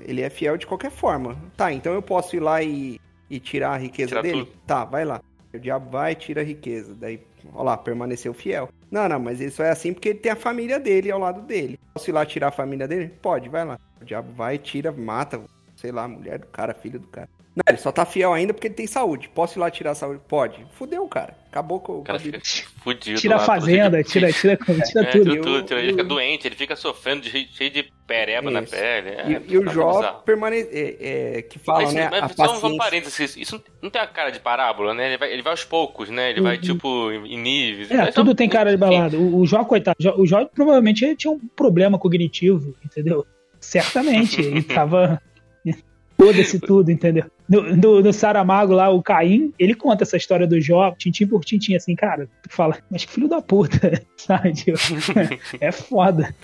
[0.04, 1.36] ele é fiel de qualquer forma.
[1.56, 4.44] Tá, então eu posso ir lá e, e tirar a riqueza Tirar dele?
[4.44, 4.52] tudo.
[4.66, 5.20] Tá, vai lá.
[5.52, 6.94] O diabo vai e tira a riqueza.
[6.94, 7.20] Daí,
[7.54, 8.68] ó lá, permaneceu fiel.
[8.90, 11.78] Não, não, mas só é assim porque ele tem a família dele ao lado dele.
[11.94, 13.08] Posso ir lá tirar a família dele?
[13.22, 13.78] Pode, vai lá.
[14.00, 15.42] O diabo vai, tira, mata,
[15.76, 17.28] sei lá, a mulher do cara, filho do cara.
[17.56, 19.28] Não, ele só tá fiel ainda porque ele tem saúde.
[19.34, 20.20] Posso ir lá tirar a saúde?
[20.28, 20.64] Pode.
[20.74, 21.36] Fudeu, cara.
[21.50, 22.38] Acabou com O cara fica
[22.84, 23.18] fudido.
[23.18, 25.22] Tira a fazenda, de- tira, tira, tira É, tudo.
[25.24, 27.90] tira Eu- tudo, tira- ele eu- fica doente, ele fica sofrendo de cheio- cheio de
[28.06, 28.70] pereba na Isso.
[28.70, 29.08] pele.
[29.08, 30.68] É, E, e o tá Jó permanece.
[30.72, 32.08] É, é, que fala, Mas, né?
[32.12, 35.08] mas a só um- parênteses, isso não tem a cara de parábola, né?
[35.08, 36.30] Ele vai, ele vai aos poucos, né?
[36.30, 36.62] Ele vai, Uhum.
[36.62, 37.90] tipo, em níveis.
[37.90, 39.16] É, Mas tudo só- tem cara de balada.
[39.16, 43.26] O, o Jó, coitado, o Jó- o Jó provavelmente ele tinha um problema cognitivo, entendeu?
[43.58, 45.20] Certamente, ele tava.
[46.16, 47.24] Foda-se tudo, entendeu?
[47.48, 51.44] No, no, no Saramago lá, o Caim, ele conta essa história do Jó, tintim por
[51.44, 54.52] tintim, assim, cara, tu fala, mas que filho da puta, sabe?
[54.52, 54.78] Tipo,
[55.58, 56.34] é foda.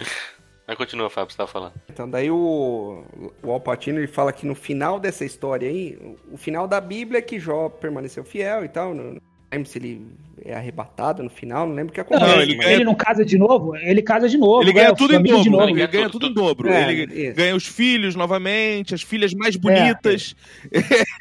[0.66, 1.74] Mas continua, Fábio, você tava falando.
[1.90, 3.04] Então, daí o,
[3.42, 7.18] o Alpatino ele fala que no final dessa história aí, o, o final da Bíblia
[7.18, 8.94] é que Jó permaneceu fiel e tal.
[8.94, 9.18] Não
[9.54, 10.06] lembro se ele
[10.44, 12.26] é arrebatado no final, não lembro o que acontece.
[12.26, 14.62] Não, ele, ele mas- ganha- não casa de novo, ele casa de novo.
[14.62, 15.42] Ele ganha a tudo em dobro.
[15.42, 15.62] de novo.
[15.64, 16.40] Ele ganha ganha tudo em tudo.
[16.42, 16.68] dobro.
[16.68, 17.36] É, ele isso.
[17.36, 20.34] ganha os filhos novamente, as filhas mais bonitas.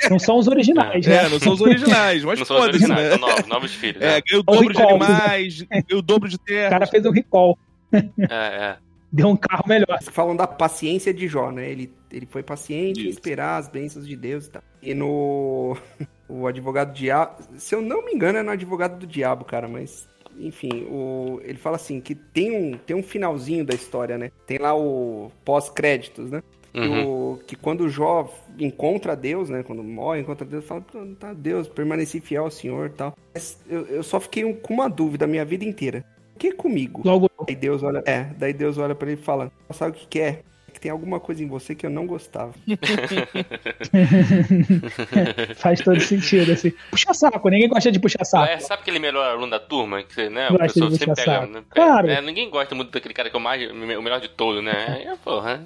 [0.10, 1.16] Não são os originais, né?
[1.26, 3.18] É, não são os originais, mas não são os foda-se, originais, né?
[3.18, 4.02] são novos, novos filhos.
[4.02, 4.90] É, É, ganha o dobro de recall.
[5.04, 6.70] animais, ganha o dobro de O terra.
[6.70, 7.58] cara fez um recall,
[7.94, 7.98] é.
[8.30, 8.76] é.
[9.14, 10.02] Deu um carro melhor.
[10.12, 11.70] Falam da paciência de Jó, né?
[11.70, 13.12] Ele, ele foi paciente em Isso.
[13.20, 14.64] esperar as bênçãos de Deus e tal.
[14.82, 15.78] E no.
[16.28, 17.44] O advogado do diabo.
[17.60, 20.08] Se eu não me engano, é no advogado do diabo, cara, mas.
[20.40, 24.32] Enfim, o, ele fala assim que tem um, tem um finalzinho da história, né?
[24.48, 26.42] Tem lá o pós-créditos, né?
[26.72, 27.34] Que, Uhum.
[27.34, 29.62] o- que quando o Jó encontra Deus, né?
[29.62, 33.16] Quando morre, encontra Deus, fala, "Pô, tá, Deus, permaneci fiel ao Senhor e tal.
[33.32, 36.04] Mas eu, eu só fiquei um- com uma dúvida a minha vida inteira.
[36.38, 37.02] Que comigo?
[37.06, 40.08] Logo, Aí Deus olha, é, daí Deus olha pra ele e fala, sabe o que
[40.08, 40.42] que é?
[40.68, 42.54] É que tem alguma coisa em você que eu não gostava.
[45.56, 46.72] faz todo sentido, assim.
[46.90, 48.46] Puxa saco, ninguém gosta de puxar saco.
[48.52, 50.04] É, sabe aquele melhor aluno da turma?
[50.04, 51.32] Que, né, o pessoal sempre pega.
[51.42, 51.54] saco.
[51.54, 52.10] Né, Claro.
[52.10, 55.04] é, ninguém gosta muito daquele cara que é o, mais, o melhor de todo, né?
[55.06, 55.64] É, porra.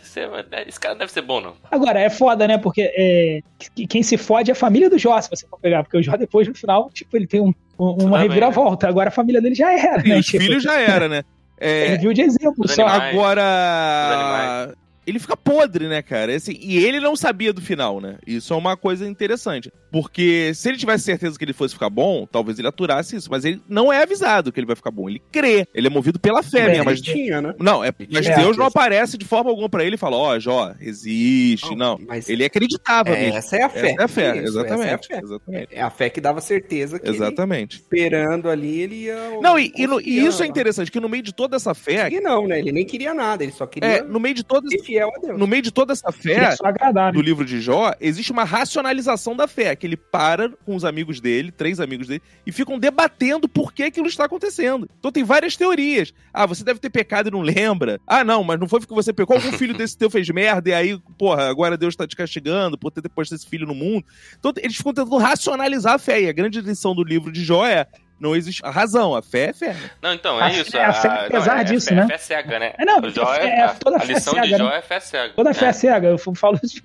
[0.00, 0.20] Você,
[0.68, 1.54] esse cara não deve ser bom, não.
[1.68, 2.56] Agora, é foda, né?
[2.58, 3.40] Porque é,
[3.74, 5.82] que- quem se fode é a família do Jó, se você for pegar.
[5.82, 8.88] Porque o Jó, depois, no final, tipo, ele tem um- uma reviravolta.
[8.88, 10.18] Agora a família dele já era, E né?
[10.18, 11.22] os Tipo, filhos já era, né?
[11.56, 12.82] É, Ele viu de exemplo Os só.
[12.84, 13.14] animais.
[13.14, 14.74] Agora.
[15.06, 16.34] Ele fica podre, né, cara?
[16.34, 18.16] Assim, e ele não sabia do final, né?
[18.26, 19.70] Isso é uma coisa interessante.
[19.92, 23.28] Porque se ele tivesse certeza que ele fosse ficar bom, talvez ele aturasse isso.
[23.30, 25.08] Mas ele não é avisado que ele vai ficar bom.
[25.08, 25.66] Ele crê.
[25.72, 26.84] Ele é movido pela fé É, mesmo.
[26.86, 27.54] Mas, Ele tinha, né?
[27.58, 28.34] não, é, mas É.
[28.36, 31.74] Deus não aparece de forma alguma pra ele e fala: Ó, Jó, existe.
[31.76, 31.98] Não.
[32.06, 33.38] Mas Ele acreditava é, mesmo.
[33.38, 33.90] essa é a fé.
[33.92, 34.82] Essa é a fé, Isso, exatamente.
[34.82, 35.20] essa é a fé.
[35.24, 35.68] Exatamente.
[35.72, 37.76] É a fé que dava certeza que ele, Exatamente.
[37.76, 39.38] esperando ali, ele ia...
[39.40, 41.96] Não, e, e no- e isso é interessante, que no meio de toda essa fé.
[41.98, 42.58] conseguia não, né?
[42.58, 45.18] Ele nem queria nada, ele só queria É, no meio de toda, ser fiel a
[45.18, 45.38] Deus.
[45.38, 49.34] no meio de toda essa é fé, agradar, do livro de Jó, existe uma racionalização
[49.34, 53.48] da fé, que ele para com os amigos dele, três amigos dele, e ficam debatendo
[53.48, 54.88] por que aquilo está acontecendo.
[54.98, 56.12] Então tem várias teorias.
[56.32, 58.00] Ah, você deve ter pecado e não lembra.
[58.06, 60.74] Ah, não, mas não foi porque você pecou, algum filho desse teu fez merda, e
[60.74, 64.04] aí, porra, agora Deus está te castigando por ter depois esse filho no mundo.
[64.38, 67.66] Então eles ficam tentando racionalizar a fé, e a grande lição do livro de Jó
[67.66, 67.86] é
[68.24, 69.76] não existe a razão, a fé é fé.
[70.02, 70.76] Não, então, A é fé- isso.
[70.78, 72.06] a fé, não, apesar é disso, fé, né?
[72.08, 72.72] fé cega, né?
[72.78, 74.56] É, não, o Jó a fé- é, é a, toda a fé lição cega, de
[74.56, 74.76] Jó né?
[74.78, 75.32] é fé cega.
[75.34, 75.72] Toda fé É.
[75.72, 76.82] cega, eu falo isso.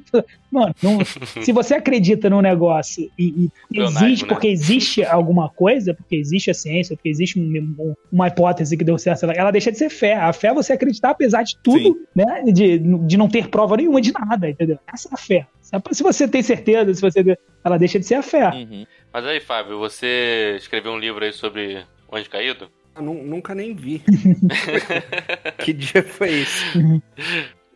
[0.52, 1.00] Mano, não-
[1.44, 4.30] se você acredita num negócio e, e existe, né?
[4.30, 7.44] porque existe alguma coisa, porque existe a ciência, porque existe um-
[7.80, 10.16] um- uma hipótese que deu certo, ela, ela deixa de ser fé.
[10.16, 12.44] A fé é você acreditar apesar de tudo, né?
[12.46, 14.78] De, de não ter prova nenhuma de nada, entendeu?
[14.92, 15.48] Essa é a fé.
[15.92, 17.38] Se você tem certeza, se você.
[17.64, 18.48] Ela deixa de ser a fé.
[18.50, 18.86] Uhum.
[19.12, 22.70] Mas aí, Fábio, você escreveu um livro aí sobre o Anjo Caído?
[22.96, 24.04] Eu nu- nunca nem vi.
[25.64, 27.02] que dia foi esse?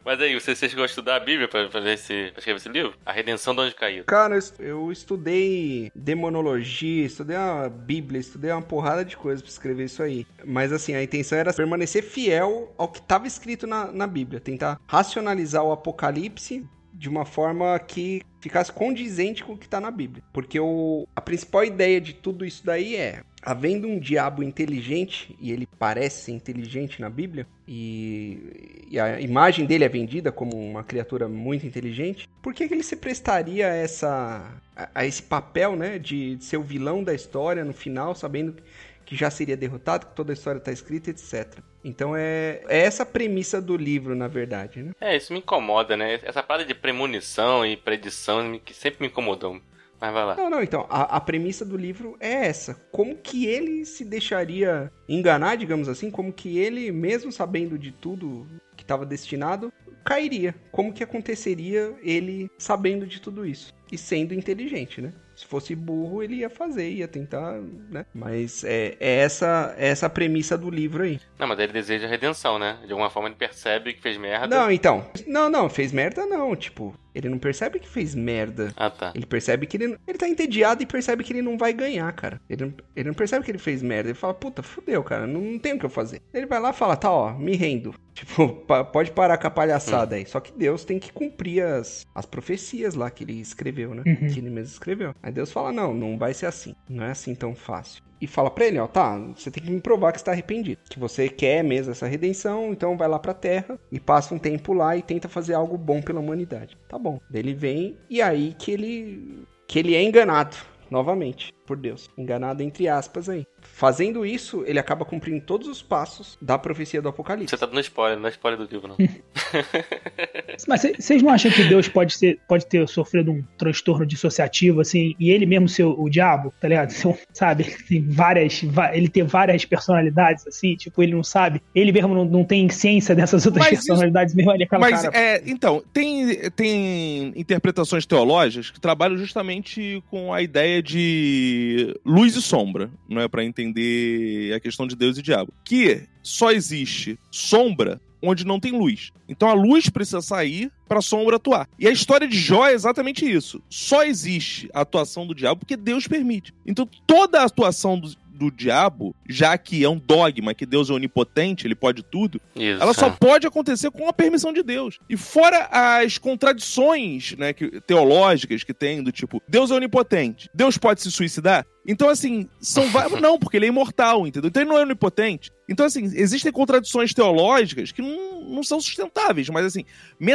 [0.05, 2.29] Mas aí, você, você chegou a estudar a Bíblia pra fazer esse.
[2.31, 2.93] pra escrever esse livro?
[3.05, 4.03] A Redenção de Onde Caiu.
[4.03, 9.49] Cara, eu est- eu estudei demonologia, estudei a Bíblia, estudei uma porrada de coisas pra
[9.49, 10.27] escrever isso aí.
[10.45, 14.77] Mas assim, a intenção era permanecer fiel ao que estava escrito na, na Bíblia, tentar
[14.85, 16.65] racionalizar o Apocalipse
[17.03, 20.23] de uma forma que ficasse condizente com o que tá na Bíblia.
[20.31, 25.51] Porque o, a principal ideia de tudo isso daí é, havendo um diabo inteligente, e
[25.51, 31.27] ele parece inteligente na Bíblia, e, e a imagem dele é vendida como uma criatura
[31.27, 35.99] muito inteligente, por que, que ele se prestaria a, essa, a, a esse papel, né,
[35.99, 38.63] de, de ser o vilão da história no final, sabendo que
[39.11, 41.59] já seria derrotado, que toda a história está escrita, etc.
[41.83, 44.91] Então é, é essa a premissa do livro, na verdade, né?
[44.99, 46.19] É, isso me incomoda, né?
[46.23, 49.59] Essa parada de premonição e predição que sempre me incomodou.
[49.99, 50.35] Mas vai lá.
[50.35, 52.73] Não, não, então, a, a premissa do livro é essa.
[52.91, 58.45] Como que ele se deixaria enganar, digamos assim, como que ele, mesmo sabendo de tudo
[58.75, 59.71] que estava destinado,
[60.03, 60.53] cairia.
[60.71, 65.13] Como que aconteceria ele sabendo de tudo isso e sendo inteligente, né?
[65.35, 67.59] Se fosse burro, ele ia fazer, ia tentar,
[67.89, 68.05] né?
[68.13, 71.19] Mas é, é essa é essa a premissa do livro aí.
[71.39, 72.79] Não, mas ele deseja redenção, né?
[72.85, 74.47] De alguma forma ele percebe que fez merda.
[74.47, 75.05] Não, então.
[75.25, 76.55] Não, não, fez merda não.
[76.55, 78.71] Tipo, ele não percebe que fez merda.
[78.75, 79.11] Ah, tá.
[79.15, 82.39] Ele percebe que ele, ele tá entediado e percebe que ele não vai ganhar, cara.
[82.49, 84.09] Ele, não- ele não percebe que ele fez merda.
[84.09, 86.21] Ele fala, puta, fudeu, cara, não, não tem o que eu fazer.
[86.33, 87.93] Ele vai lá e fala, tá, ó, me rendo.
[88.13, 90.25] Tipo, pa- pode parar com a palhaçada aí.
[90.27, 94.03] Só que Deus tem que cumprir as, as profecias lá que ele escreveu, né?
[94.05, 94.15] Uhum.
[94.27, 95.15] Que ele mesmo escreveu.
[95.21, 96.75] Aí Deus fala, não, não vai ser assim.
[96.87, 98.03] Não é assim tão fácil.
[98.21, 100.79] E fala pra ele, ó, tá, você tem que me provar que você tá arrependido.
[100.89, 104.73] Que você quer mesmo essa redenção, então vai lá pra terra e passa um tempo
[104.73, 106.77] lá e tenta fazer algo bom pela humanidade.
[106.87, 107.19] Tá bom.
[107.33, 110.55] Ele vem e aí que ele que ele é enganado
[110.89, 112.09] novamente por Deus.
[112.17, 113.45] Enganado entre aspas aí.
[113.61, 117.49] Fazendo isso, ele acaba cumprindo todos os passos da profecia do Apocalipse.
[117.51, 118.97] Você tá dando spoiler, não é spoiler do livro, não.
[120.67, 125.15] Mas vocês não acham que Deus pode, ser, pode ter sofrido um transtorno dissociativo, assim,
[125.19, 126.91] e ele mesmo ser o, o diabo, tá ligado?
[126.91, 127.63] Ser um- sabe?
[127.63, 128.61] Ele tem várias.
[128.93, 131.61] Ele ter várias personalidades, assim, tipo, ele não sabe.
[131.73, 134.81] Ele mesmo não, não tem ciência dessas outras Mas isso- personalidades, mesmo ele é aquela
[134.89, 135.17] Mas, cara.
[135.17, 141.62] é, então, tem, tem interpretações teológicas que trabalham justamente com a ideia de
[142.05, 143.27] luz e sombra, não é?
[143.27, 145.53] Pra entender a questão de Deus e diabo.
[145.63, 149.11] Que só existe sombra onde não tem luz.
[149.27, 151.67] Então a luz precisa sair pra sombra atuar.
[151.77, 153.61] E a história de Jó é exatamente isso.
[153.69, 156.53] Só existe a atuação do diabo porque Deus permite.
[156.65, 160.93] Então toda a atuação do, do diabo, já que é um dogma que Deus é
[160.93, 162.81] onipotente, ele pode tudo, Isso.
[162.81, 163.11] ela só é.
[163.11, 164.99] pode acontecer com a permissão de Deus.
[165.09, 170.77] E fora as contradições né, que- teológicas que tem, do tipo, Deus é onipotente, Deus
[170.77, 171.65] pode se suicidar?
[171.85, 173.19] Então, assim, são vários.
[173.21, 174.47] Não, porque ele é imortal, entendeu?
[174.49, 175.51] Então ele não é onipotente.
[175.67, 179.85] Então, assim, existem contradições teológicas que não, não são sustentáveis, mas, assim,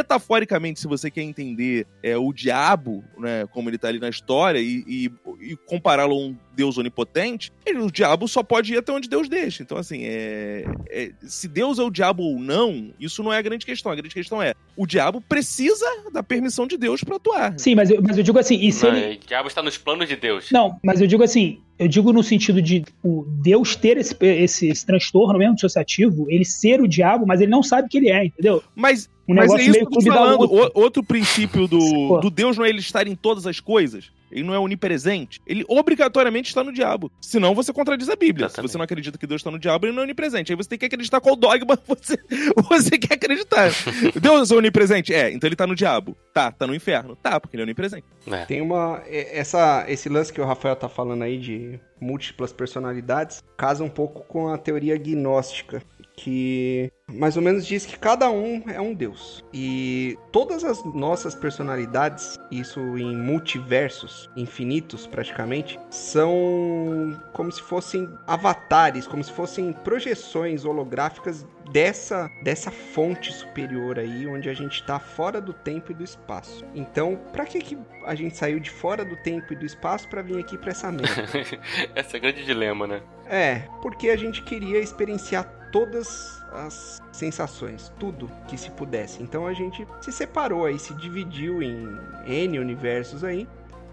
[0.03, 4.59] metaforicamente, se você quer entender é, o diabo, né, como ele tá ali na história,
[4.59, 5.11] e, e-
[5.51, 9.29] e compará-lo a um Deus onipotente, ele- o diabo só pode ir até onde Deus
[9.29, 9.61] deixa.
[9.61, 13.41] Então, assim, é, é- se Deus é o diabo ou não, isso não é a
[13.41, 13.91] grande questão.
[13.91, 17.53] A grande questão é: o diabo precisa da permissão de Deus pra atuar.
[17.59, 19.15] Sim, mas eu, mas eu digo assim, e se Não, ele.
[19.23, 20.49] O diabo está nos planos de Deus.
[20.51, 24.15] Não, mas eu digo assim, see eu digo no sentido de o Deus ter esse,
[24.21, 28.09] esse, esse transtorno mesmo dissociativo, ele ser o diabo, mas ele não sabe que ele
[28.09, 28.61] é, entendeu?
[28.75, 30.43] Mas, Um mas é negócio isso que eu tô falando.
[30.53, 34.11] O- outro princípio do, do Deus não é ele estar em todas as coisas.
[34.31, 35.41] Ele não é onipresente.
[35.47, 37.11] Ele obrigatoriamente está no diabo.
[37.19, 38.45] Senão você contradiz a Bíblia.
[38.45, 38.69] Exatamente.
[38.69, 40.51] Se você não acredita que Deus está no diabo, ele não é onipresente.
[40.51, 42.15] Aí você tem que acreditar qual dogma você,
[42.69, 43.71] você quer acreditar.
[44.21, 45.11] Deus é onipresente?
[45.11, 46.15] É, então ele tá no diabo.
[46.31, 47.15] Tá, tá no inferno.
[47.15, 48.05] Tá, porque ele é onipresente.
[48.27, 48.45] É.
[48.45, 49.01] Tem uma.
[49.07, 51.68] é- Essa, esse lance que o Rafael tá falando aí de
[51.99, 55.81] múltiplas personalidades casa um pouco com a teoria gnóstica,
[56.23, 59.43] que mais ou menos diz que cada um é um deus.
[59.53, 69.07] E todas as nossas personalidades, isso em multiversos infinitos praticamente, são como se fossem avatares,
[69.07, 75.39] como se fossem projeções holográficas dessa dessa fonte superior aí, onde a gente tá fora
[75.39, 76.65] do tempo e do espaço.
[76.75, 80.21] Então, pra que que a gente saiu de fora do tempo e do espaço pra
[80.21, 81.23] vir aqui pra essa merda?
[81.95, 83.01] Esse é o grande dilema, né?
[83.25, 89.21] É, porque a gente queria experienciar todas as sensações, tudo que se pudesse.
[89.21, 93.47] Então a gente se separou aí, se dividiu em N universos aí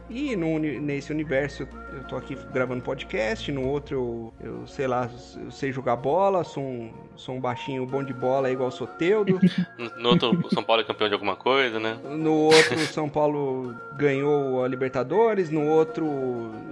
[0.08, 5.10] E no nesse universo eu tô aqui gravando podcast, no outro eu, eu sei lá,
[5.42, 9.40] eu sei jogar bola, sou um, sou um baixinho bom de bola igual o Soteudo.
[9.76, 11.98] No, no outro, o São Paulo é campeão de alguma coisa, né?
[12.04, 15.50] No outro, São Paulo ganhou a Libertadores.
[15.50, 16.06] No outro,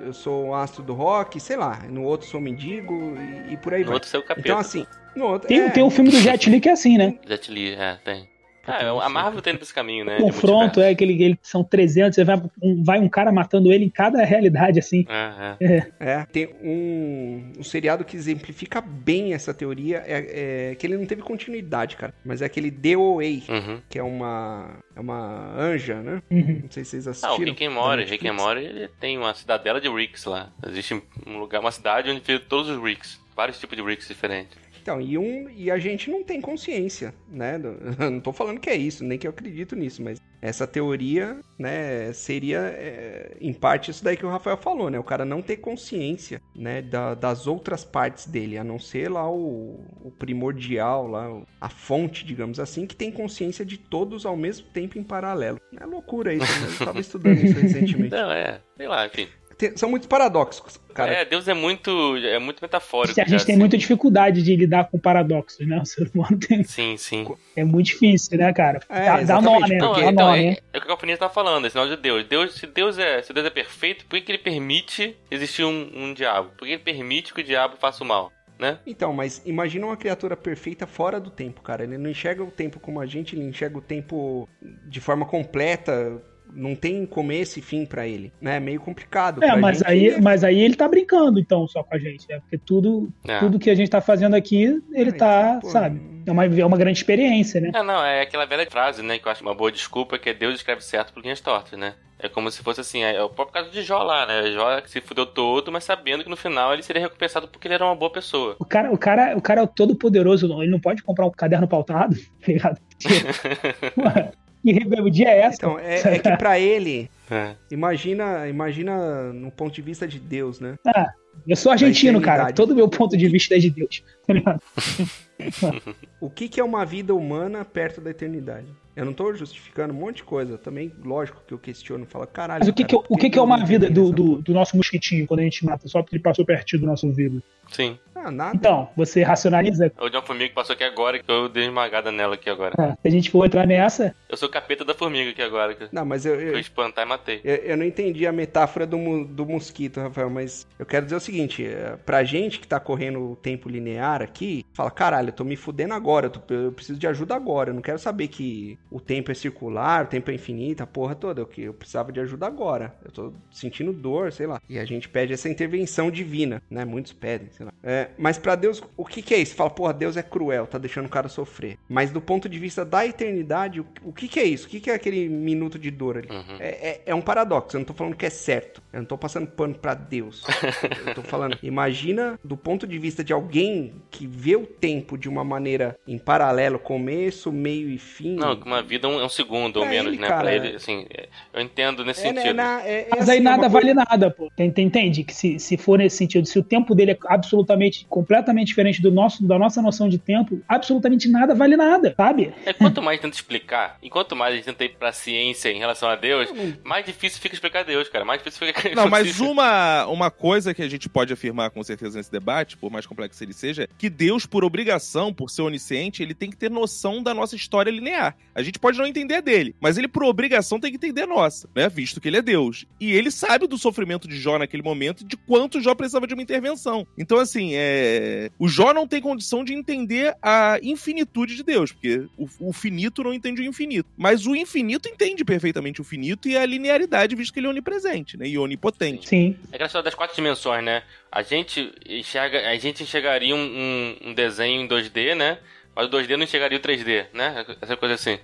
[0.04, 1.80] eu sou um astro do rock, sei lá.
[1.88, 3.14] No outro, sou um mendigo
[3.48, 3.94] e, e por aí No vai.
[3.94, 4.48] outro, você é o capeta.
[4.48, 5.48] Então, assim, no outro.
[5.48, 7.18] Tem, é, tem o filme do Jet Li que é assim, né?
[7.26, 8.28] Jet Li, é, tem.
[8.66, 9.08] Ah, a.
[9.08, 10.16] Marvel tem esse caminho, né?
[10.18, 13.84] O confronto é aquele, ele, são 300, você vai um, vai um cara matando ele
[13.84, 15.04] em cada realidade, assim.
[15.08, 15.92] É, é.
[16.00, 20.02] É, tem um, um seriado que exemplifica bem essa teoria.
[20.06, 22.14] É, é que ele não teve continuidade, cara.
[22.24, 23.80] Mas é aquele DOA, Uhum.
[23.88, 24.78] que é uma.
[24.96, 26.22] É uma anja, né?
[26.30, 26.60] Uhum.
[26.62, 27.52] Não sei se vocês Ah, o assistiram.
[27.52, 28.32] Rick and Morty, Rick and.
[28.34, 30.50] Morty, ele tem uma cidadela de Ricks lá.
[30.66, 33.20] Existe um lugar, uma cidade onde fica todos os Ricks.
[33.36, 34.56] Vários tipos de Ricks diferentes.
[34.84, 37.58] Então, e, um, e a gente não tem consciência, né?
[37.98, 41.38] Eu não tô falando que é isso, nem que eu acredito nisso, mas essa teoria,
[41.58, 44.98] né, seria é, em parte isso daí que o Rafael falou, né?
[44.98, 49.26] O cara não ter consciência, né, da- das outras partes dele, a não ser lá
[49.26, 54.66] o, o primordial, lá, a fonte, digamos assim, que tem consciência de todos ao mesmo
[54.66, 55.58] tempo em paralelo.
[55.80, 56.68] É loucura isso, né?
[56.78, 58.14] Eu tava estudando isso recentemente.
[58.14, 59.28] Não, é, sei lá, enfim.
[59.56, 61.12] Tem- são muitos paradoxos, cara.
[61.12, 63.18] É, Deus é muito, é muito metafórico.
[63.20, 63.60] A gente já, tem assim.
[63.60, 65.80] muita dificuldade de lidar com paradoxos, né?
[65.80, 67.26] O ser humano tem, Sim, sim.
[67.56, 68.80] é muito difícil, né, cara?
[68.88, 69.76] É, dá, dá nó, né?
[69.76, 70.56] Não, Dá então, nó, é, né?
[70.72, 72.26] é o que a Alfineira tá falando, esse sinal de Deus.
[72.26, 75.90] Deus se, Deus é, se Deus é perfeito, por que, que ele permite existir um,
[75.94, 76.50] um diabo?
[76.56, 78.32] Por que ele permite que o diabo faça o mal?
[78.58, 78.78] Né?
[78.86, 81.82] Então, mas imagina uma criatura perfeita fora do tempo, cara.
[81.82, 84.48] Ele não enxerga o tempo como a gente, ele enxerga o tempo
[84.86, 86.22] de forma completa.
[86.52, 88.56] Não tem começo e fim pra ele, né?
[88.56, 89.42] É meio complicado.
[89.42, 91.98] É, mas gente, aí, ele é- mas aí ele tá brincando, então, só com a
[91.98, 92.38] gente, né?
[92.40, 93.40] Porque tudo, É.
[93.40, 96.00] tudo que a gente tá fazendo aqui, ele Ah, tá, pô, sabe?
[96.26, 97.70] É uma, é uma grande experiência, né?
[97.74, 100.34] É, não, é aquela velha frase, né, que eu acho uma boa desculpa, que é
[100.34, 101.94] Deus escreve certo por linhas tortas, né?
[102.18, 104.50] É como se fosse assim, é o próprio caso de Jó lá, né?
[104.52, 107.84] Jó se fudeu todo, mas sabendo que no final ele seria recompensado porque ele era
[107.84, 108.56] uma boa pessoa.
[108.58, 111.30] O cara, o cara, o cara é o todo poderoso, ele não pode comprar um
[111.30, 112.80] caderno pautado, tá ligado?
[114.64, 115.56] Que rebeldia é essa?
[115.56, 117.54] Então, é, é que pra ele, É.
[117.70, 120.78] imagina, imagina no ponto de vista de Deus, né?
[120.86, 121.12] Ah,
[121.46, 122.52] eu sou argentino, cara.
[122.52, 124.02] Todo meu ponto de vista é de Deus.
[124.26, 124.58] Tá?
[126.20, 128.66] O que, que é uma vida humana perto da eternidade?
[128.96, 130.56] Eu não tô justificando um monte de coisa.
[130.58, 132.60] Também, lógico que eu questiono, falo, caralho.
[132.60, 134.76] Mas o que, cara, que, o que, que é uma vida do, do, do nosso
[134.76, 137.42] mosquitinho quando a gente mata só porque ele passou pertinho do nosso ouvido?
[137.72, 137.98] Sim.
[138.14, 138.54] Ah, nada.
[138.56, 139.90] Então, você racionaliza.
[140.00, 142.48] O de uma formiga que passou aqui agora, que eu dei uma esmagada nela aqui
[142.48, 142.74] agora.
[142.78, 145.74] Ah, se a gente for entrar nessa, Eu sou o capeta da formiga aqui agora,
[145.74, 147.40] que Não, mas eu, eu eu, espantar e matei.
[147.42, 151.20] eu, eu não entendi a metáfora do, do mosquito, Rafael, mas eu quero dizer o
[151.20, 155.44] seguinte: é, pra gente que tá correndo o tempo linear aqui, fala, caralho, eu tô
[155.44, 157.70] me fudendo agora, eu, tô- eu preciso de ajuda agora.
[157.70, 161.14] Eu não quero saber que o tempo é circular, o tempo é infinito, a porra
[161.16, 161.40] toda.
[161.40, 162.94] Eu, que- eu precisava de ajuda agora.
[163.04, 164.60] Eu tô sentindo dor, sei lá.
[164.68, 166.84] E a gente pede essa intervenção divina, né?
[166.84, 167.72] Muitos pedem, sei lá.
[167.82, 169.54] É, mas pra Deus, o que, que é isso?
[169.56, 171.76] Fala, porra, Deus é cruel, tá deixando o cara sofrer.
[171.88, 174.66] Mas do ponto de vista da eternidade, o, o que, que é isso?
[174.66, 176.28] O que, que é aquele minuto de dor ali?
[176.30, 176.56] Uhum.
[176.60, 178.80] É, é- é um paradoxo, eu não tô falando que é certo.
[178.92, 180.44] Eu não tô passando pano pra Deus.
[181.06, 185.28] eu tô falando, imagina do ponto de vista de alguém que vê o tempo de
[185.28, 188.36] uma maneira em paralelo, começo, meio e fim.
[188.36, 190.28] Não, uma vida é um, é um segundo ou Pra menos, ele, né?
[190.28, 192.56] cara, Pra ele, assim, é, eu entendo nesse é, né, sentido.
[192.56, 194.50] na- é- é mas assim, aí é nada vale nada, pô.
[194.58, 195.24] Entende?
[195.24, 199.10] Que se, se for nesse sentido, se o tempo dele é absolutamente, completamente diferente do
[199.10, 202.52] nosso, da nossa noção de tempo, absolutamente nada vale nada, sabe?
[202.64, 205.78] É quanto mais tenta explicar, e quanto mais a gente tenta ir pra ciência em
[205.78, 206.48] relação a Deus,
[206.84, 208.24] mais difícil fica explicar Deus, cara.
[208.24, 208.94] Mais difícil fica.
[208.94, 212.90] Não, mas uma, uma coisa que a gente pode afirmar com certeza nesse debate, por
[212.90, 216.56] mais complexo ele seja, é que Deus, por obrigação, por ser onisciente, ele tem que
[216.56, 218.36] ter noção da nossa história linear.
[218.54, 221.26] A gente pode não entender a dele, mas ele, por obrigação, tem que entender a
[221.26, 221.88] nossa, né?
[221.88, 222.86] Visto que ele é Deus.
[223.00, 226.34] E ele sabe do sofrimento de Jó naquele momento e de quanto Jó precisava de
[226.34, 227.06] uma intervenção.
[227.18, 228.50] Então, assim, é...
[228.58, 233.22] o Jó não tem condição de entender a infinitude de Deus, porque o, o finito
[233.22, 234.08] não entende o infinito.
[234.16, 238.36] Mas o infinito entende perfeitamente o finito e a linearidade, visto que ele é onipresente,
[238.36, 238.46] né?
[238.48, 239.28] E onipotente.
[239.28, 239.56] Sim.
[239.70, 241.02] É aquela história das quatro dimensões, né?
[241.30, 245.58] A gente enxerga, a gente enxergaria um, um- um desenho em 2D, né?
[245.94, 247.64] Mas o 2D não enxergaria o 3D, né?
[247.80, 248.38] Essa coisa assim.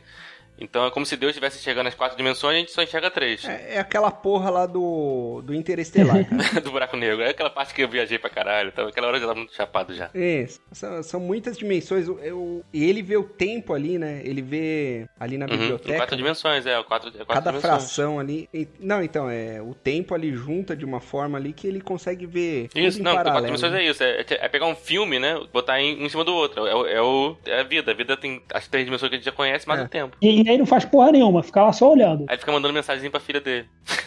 [0.61, 3.11] Então é como se Deus estivesse enxergando as quatro dimensões e a gente só enxerga
[3.11, 3.45] três.
[3.45, 6.61] É, é aquela porra lá do, do Interestelar, cara.
[6.61, 7.23] Do buraco negro.
[7.23, 8.69] É aquela parte que eu viajei pra caralho.
[8.69, 10.11] Então, aquela hora eu já tava muito chapado já.
[10.15, 10.61] Isso.
[10.73, 12.07] São, são muitas dimensões.
[12.07, 14.21] Eu, eu- e ele vê o tempo ali, né?
[14.25, 15.97] Ele vê ali na Uhum, biblioteca.
[15.97, 16.83] quatro dimensões, é.
[16.83, 17.63] Quatro, é quatro Cada dimensões.
[17.63, 18.49] fração ali.
[18.53, 19.61] e- Não, então, é.
[19.63, 22.69] O tempo ali junta de uma forma ali que ele consegue ver.
[22.69, 23.83] tudo Isso, em não, quatro paralelo, dimensões né?
[23.85, 24.03] é isso.
[24.03, 25.41] É, é pegar um filme, né?
[25.53, 26.67] Botar em, um em cima do outro.
[26.67, 27.91] É, o- é, o, é a vida.
[27.91, 29.85] A vida tem as três dimensões que a gente já conhece, mais É.
[29.85, 30.17] o tempo.
[30.21, 32.25] E, E aí não faz porra nenhuma, fica lá só olhando.
[32.29, 33.67] Aí fica mandando mensagem pra filha dele.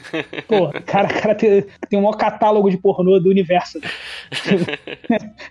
[0.48, 3.80] Pô, o cara, cara tem, tem um maior catálogo de pornô do universo.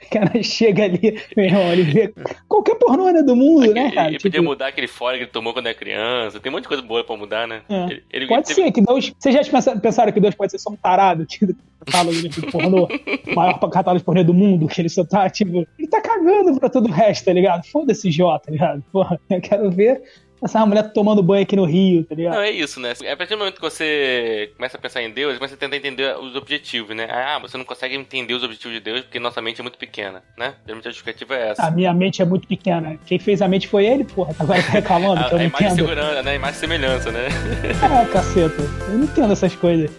[0.07, 2.14] o cara chega ali, meu irmão, ele vê
[2.49, 4.09] qualquer pornô né, do mundo, né, Ele, cara?
[4.09, 6.40] ele Tipo, podia mudar aquele fora que ele tomou quando era criança.
[6.40, 7.62] Tem um monte de coisa boa pra mudar, né?
[7.68, 7.84] É.
[7.84, 9.12] Ele, ele- Pode teve- ser que Deus.
[9.18, 12.84] Vocês já pensa- pensaram que Deus pode ser só um tarado, tipo, catálogo de pornô,
[12.86, 12.88] o
[13.34, 16.68] maior catálogo de pornô do mundo, que ele só tá, tipo, ele tá cagando pra
[16.68, 17.64] todo o resto, tá ligado?
[17.66, 18.82] Foda-se, Jó, tá ligado?
[18.93, 20.03] Porra, eu quero ver
[20.43, 22.34] essa mulher tomando banho aqui no Rio, tá ligado?
[22.34, 22.93] Não, é isso, né?
[23.03, 26.16] É a partir do momento que você começa a pensar em Deus, você tenta entender
[26.18, 27.07] os objetivos, né?
[27.11, 30.22] Ah, você não consegue entender os objetivos de Deus porque nossa mente é muito pequena,
[30.36, 30.55] né?
[30.64, 31.62] Geralmente a justificativa é essa.
[31.62, 32.99] A minha mente é muito pequena.
[33.07, 34.34] Quem fez a mente foi ele, porra.
[34.38, 35.76] Agora tá reclamando A, que eu a não imagem entendo.
[35.88, 36.30] segurança, né?
[36.30, 37.28] A imagem semelhança, né?
[37.82, 38.62] Ah, caceta.
[38.88, 39.90] Eu não entendo essas coisas.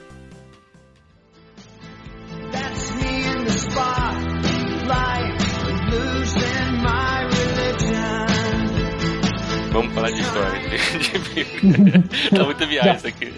[9.73, 10.59] Vamos falar de história.
[10.69, 13.33] de tá muito viagem isso aqui.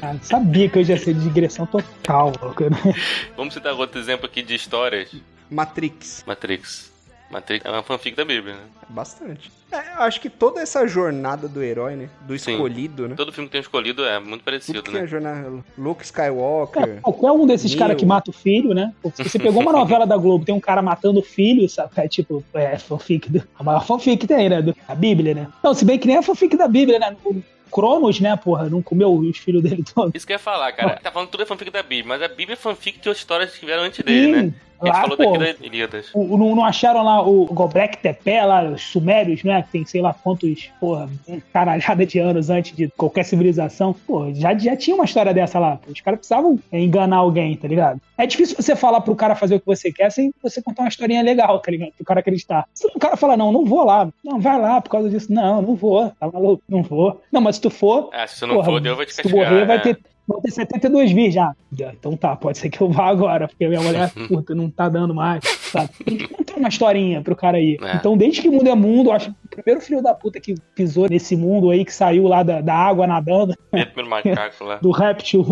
[0.00, 2.30] Ah, sabia que eu já sei de digressão total,
[2.70, 2.94] né?
[3.36, 5.10] Vamos citar outro exemplo aqui de histórias.
[5.50, 6.22] Matrix.
[6.24, 6.92] Matrix.
[7.30, 8.62] Matrix é uma fanfic da Bíblia, né?
[8.88, 9.50] Bastante.
[9.70, 12.08] É, eu acho que toda essa jornada do herói, né?
[12.22, 12.52] Do Sim.
[12.52, 13.14] escolhido, né?
[13.14, 15.06] Todo filme que tem escolhido é muito Tudo parecido, que é a né?
[15.06, 15.64] jornada.
[15.76, 17.00] Luke Skywalker.
[17.02, 18.94] qualquer um desses caras que mata o filho, né?
[19.14, 21.90] Se você pegou uma novela da Globo, tem um cara matando o filho, sabe?
[21.96, 24.62] É tipo, é fanfic, do, a maior fanfic que tem, né?
[24.62, 25.48] Do, a Bíblia, né?
[25.62, 27.14] Não, se bem que nem a fanfic da Bíblia, né?
[27.24, 30.12] O Cronos, né, porra, não comeu os filhos dele todos.
[30.14, 30.98] Isso que eu ia falar, cara.
[31.02, 33.54] Tá falando tudo é fanfic da Bíblia, mas a Bíblia é fanfic de outras histórias
[33.54, 34.54] que vieram antes dele, né?
[34.80, 36.10] A gente lá, falou pô, daqui da Ilíadas.
[36.14, 39.62] o- o- não, acharam lá o Gobek Tepe, lá, os sumérios, né?
[39.62, 41.08] Que tem sei lá quantos, porra,
[41.52, 43.94] caralhada de anos antes de qualquer civilização.
[44.06, 45.78] Pô, já, já tinha uma história dessa lá.
[45.88, 48.00] Os caras precisavam é, enganar alguém, tá ligado?
[48.16, 50.88] É difícil você falar pro cara fazer o que você quer sem você contar uma
[50.88, 51.92] historinha legal, tá ligado?
[51.96, 52.64] Pro cara acreditar.
[52.74, 54.08] Se o cara falar, não, não vou lá.
[54.24, 55.32] Não, vai lá por causa disso.
[55.32, 56.10] Não, não vou.
[56.18, 56.62] Tá maluco?
[56.68, 57.20] Não vou.
[57.32, 59.22] Não, mas se tu for, Ah, se você não Porra, for, Deus vai te se
[59.22, 59.50] tu castigar.
[59.52, 59.80] morrer, vai é.
[59.80, 59.98] ter,
[60.28, 61.54] vão ter 72 vir já.
[61.72, 64.88] Então tá, pode ser que eu vá agora, porque a minha mulher, puta, não tá
[64.88, 65.88] dando mais, sabe?
[66.04, 67.78] Tem que contar uma historinha pro cara aí.
[67.82, 67.96] É.
[67.96, 70.38] Então, desde que o mundo é mundo, eu acho que o primeiro filho da puta
[70.38, 74.64] que pisou nesse mundo aí, que saiu lá da, da água nadando, Pedro pelo macaco
[74.64, 74.76] lá.
[74.82, 75.44] do réptil,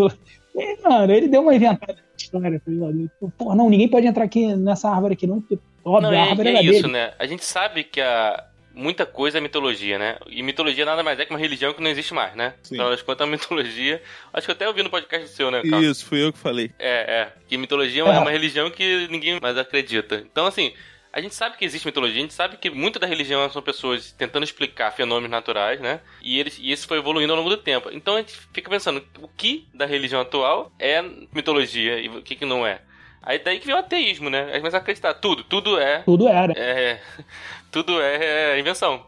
[0.55, 3.11] e, mano, ele deu uma inventada na história, tá ligado?
[3.37, 6.31] Pô, não, ninguém pode entrar aqui nessa árvore aqui não, porque, óbvio, Não, a é,
[6.31, 6.93] árvore é era isso, dele.
[6.93, 7.13] né?
[7.19, 8.45] A gente sabe que a
[8.77, 10.19] muita coisa é mitologia, né?
[10.29, 12.55] E mitologia nada mais é que uma religião que não existe mais, né?
[12.63, 12.75] Sim.
[12.77, 14.03] Afinal das contas, a mitologia.
[14.33, 15.97] Acho que eu até ouvi no podcast seu, né, Carlos?
[15.99, 16.71] Isso, fui eu que falei.
[16.79, 17.33] É, é.
[17.49, 18.19] Que mitologia é É.
[18.19, 20.17] uma religião que ninguém mais acredita.
[20.31, 20.75] Então, assim,
[21.13, 24.13] a gente sabe que existe mitologia, a gente sabe que muita da religião são pessoas
[24.13, 26.01] tentando explicar fenômenos naturais, né?
[26.21, 27.89] E, eles, e isso foi evoluindo ao longo do tempo.
[27.91, 31.03] Então a gente fica pensando, o que da religião atual é
[31.33, 32.83] mitologia e o que, que não é?
[33.27, 34.43] Aí daí que vem o ateísmo, né?
[34.43, 35.99] A gente começa a acreditar, tudo, tudo é.
[36.05, 36.53] Tudo era.
[36.57, 37.01] é
[37.73, 39.05] tudo é invenção,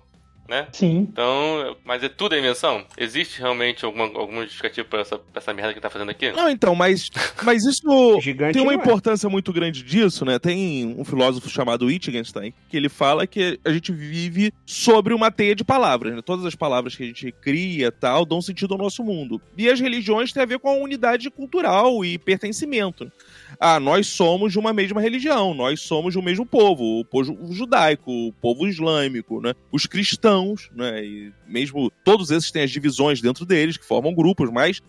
[0.49, 0.67] né?
[0.73, 1.07] Sim.
[1.09, 2.85] Então, mas é tudo é invenção?
[2.97, 6.33] Existe realmente alguma, alguma justificativa pra essa, pra essa merda que tá fazendo aqui?
[6.33, 7.09] Não, então, mas,
[7.45, 8.75] mas isso Gigante tem uma é.
[8.75, 10.37] importância muito grande disso, né?
[10.41, 15.55] Tem um filósofo chamado Wittgenstein que ele fala que a gente vive sobre uma teia
[15.55, 16.23] de palavras, né?
[16.23, 19.41] Todas as palavras que a gente cria tal dão sentido ao nosso mundo.
[19.57, 23.13] E as religiões têm a ver com a unidade cultural e pertencimento.
[23.59, 27.53] Ah, nós somos de uma mesma religião, nós somos de um mesmo povo, o povo
[27.53, 29.55] judaico, o povo islâmico, né?
[29.73, 31.05] Os cristãos, né?
[31.05, 34.81] E mesmo todos esses têm as divisões dentro deles que formam grupos, mas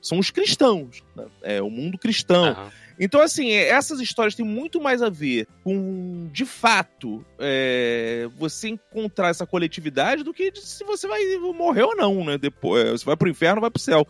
[0.00, 1.26] são os cristãos, né?
[1.42, 2.46] é o mundo cristão.
[2.46, 2.72] Aham.
[2.98, 8.68] Então, assim, é, essas histórias têm muito mais a ver com, de fato, é, você
[8.68, 11.20] encontrar essa coletividade do que se você vai
[11.54, 12.38] morrer ou não, né?
[12.38, 14.06] Depois, você vai pro inferno ou vai pro céu.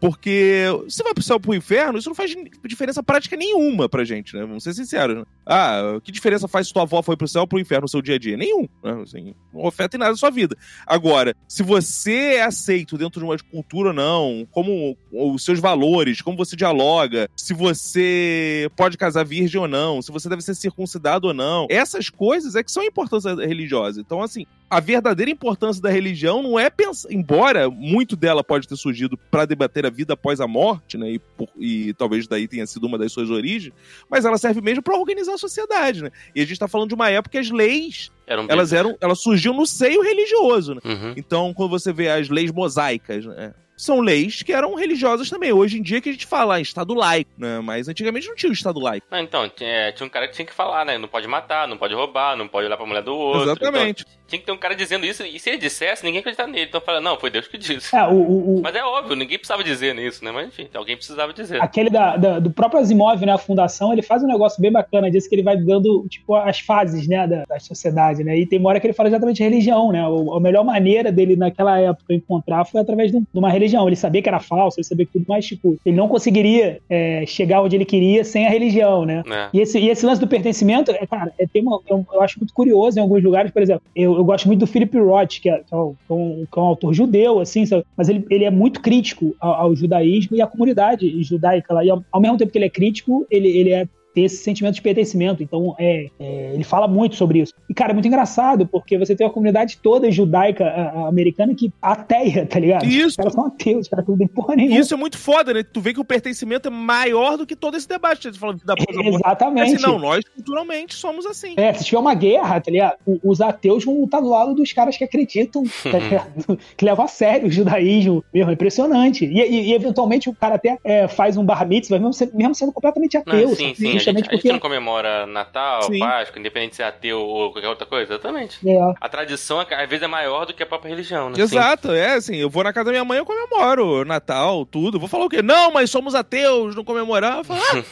[0.00, 2.34] Porque se vai pro céu pro inferno, isso não faz
[2.64, 4.42] diferença prática nenhuma pra gente, né?
[4.42, 5.18] Vamos ser sinceros.
[5.18, 5.24] Né?
[5.44, 8.00] Ah, que diferença faz se tua avó foi pro céu ou pro inferno no seu
[8.00, 8.36] dia a dia?
[8.36, 8.68] Nenhum.
[8.82, 9.02] Né?
[9.02, 10.56] Assim, não afeta em nada a sua vida.
[10.86, 16.22] Agora, se você é aceito dentro de uma cultura ou não, como os seus valores,
[16.22, 21.28] como você dialoga, se você pode casar virgem ou não, se você deve ser circuncidado
[21.28, 24.00] ou não, essas coisas é que são a importância religiosa.
[24.00, 28.76] Então, assim, a verdadeira importância da religião não é pensar, embora muito dela pode ter
[28.76, 32.66] surgido para debater a vida após a morte, né, e, por- e talvez daí tenha
[32.66, 33.72] sido uma das suas origens,
[34.10, 36.10] mas ela serve mesmo para organizar a sociedade, né?
[36.34, 39.20] E a gente tá falando de uma época que as leis, Eram elas eram, elas
[39.20, 40.80] surgiam no seio religioso, né?
[40.84, 41.14] Uhum.
[41.16, 43.54] Então, quando você vê as leis mosaicas, né?
[43.76, 45.52] São leis que eram religiosas também.
[45.52, 47.60] Hoje em dia que a gente fala em Estado laico, né?
[47.60, 49.06] Mas antigamente não tinha o Estado laico.
[49.08, 50.98] Ah, então, tinha, tinha um cara que tinha que falar, né?
[50.98, 53.42] Não pode matar, não pode roubar, não pode olhar pra mulher do outro.
[53.44, 54.02] Exatamente.
[54.02, 56.66] Então, Tinha que ter um cara dizendo isso, e se ele dissesse, ninguém acreditava nele.
[56.68, 57.96] Então fala, não, foi Deus que disse.
[57.96, 58.12] É, o,
[58.58, 60.30] o- Mas é óbvio, ninguém precisava dizer nisso, né?
[60.30, 61.62] Mas enfim, alguém precisava dizer.
[61.62, 65.10] aquele da, da- do próprio Asimov, né, a fundação, ele faz um negócio bem bacana
[65.10, 68.58] disso, que ele vai dando, tipo, as fases, né, da, da sociedade, né, e tem
[68.58, 71.80] uma hora que ele fala exatamente de religião, né, o- a melhor maneira dele naquela
[71.80, 74.84] época encontrar foi através de, um- de uma religião, ele sabia que era falso, ele
[74.84, 78.50] sabia que tudo, mas, tipo, ele não conseguiria é, chegar onde ele queria sem a
[78.50, 79.48] religião, né, É.
[79.54, 82.38] e esse, e esse lance do pertencimento, é, cara, é, tem uma, eu, eu acho
[82.38, 85.48] muito curioso em alguns lugares, por exemplo, eu, eu gosto muito do Philip Roth, que
[85.48, 86.12] é, que é um, é
[86.58, 87.84] é um autor judeu, assim, sabe?
[87.96, 91.84] mas ele, ele é muito crítico ao, ao judaísmo e à comunidade judaica lá.
[91.84, 94.74] E ao, ao mesmo tempo que ele é crítico, ele, ele é tem esse sentimento
[94.74, 95.42] de pertencimento.
[95.42, 97.52] Então, é, é, ele fala muito sobre isso.
[97.68, 101.54] E, cara, é muito engraçado, porque você tem uma comunidade toda judaica a- a- americana
[101.54, 102.84] que ateia, tá ligado?
[102.84, 103.08] Isso.
[103.08, 104.78] Os caras são ateus, os caras não tem porra nenhuma.
[104.78, 105.62] Isso é muito foda, né?
[105.62, 108.28] Tu vê que o pertencimento é maior do que todo esse debate.
[108.28, 108.74] Eles falam da.
[109.04, 109.74] Exatamente.
[109.76, 111.54] Assim, não, nós culturalmente somos assim.
[111.56, 112.96] É, se tiver uma guerra, tá ligado?
[113.06, 116.58] O- Os ateus vão lutar do lado dos caras que acreditam, tá ligado?
[116.76, 118.24] que levam a sério o judaísmo.
[118.32, 119.24] Mesmo, é impressionante.
[119.24, 122.72] E, e- e, eventualmente o cara até é, faz um bar mitzvah, mesmo, mesmo sendo
[122.72, 123.48] completamente ateu.
[123.50, 123.97] Não, sim, sabe?
[123.98, 124.10] Sim.
[124.10, 124.52] A gente, Justamente a gente porque.
[124.52, 125.98] não comemora Natal, Sim.
[125.98, 128.14] Páscoa, independente de ser ateu ou qualquer outra coisa.
[128.14, 128.58] Exatamente.
[128.68, 131.40] É, A tradição, às vezes, é maior do que a própria religião, né?
[131.40, 134.98] Exato, é assim, eu vou na casa da minha mãe, eu comemoro Natal, tudo.
[134.98, 135.42] Vou falar o quê?
[135.42, 137.44] Não, mas somos ateus, não comemorar.
[137.44, 137.84] Falo, ah.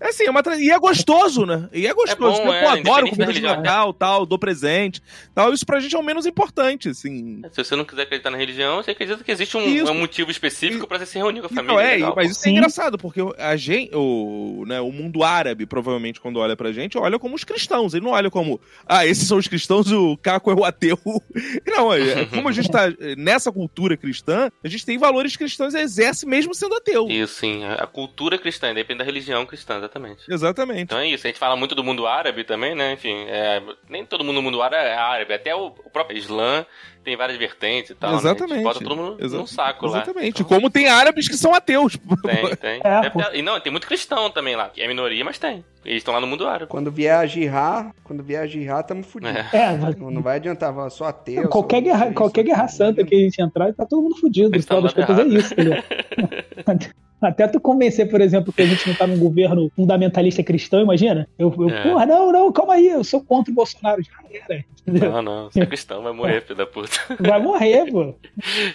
[0.00, 0.56] é assim, é uma tra...
[0.56, 1.68] E é gostoso, né?
[1.72, 2.40] E é gostoso.
[2.40, 3.56] É bom, eu é, pô, adoro comida de religião.
[3.56, 5.02] Natal, tal, dou presente,
[5.34, 5.52] tal.
[5.52, 7.42] Isso pra gente é o menos importante, assim.
[7.52, 10.86] Se você não quiser acreditar na religião, você acredita que existe um, um motivo específico
[10.86, 11.72] pra você se reunir com a família.
[11.72, 12.32] Não, é, legal, mas pô.
[12.32, 12.50] isso é Sim.
[12.50, 17.18] engraçado, porque a gente, o, né, o mundo árabe, provavelmente, quando olha pra gente, olha
[17.18, 17.94] como os cristãos.
[17.94, 20.98] Ele não olha como, ah, esses são os cristãos, o Caco é o ateu.
[21.66, 25.74] Não, é, como a gente tá é, nessa cultura cristã, a gente tem valores cristãos
[25.74, 27.08] e exerce mesmo sendo ateu.
[27.08, 27.64] Isso, sim.
[27.64, 30.22] A cultura cristã, independe da religião cristã, exatamente.
[30.28, 30.82] Exatamente.
[30.82, 31.26] Então é isso.
[31.26, 32.92] A gente fala muito do mundo árabe também, né?
[32.92, 35.32] Enfim, é, nem todo mundo no mundo árabe é árabe.
[35.34, 36.66] Até o, o próprio Islã
[37.04, 38.10] tem várias vertentes e tal.
[38.12, 38.16] né?
[38.16, 38.54] Exatamente.
[38.54, 39.98] gente bota todo mundo Exa- num saco lá.
[39.98, 40.42] Exatamente.
[40.42, 41.96] Então, Como tem árabes que são ateus.
[42.22, 42.80] Tem, tem.
[42.82, 44.68] É, ter- e não, tem muito cristão também lá.
[44.70, 45.64] que É minoria, mas tem.
[45.84, 46.66] Eles estão lá no mundo árabe.
[46.70, 49.36] Quando vier a Jihá, quando vier a Jihá, tamo fudidos.
[49.52, 49.56] É.
[49.74, 51.46] É, mas- Não, não vai adiantar, falar, sou ateu.
[51.48, 54.50] qualquer guerra, qualquer guerra santa que a gente entrar, tá todo mundo fudido.
[54.56, 55.82] No final das contas é isso, entendeu?
[57.28, 61.28] Até tu convencer, por exemplo, que a gente não tá num governo fundamentalista cristão, imagina?
[61.38, 61.82] Eu, eu É.
[61.82, 64.02] porra, não, não, calma aí, eu sou contra o Bolsonaro.
[64.02, 64.12] Já
[64.48, 65.12] era, entendeu?
[65.12, 65.50] Não, não.
[65.50, 66.98] Você é cristão, vai morrer, filho da puta.
[67.20, 68.14] Vai morrer, pô.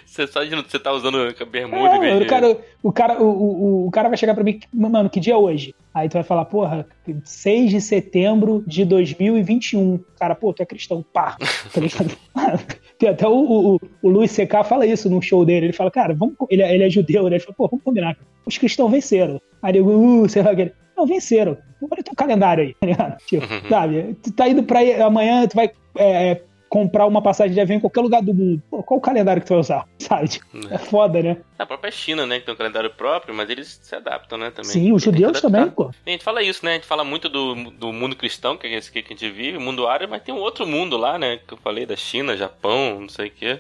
[0.06, 3.88] Você só de você tá usando bermuda É, vez o cara, o, cara, o, o,
[3.88, 5.74] o cara vai chegar pra mim, mano, que dia é hoje?
[5.94, 6.86] Aí tu vai falar, porra,
[7.24, 10.00] 6 de setembro de 2021.
[10.20, 11.36] Cara, pô, tu é cristão, pá.
[11.74, 12.16] Tá ligado?
[13.00, 14.64] Tem até o, o, o- Luiz C.K.
[14.64, 15.68] fala isso num show dele.
[15.68, 17.36] Ele fala, cara, vamos, ele, é- ele é judeu, né?
[17.36, 18.18] Ele fala, pô, vamos combinar.
[18.46, 19.42] Os cristãos venceram.
[19.62, 20.72] Aí eu, uh, sei lá o que.
[20.96, 21.58] Não, venceram.
[21.82, 23.18] Olha o teu calendário aí, tá ligado?
[23.26, 24.16] Tipo, sabe?
[24.22, 28.02] Tu tá indo pra amanhã, tu vai é, comprar uma passagem de avião em qualquer
[28.02, 28.62] lugar do mundo.
[28.70, 29.86] Pô, qual o calendário que tu vai usar?
[29.98, 30.28] Sabe?
[30.30, 31.38] Tipo, É foda, né?
[31.58, 32.40] A própria China, né?
[32.40, 34.52] Que tem um calendário próprio, mas eles se adaptam, né?
[34.52, 34.72] Também.
[34.72, 35.92] Sim, os judeus também, pô.
[36.06, 36.72] A gente fala isso, né?
[36.72, 39.58] A gente fala muito do, do mundo cristão, que é esse que a gente vive,
[39.58, 41.40] o mundo árabe, mas tem um outro mundo lá, né?
[41.46, 43.60] Que eu falei, da China, Japão, não sei o quê.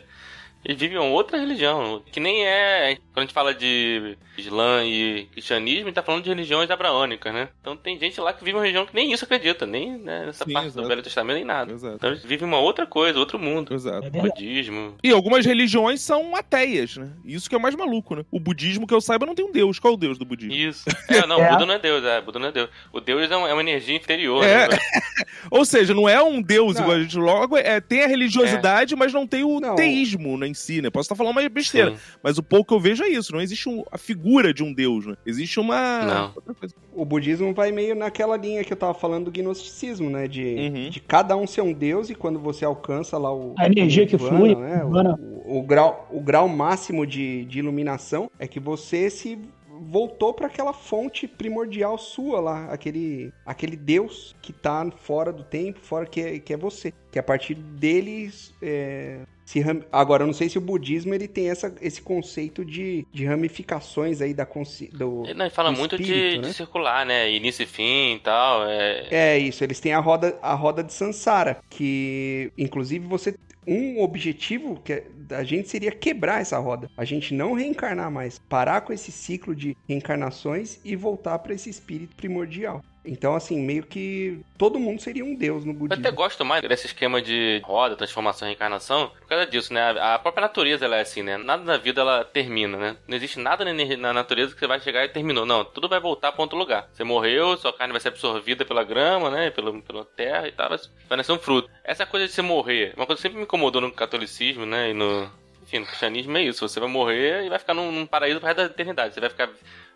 [0.63, 2.97] Eles vivem uma outra religião, que nem é.
[3.13, 7.33] Quando a gente fala de Islã e cristianismo, a gente tá falando de religiões abraônicas,
[7.33, 7.47] né?
[7.61, 10.43] Então tem gente lá que vive uma religião que nem isso acredita, nem né, nessa
[10.45, 10.81] Sim, parte exato.
[10.81, 11.71] do Velho Testamento, nem nada.
[11.71, 11.95] Exato.
[11.95, 13.73] Então eles vivem uma outra coisa, outro mundo.
[13.73, 14.05] Exato.
[14.05, 14.29] É verdade.
[14.43, 14.95] Budismo.
[15.03, 17.09] E algumas religiões são ateias, né?
[17.25, 18.25] Isso que é o mais maluco, né?
[18.29, 19.79] O budismo, que eu saiba, não tem um deus.
[19.79, 20.53] Qual é o deus do budismo?
[20.53, 20.83] Isso.
[21.09, 21.49] É, não, É.
[21.51, 22.69] Buda não é Deus, é, Buda não é Deus.
[22.93, 24.67] O Deus é, um- é uma energia inferior, É.
[24.67, 24.77] né?
[25.49, 26.81] Ou seja, não é um deus Não.
[26.83, 27.57] igual a gente logo.
[27.57, 29.75] É, tem a religiosidade, mas não tem o Não.
[29.75, 30.89] teísmo né, em si, né?
[30.89, 31.91] Posso estar falando uma besteira.
[31.91, 31.97] Sim.
[32.23, 33.31] Mas o pouco que eu vejo é isso.
[33.31, 35.15] Não existe um- a figura de um deus, né?
[35.25, 36.03] Existe uma.
[36.05, 36.31] Não.
[36.35, 36.75] outra coisa.
[36.93, 40.27] O budismo vai meio naquela linha que eu tava falando do gnosticismo, né?
[40.27, 40.89] De, Uhum.
[40.89, 43.53] de cada um ser um deus e quando você alcança lá o.
[43.57, 47.59] A energia que nirvana, flui, né, o, o, o grau, o grau máximo de, de
[47.59, 49.37] iluminação é que você se
[49.89, 55.79] voltou para aquela fonte primordial sua lá, aquele, aquele Deus que tá fora do tempo,
[55.81, 56.93] fora que é, que é você.
[57.11, 61.27] Que a partir deles é, se ram- Agora, eu não sei se o budismo ele
[61.27, 64.87] tem essa, esse conceito de, de ramificações aí da consci...
[64.93, 65.23] do.
[65.25, 66.53] Ele, não, ele fala muito de, espírito, de né?
[66.53, 67.31] circular, né?
[67.31, 68.63] Início e fim e tal.
[68.67, 73.35] É, É isso, eles têm a roda, a roda de Sansara, que inclusive você
[73.71, 76.89] um objetivo que é- da gente seria quebrar essa roda.
[76.97, 81.69] A gente não reencarnar mais, parar com esse ciclo de reencarnações e voltar para esse
[81.69, 82.81] espírito primordial.
[83.05, 86.05] Então, assim, meio que todo mundo seria um deus no Eu budismo.
[86.05, 89.91] até gosto mais desse esquema de roda, transformação e reencarnação, por causa disso, né?
[89.99, 91.37] A própria natureza ela é assim, né?
[91.37, 92.97] Nada na vida ela termina, né?
[93.07, 95.45] Não existe nada na natureza que você vai chegar e terminou.
[95.45, 96.89] Não, tudo vai voltar para outro lugar.
[96.93, 99.49] Você morreu, sua carne vai ser absorvida pela grama, né?
[99.49, 101.69] Pelo, pela terra e tal, vai- vai nascer um fruto.
[101.83, 104.89] Essa coisa de você morrer, uma coisa que sempre me incomodou no catolicismo, né?
[104.89, 105.31] E no.
[105.63, 106.67] Enfim, no cristianismo é isso.
[106.67, 109.13] Você vai morrer e vai ficar num, num paraíso pro resto da eternidade.
[109.13, 109.49] Você vai ficar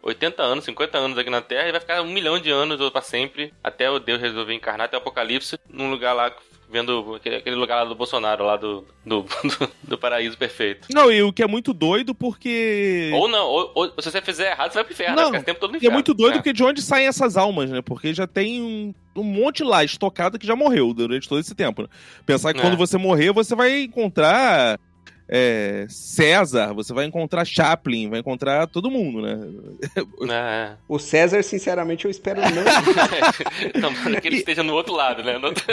[0.03, 2.91] 80 anos, 50 anos aqui na Terra e vai ficar um milhão de anos ou
[2.91, 6.31] pra sempre até o Deus resolver encarnar até o Apocalipse num lugar lá
[6.69, 10.87] vendo aquele, lugar lá do Bolsonaro lá do do, do, do paraíso perfeito.
[10.91, 13.11] Não, e o que é muito doido porque.
[13.13, 15.59] Ou não, ou, ou se você fizer errado, você vai pro inferno, Não, esse tempo
[15.59, 15.93] todo no E é inferno.
[15.95, 16.37] muito doido É.
[16.37, 17.81] porque de onde saem essas almas, né?
[17.83, 21.83] Porque já tem um, um monte lá estocado que já morreu durante todo esse tempo.
[21.83, 21.87] Né?
[22.25, 22.61] Pensar que É.
[22.63, 24.79] quando você morrer, você vai encontrar
[25.27, 29.39] é, César, você vai encontrar Chaplin, vai encontrar todo mundo, né?
[30.31, 32.47] É, O César, sinceramente, eu espero não.
[33.77, 33.79] é.
[33.79, 35.37] Tomara que ele esteja no outro lado, né?
[35.37, 35.63] Outro-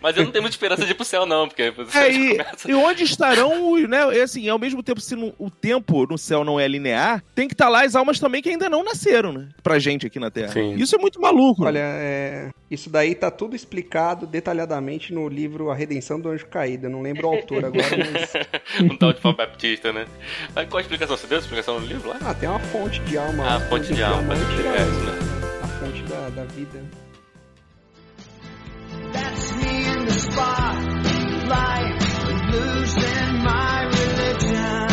[0.00, 2.30] Mas eu não tenho muita esperança de ir pro céu, não, porque você É, e,
[2.38, 2.70] começa.
[2.70, 4.16] e onde estarão, os, né?
[4.16, 7.48] E assim, ao mesmo tempo, se no- o tempo no céu não é linear, tem
[7.48, 9.48] que estar lá as almas também que ainda não nasceram, né?
[9.62, 10.52] Pra gente aqui na Terra.
[10.52, 10.74] Sim.
[10.76, 11.62] Isso é muito maluco.
[11.62, 11.68] né?
[11.68, 16.86] Olha, é, isso daí tá tudo explicado detalhadamente no livro A Redenção do Anjo Caído.
[16.86, 18.32] Eu não lembro o autor agora, mas.
[18.90, 20.06] um tal de Paulo Baptista, né?
[20.54, 21.16] Mas qual a explicação?
[21.16, 22.18] Você deu a explicação no livro lá?
[22.22, 23.44] Ah, tem uma fonte de alma.
[23.44, 25.12] Ah, uma fonte de alma, pode diamante, explicar isso, né?
[25.62, 26.82] A fonte da, da vida.
[29.12, 32.00] That's me in the spotlight,
[32.50, 34.84] losing my religion.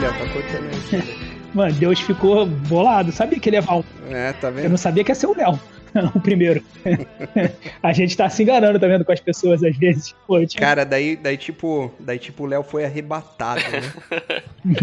[0.00, 1.31] Léo, tá cortando isso.
[1.54, 3.12] Mano, Deus ficou bolado.
[3.12, 3.84] Sabia que ele ia levar um.
[4.10, 4.70] É, tá Eu vendo?
[4.70, 5.58] não sabia que ia ser o Léo.
[6.14, 6.62] O primeiro.
[7.82, 10.14] A gente tá se enganando, tá vendo, com as pessoas às vezes.
[10.26, 14.42] Pô, tinha- Cara, daí, daí tipo, daí tipo o Léo foi arrebatado, né?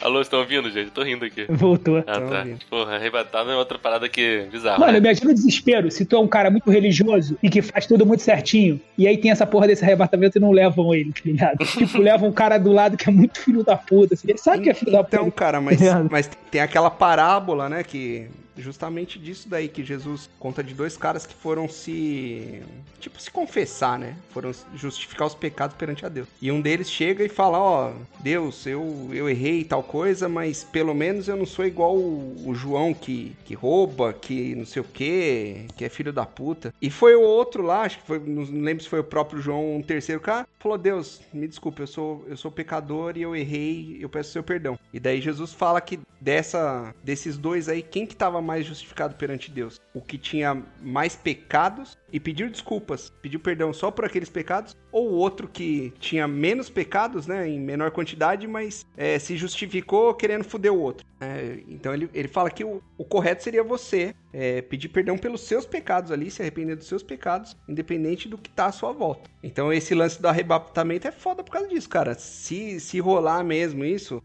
[0.00, 0.90] Alô, estão ouvindo, gente?
[0.90, 1.46] Tô rindo aqui.
[1.48, 1.98] Voltou.
[1.98, 2.38] Ah, tá.
[2.40, 2.58] ouvindo.
[2.68, 4.78] Porra, arrebatado é outra parada que bizarra.
[4.78, 4.98] Mano, né?
[4.98, 8.22] imagina o desespero se tu é um cara muito religioso e que faz tudo muito
[8.22, 11.64] certinho, e aí tem essa porra desse arrebatamento e não levam ele, tá ligado?
[11.64, 14.14] tipo, levam um cara do lado que é muito filho da puta.
[14.14, 15.16] Assim, ele sabe que é filho da puta.
[15.16, 18.28] Então, cara, mas, Tá mas tem aquela parábola, né, que
[18.60, 22.62] justamente disso daí que Jesus conta de dois caras que foram se
[22.98, 24.16] tipo se confessar, né?
[24.30, 26.28] Foram justificar os pecados perante a Deus.
[26.40, 30.94] E um deles chega e fala, ó, Deus, eu eu errei tal coisa, mas pelo
[30.94, 34.84] menos eu não sou igual o, o João que que rouba, que não sei o
[34.84, 36.72] quê, que é filho da puta.
[36.80, 39.76] E foi o outro lá, acho que foi, não lembro se foi o próprio João,
[39.76, 43.98] um terceiro cara, falou: "Deus, me desculpe, eu sou eu sou pecador e eu errei,
[44.00, 44.78] eu peço seu perdão".
[44.92, 49.48] E daí Jesus fala que dessa desses dois aí, quem que tava mais justificado perante
[49.48, 49.80] Deus?
[49.94, 55.08] O que tinha mais pecados e pediu desculpas, pediu perdão só por aqueles pecados, ou
[55.08, 60.42] o outro que tinha menos pecados, né, em menor quantidade, mas é, se justificou querendo
[60.42, 61.06] foder o outro.
[61.20, 65.42] É, então ele, ele fala que o, o correto seria você é, pedir perdão pelos
[65.42, 69.30] seus pecados ali, se arrepender dos seus pecados, independente do que tá à sua volta.
[69.42, 72.14] Então esse lance do arrebatamento é foda por causa disso, cara.
[72.14, 74.20] Se, se rolar mesmo isso,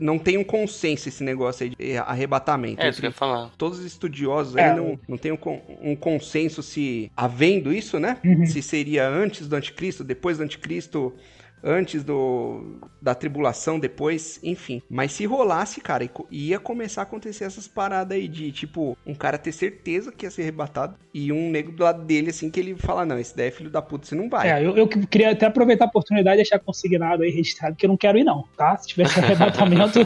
[0.00, 2.82] não tem um consenso esse negócio aí de arrebatamento.
[2.82, 3.50] É isso que eu ia falar.
[3.56, 4.70] todos os estudiosos É.
[4.70, 5.38] aí não, não tem um,
[5.82, 8.18] um consenso se, havendo isso, né?
[8.24, 8.46] Uhum.
[8.46, 11.14] Se seria antes do anticristo, depois do anticristo,
[11.62, 14.82] antes do da tribulação, depois, enfim.
[14.88, 19.38] Mas se rolasse, cara, ia começar a acontecer essas paradas aí de, tipo, um cara
[19.38, 22.74] ter certeza que ia ser arrebatado e um nego do lado dele, assim, que ele
[22.74, 24.50] fala, não, esse daí é filho da puta, você não vai.
[24.50, 27.88] É, eu, eu queria até aproveitar a oportunidade e deixar consignado aí, registrado, que eu
[27.88, 28.76] não quero ir, não, tá?
[28.76, 30.00] Se tivesse arrebatamento,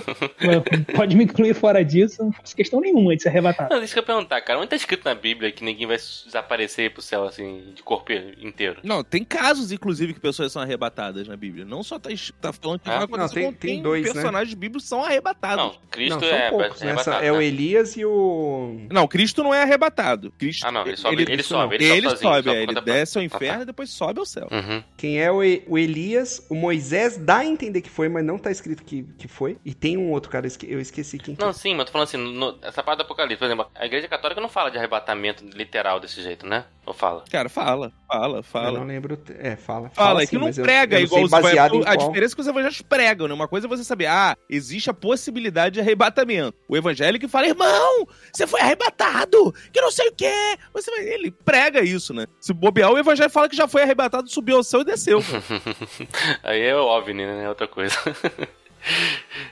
[0.95, 3.73] pode me incluir fora disso, não faço questão nenhuma de ser arrebatado.
[3.73, 4.59] Não, deixa eu perguntar, cara.
[4.59, 8.79] Onde tá escrito na Bíblia que ninguém vai desaparecer pro céu, assim, de corpo inteiro?
[8.85, 11.44] Não, tem casos, inclusive, que pessoas são arrebatadas na Bíblia.
[11.53, 14.13] Não só tá, tá falando que Ah, vai acontecer, não, tem- tem dois, né?
[14.13, 15.65] personagens bíblicos são arrebatados.
[15.65, 16.95] Não, Cristo não, são é, poucos, é né?
[17.23, 17.45] É o né?
[17.45, 18.87] Elias e o...
[18.91, 20.33] Não, Cristo não é arrebatado.
[20.39, 21.73] Cristo, Ah, não, ele sobe, ele, isso sobe, não.
[21.75, 22.35] ele, ele sobe sozinho.
[22.35, 23.37] sobe, é, ele é- desce ao Ah, tá.
[23.37, 24.49] inferno e depois sobe ao céu.
[24.51, 24.83] Uhum.
[24.97, 25.39] Quem é o,
[25.69, 29.29] o Elias, o Moisés dá a entender que foi, mas não tá escrito que, que
[29.29, 29.59] foi.
[29.65, 31.85] E tem um outro cara, eu esque- eu esqueci quem que Não, sim, mas eu
[31.87, 34.71] tô falando assim, no- essa parte do Apocalipse, por exemplo, a igreja católica não fala
[34.71, 36.65] de arrebatamento literal desse jeito, né?
[36.87, 37.25] Ou fala?
[37.31, 38.85] Cara, fala, fala, Eu não fala.
[38.85, 39.19] lembro.
[39.39, 39.89] É, fala.
[39.91, 41.87] Fala, é sim, que não mas eu- prega eu não igual os baseado em evangélicos.
[41.87, 42.09] A qual.
[42.09, 43.35] diferença é que os evangélicos pregam, né?
[43.35, 46.57] Uma coisa é você saber, ah, existe a possibilidade de arrebatamento.
[46.69, 50.57] O evangélico fala, irmão, você foi arrebatado, que não sei o quê.
[50.73, 51.05] Você vai...
[51.05, 52.27] Ele prega isso, né?
[52.41, 55.21] Se bobear, o evangelho fala que já foi arrebatado, subiu ao céu e desceu.
[56.43, 57.45] Aí é o OVNI, né?
[57.45, 57.97] É outra coisa.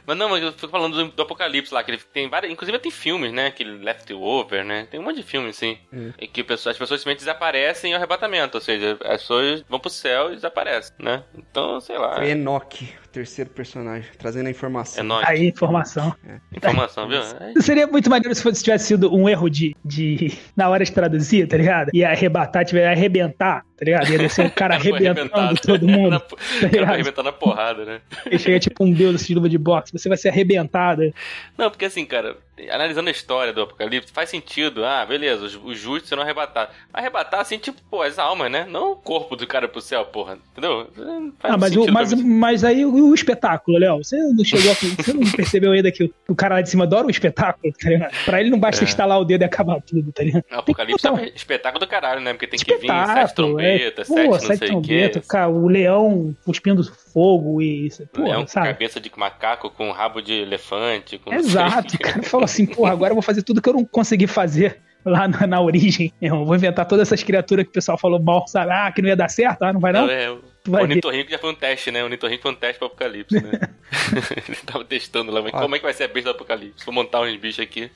[0.06, 2.52] mas não, mas eu fico falando do, do Apocalipse lá, que ele tem várias.
[2.52, 3.46] Inclusive tem filmes, né?
[3.46, 4.86] Aquele Leftover, né?
[4.90, 5.78] Tem um monte de filmes, sim.
[5.92, 6.12] Hum.
[6.18, 8.56] E que as pessoas simplesmente desaparecem em arrebatamento.
[8.56, 11.24] Ou seja, as pessoas vão pro céu e desaparecem, né?
[11.34, 12.24] Então, sei lá.
[12.26, 13.01] Enoque.
[13.12, 15.00] Terceiro personagem, trazendo a informação.
[15.00, 15.28] É nóis.
[15.28, 16.14] Aí, informação.
[16.54, 17.20] Informação, viu?
[17.20, 20.36] É, Seria muito maneiro se fosse- tivesse sido um erro de, de.
[20.56, 21.90] Na hora de traduzir, tá ligado?
[21.94, 24.10] Ia arrebatar, tiver arrebentar, tá ligado?
[24.10, 25.60] Ia descer um cara arrebentando arrebentado.
[25.60, 26.20] todo Na mundo.
[26.20, 28.00] po- Tá cara vai arrebentar na porrada, né?
[28.26, 31.12] Ele chega tipo um deus de luva de boxe, você vai ser arrebentado.
[31.56, 32.36] Não, porque assim, cara,
[32.70, 34.84] analisando a história do Apocalipse, faz sentido.
[34.84, 36.74] Ah, beleza, os, os justos serão arrebatados.
[36.92, 38.66] Arrebatar, assim, tipo, pô, as almas, né?
[38.68, 40.38] Não o corpo do cara pro céu, porra.
[40.52, 40.88] Entendeu?
[40.96, 44.44] Não faz Ah, mas, o, sentido mas, mas aí o, o espetáculo, Léo, você não
[44.44, 47.10] chegou a, Você não percebeu ainda que o, o cara lá de cima adora o
[47.10, 48.12] espetáculo, tá ligado?
[48.24, 48.86] Pra ele não basta É.
[48.86, 50.44] estalar o dedo e acabar tudo, tá ligado?
[50.50, 52.32] O Apocalipse é um espetáculo do caralho, né?
[52.32, 55.68] Porque tem que vir sete Espetáculo, trombetas, é, sete pô, não sete trombetas, cara, o
[55.68, 56.82] leão cuspindo
[57.12, 58.68] fogo e isso, pô, Leão com sabe?
[58.68, 61.18] cabeça de macaco, com rabo de elefante.
[61.18, 63.84] Com Exato, o cara falou assim, porra, agora eu vou fazer tudo que eu não
[63.84, 66.12] consegui fazer lá na, na origem.
[66.22, 68.70] Eu vou inventar todas essas criaturas que o pessoal falou mal, sabe?
[68.72, 70.08] Ah, que não ia dar certo, ah, não vai não?
[70.08, 70.32] É,
[70.64, 70.92] Tu vai o ver.
[70.92, 72.00] Ornitorrinco já foi um teste, né?
[72.02, 73.50] O Ornitorrinco foi um teste pro Apocalipse, né?
[74.48, 76.84] Ele tava testando lá, mas como é que vai ser a besta do Apocalipse?
[76.84, 77.90] Vou montar uns bichos aqui.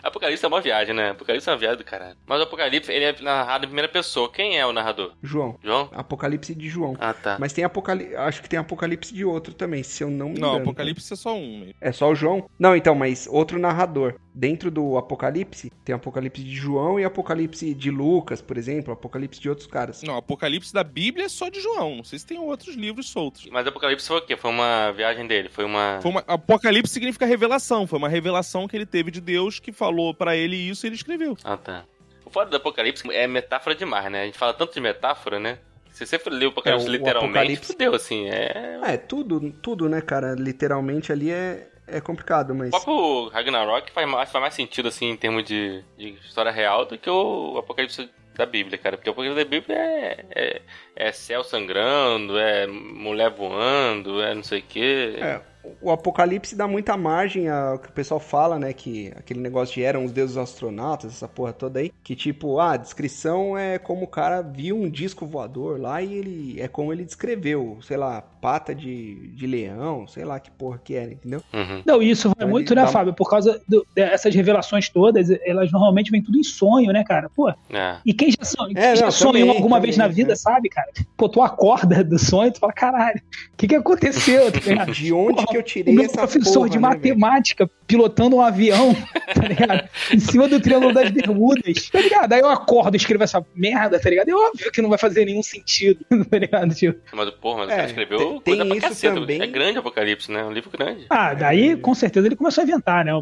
[0.00, 1.10] Apocalipse é uma viagem, né?
[1.10, 2.16] Apocalipse é uma viagem do caralho.
[2.24, 4.30] Mas o Apocalipse, ele é narrado em primeira pessoa.
[4.30, 5.12] Quem é o narrador?
[5.22, 5.58] João.
[5.62, 5.90] João?
[5.92, 6.96] Apocalipse de João.
[7.00, 7.36] Ah, tá.
[7.40, 8.14] Mas tem apocalipse.
[8.14, 10.62] Acho que tem apocalipse de outro também, se eu não me Não, engano.
[10.62, 11.58] Apocalipse é só um.
[11.58, 11.74] mesmo.
[11.80, 12.48] É só o João?
[12.58, 14.14] Não, então, mas outro narrador.
[14.38, 19.48] Dentro do Apocalipse, tem Apocalipse de João e Apocalipse de Lucas, por exemplo, Apocalipse de
[19.48, 20.00] outros caras.
[20.04, 21.96] Não, Apocalipse da Bíblia é só de João.
[21.96, 23.48] Não sei se tem outros livros soltos.
[23.50, 24.36] Mas o Apocalipse foi o quê?
[24.36, 25.48] Foi uma viagem dele?
[25.48, 25.98] Foi uma...
[26.00, 27.84] Foi uma- Apocalipse significa revelação.
[27.84, 30.94] Foi uma revelação que ele teve de Deus que falou pra ele isso e ele
[30.94, 31.36] escreveu.
[31.42, 31.84] Ah, tá.
[32.24, 34.22] O foda do Apocalipse é metáfora demais, né?
[34.22, 35.58] A gente fala tanto de metáfora, né?
[35.90, 38.28] Se você for ler o Apocalipse É, o literalmente, Apocalipse- fudeu, assim.
[38.28, 38.78] É...
[38.84, 40.36] É, tudo, tudo, né, cara?
[40.38, 42.68] Literalmente ali é, é complicado, mas.
[42.68, 46.84] O próprio Ragnarok faz mais, faz mais sentido, assim, em termos de, de história real
[46.84, 48.96] do que o Apocalipse da Bíblia, cara.
[48.96, 50.62] Porque o Apocalipse da Bíblia é, é,
[50.96, 55.16] é céu sangrando, é mulher voando, é não sei o quê.
[55.18, 55.40] É,
[55.80, 58.72] o Apocalipse dá muita margem ao que o pessoal fala, né?
[58.72, 61.92] Que aquele negócio de eram os deuses astronautas, essa porra toda aí.
[62.02, 66.12] Que tipo, ah, a descrição é como o cara viu um disco voador lá e
[66.14, 66.60] ele.
[66.60, 70.94] É como ele descreveu, sei lá, pata de, de leão, sei lá que porra que
[70.94, 71.42] era, entendeu?
[71.52, 71.82] Uhum.
[71.84, 73.12] Não, isso vai Então, muito, né, dá- Fábio?
[73.14, 77.28] Por causa do- dessas revelações todas, elas normalmente vêm tudo em sonho, né, cara?
[77.34, 77.98] Pô, É.
[78.06, 78.66] e quem já, son...
[78.68, 80.36] quem É, já não, sonhou também, alguma vez na também, vida, é.
[80.36, 80.88] sabe, cara?
[81.16, 83.20] Pô, tu acorda do sonho e tu fala, caralho,
[83.52, 84.48] o que que aconteceu?
[84.68, 84.84] Tá?
[84.84, 86.98] De onde Porra, que eu o tirei meu essa professor porra, de né, velho?
[86.98, 88.94] matemática pilotando um avião,
[89.34, 89.88] tá ligado?
[90.12, 92.32] em cima do Triângulo das Bermudas, tá ligado?
[92.32, 94.28] Aí eu acordo e escrevo essa merda, tá ligado?
[94.28, 96.74] É óbvio que não vai fazer nenhum sentido, tá ligado?
[96.74, 99.14] Tipo, Mas, porra, mas o É, cara escreveu tem- coisa tem pra isso caceta.
[99.14, 99.40] também.
[99.42, 100.40] É grande o Apocalipse, né?
[100.40, 101.06] É um livro grande.
[101.08, 103.12] ah, daí com certeza ele começou a inventar, né?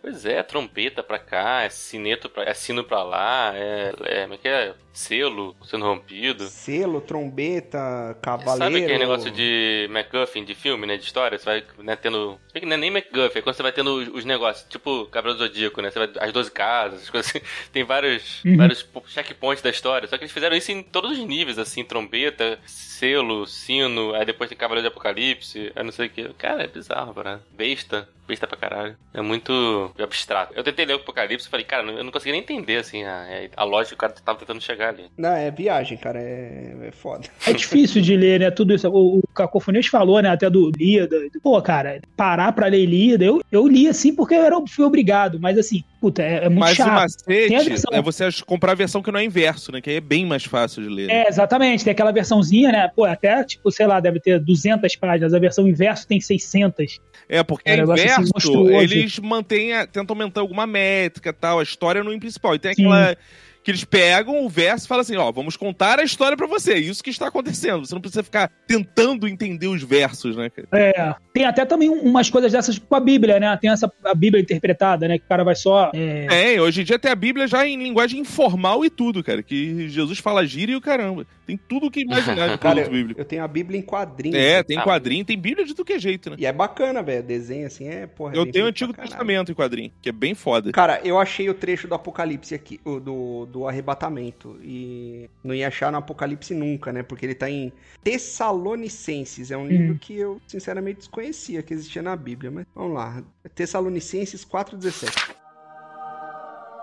[0.00, 4.34] Pois é, trompeta pra cá, é sineto pra, é sino pra lá, é, é, como
[4.34, 4.74] é que é?
[4.92, 6.44] Selo sendo rompido.
[6.48, 8.58] Selo, trombeta, cavaleiro.
[8.58, 10.96] Sabe aquele negócio de MacGuffin, de filme, né?
[10.98, 11.38] De história?
[11.38, 12.38] Você vai né, tendo.
[12.62, 15.38] Não é nem MacGuffin, é quando você vai tendo os, os negócios, tipo Cabral do
[15.38, 15.90] Zodíaco, né?
[15.90, 17.40] Você vai, as 12 casas, as coisas assim.
[17.72, 18.56] Tem vários, Uhum.
[18.56, 20.08] vários po- checkpoints da história.
[20.08, 24.48] Só que eles fizeram isso em todos os níveis, assim, trombeta, selo, sino, aí depois
[24.48, 26.28] tem Cavaleiro de Apocalipse, aí não sei o que.
[26.34, 27.42] Cara, é bizarro, cara.
[27.52, 28.96] Besta, besta pra caralho.
[29.12, 30.52] É muito abstrato.
[30.54, 33.26] Eu tentei ler o Apocalipse e falei, cara, eu não consegui nem entender, assim, a,
[33.56, 35.04] a lógica que o cara tava tentando chegar ali.
[35.18, 36.20] Não, é viagem, cara.
[36.20, 37.28] É, é foda.
[37.46, 38.50] É difícil de ler, né?
[38.50, 38.88] Tudo isso.
[38.88, 40.30] O, o Cacofonias falou, né?
[40.30, 41.16] Até do Líada.
[41.42, 45.38] Pô, cara, parar pra ler Líada, eu, eu li assim porque eu era, fui obrigado,
[45.40, 47.24] mas assim, puta, é, é muito Mas o chato.
[47.26, 49.80] Tem a macete versão- é você comprar a versão que não é inverso, né?
[49.80, 51.06] Que aí é bem mais fácil de ler.
[51.08, 51.24] né?
[51.24, 51.84] É, exatamente.
[51.84, 52.90] Tem aquela versãozinha, né?
[52.94, 55.34] Pô, até, tipo, sei lá, deve ter 200 páginas.
[55.34, 56.98] A versão inverso tem 600.
[57.28, 58.72] É, porque É é inverso, monstruoso.
[58.72, 62.54] eles mantêm, tentam aumentar alguma métrica e tal, a história no principal.
[62.54, 63.16] E tem aquela
[63.62, 66.72] que eles pegam o verso e falam assim, ó, vamos contar a história pra você,
[66.74, 67.86] é isso que está acontecendo.
[67.86, 70.68] Você não precisa ficar tentando entender os versos, né, cara?
[70.72, 71.14] É.
[71.32, 73.56] Tem até também um- umas coisas dessas com a Bíblia, né?
[73.60, 75.18] Tem essa a Bíblia interpretada, né?
[75.18, 75.90] Que o cara vai só.
[75.94, 79.42] É, É, hoje em dia tem a Bíblia já em linguagem informal e tudo, cara,
[79.42, 81.26] que Jesus fala gíria e o caramba.
[81.46, 83.20] Tem tudo o que imaginar de Cara, eu, bíblico.
[83.20, 84.38] eu tenho a Bíblia em quadrinhos.
[84.38, 84.82] É, tem Ah.
[84.82, 86.36] quadrinho, tem Bíblia de tudo que é jeito, né?
[86.38, 87.22] E é bacana, velho.
[87.22, 88.34] Desenho assim é, porra.
[88.34, 88.92] é Eu tenho o Antigo.
[88.92, 90.70] Testamento em quadrinho, que é bem foda.
[90.72, 94.58] Cara, eu achei o trecho do Apocalipse aqui, o do, do arrebatamento.
[94.62, 97.02] E não ia achar no Apocalipse nunca, né?
[97.02, 97.72] Porque ele tá em
[98.02, 99.50] Tessalonicenses.
[99.50, 102.50] É um livro que eu, sinceramente, desconhecia que existia na Bíblia.
[102.50, 103.22] Mas vamos lá.
[103.54, 105.34] Tessalonicenses 4,17.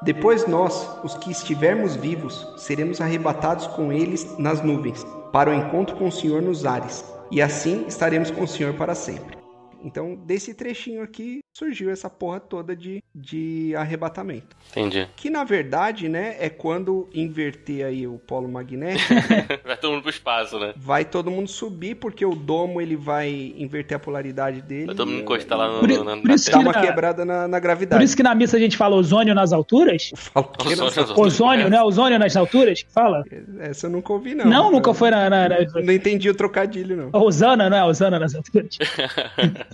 [0.02, 5.98] Depois nós, os que estivermos vivos, seremos arrebatados com eles nas nuvens, para o encontro
[5.98, 7.04] com o Senhor nos ares.
[7.30, 9.39] E assim estaremos com o Senhor para sempre.
[9.84, 14.56] Então, desse trechinho aqui, surgiu essa porra toda de, de arrebatamento.
[14.72, 15.08] Entendi.
[15.16, 19.14] Que, na verdade, né, é quando inverter aí o polo magnético,
[19.66, 20.74] Vai todo mundo pro espaço, né?
[20.78, 24.88] vai todo mundo subir, porque o domo, ele vai inverter a polaridade dele.
[24.88, 26.64] Vai todo mundo encostar lá no, Por no, na, por na isso Dá Terra.
[26.64, 28.04] uma na- quebrada na, na Por gravidade.
[28.04, 30.12] isso que na missa a gente fala ozônio nas alturas.
[30.16, 31.02] Fala o quê, Ozônio nossa?
[31.02, 31.34] nas alturas.
[31.34, 31.82] Ozônio, né?
[31.84, 33.24] Ozônio nas alturas que fala?
[33.60, 34.46] Essa eu nunca ouvi, não.
[34.46, 35.30] Não, nunca foi na.
[35.30, 35.56] na, na...
[35.84, 37.10] Não entendi o trocadilho, não.
[37.22, 37.84] Osana, não é?
[37.86, 38.78] Osana nas alturas.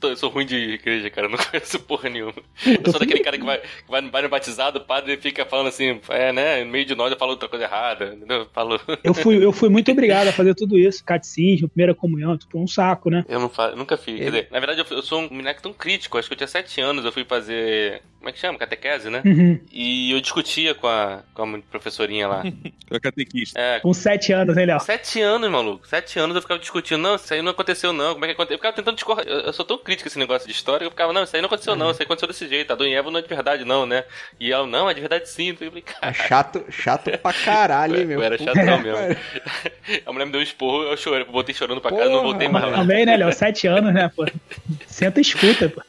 [0.00, 1.26] Tô- Eu sou ruim de igreja, cara.
[1.26, 2.34] Eu não conheço porra nenhuma.
[2.66, 5.68] Eu sou daquele cara que vai, que vai, vai no batizado, o padre fica falando
[5.68, 6.64] assim, é, né?
[6.64, 8.14] No meio de nós eu falo outra coisa errada.
[8.14, 8.46] Entendeu?
[8.52, 8.80] Falo.
[9.04, 11.02] Eu fui, eu fui muito obrigado a fazer tudo isso.
[11.04, 13.24] Catecismo, primeira comunhão, tipo, um saco, né?
[13.28, 13.74] Eu não fa...
[13.74, 14.18] nunca fiz.
[14.18, 16.18] Quer dizer, na verdade, eu, eu sou um moleque tão crítico.
[16.18, 18.02] Acho que eu tinha sete anos, eu fui fazer.
[18.18, 18.58] Como é que chama?
[18.58, 19.22] Catequese, né?
[19.24, 19.60] Uhum.
[19.72, 22.42] E eu discutia com a, com a professorinha lá.
[22.88, 23.60] Com a catequista.
[23.60, 24.80] É, Com sete anos, hein, Léo?
[24.80, 25.86] Sete anos, maluco.
[25.86, 26.98] Sete anos eu ficava discutindo.
[26.98, 28.14] Não, isso aí não aconteceu, não.
[28.14, 28.54] Como é que aconteceu?
[28.54, 28.96] Eu ficava tentando
[29.26, 31.46] Eu, sou tão crítico esse negócio de história que eu ficava, não, isso aí não
[31.46, 31.90] aconteceu, não.
[31.90, 32.72] Isso aí aconteceu desse jeito.
[32.72, 34.04] Adão e Eva não é de verdade, não, né?
[34.38, 35.50] E ela, não, é de verdade sim.
[35.50, 38.18] Eu falei, É chato, chato pra caralho, hein, meu.
[38.18, 39.16] Eu era chatão que mesmo.
[40.06, 42.64] A mulher me deu um esporro, eu chorei, voltei chorando pra casa, não voltei mais
[42.64, 42.78] lá.
[42.78, 43.32] Também, né, Léo?
[43.32, 44.26] Sete anos, né, pô?
[44.86, 45.82] Senta e escuta, pô.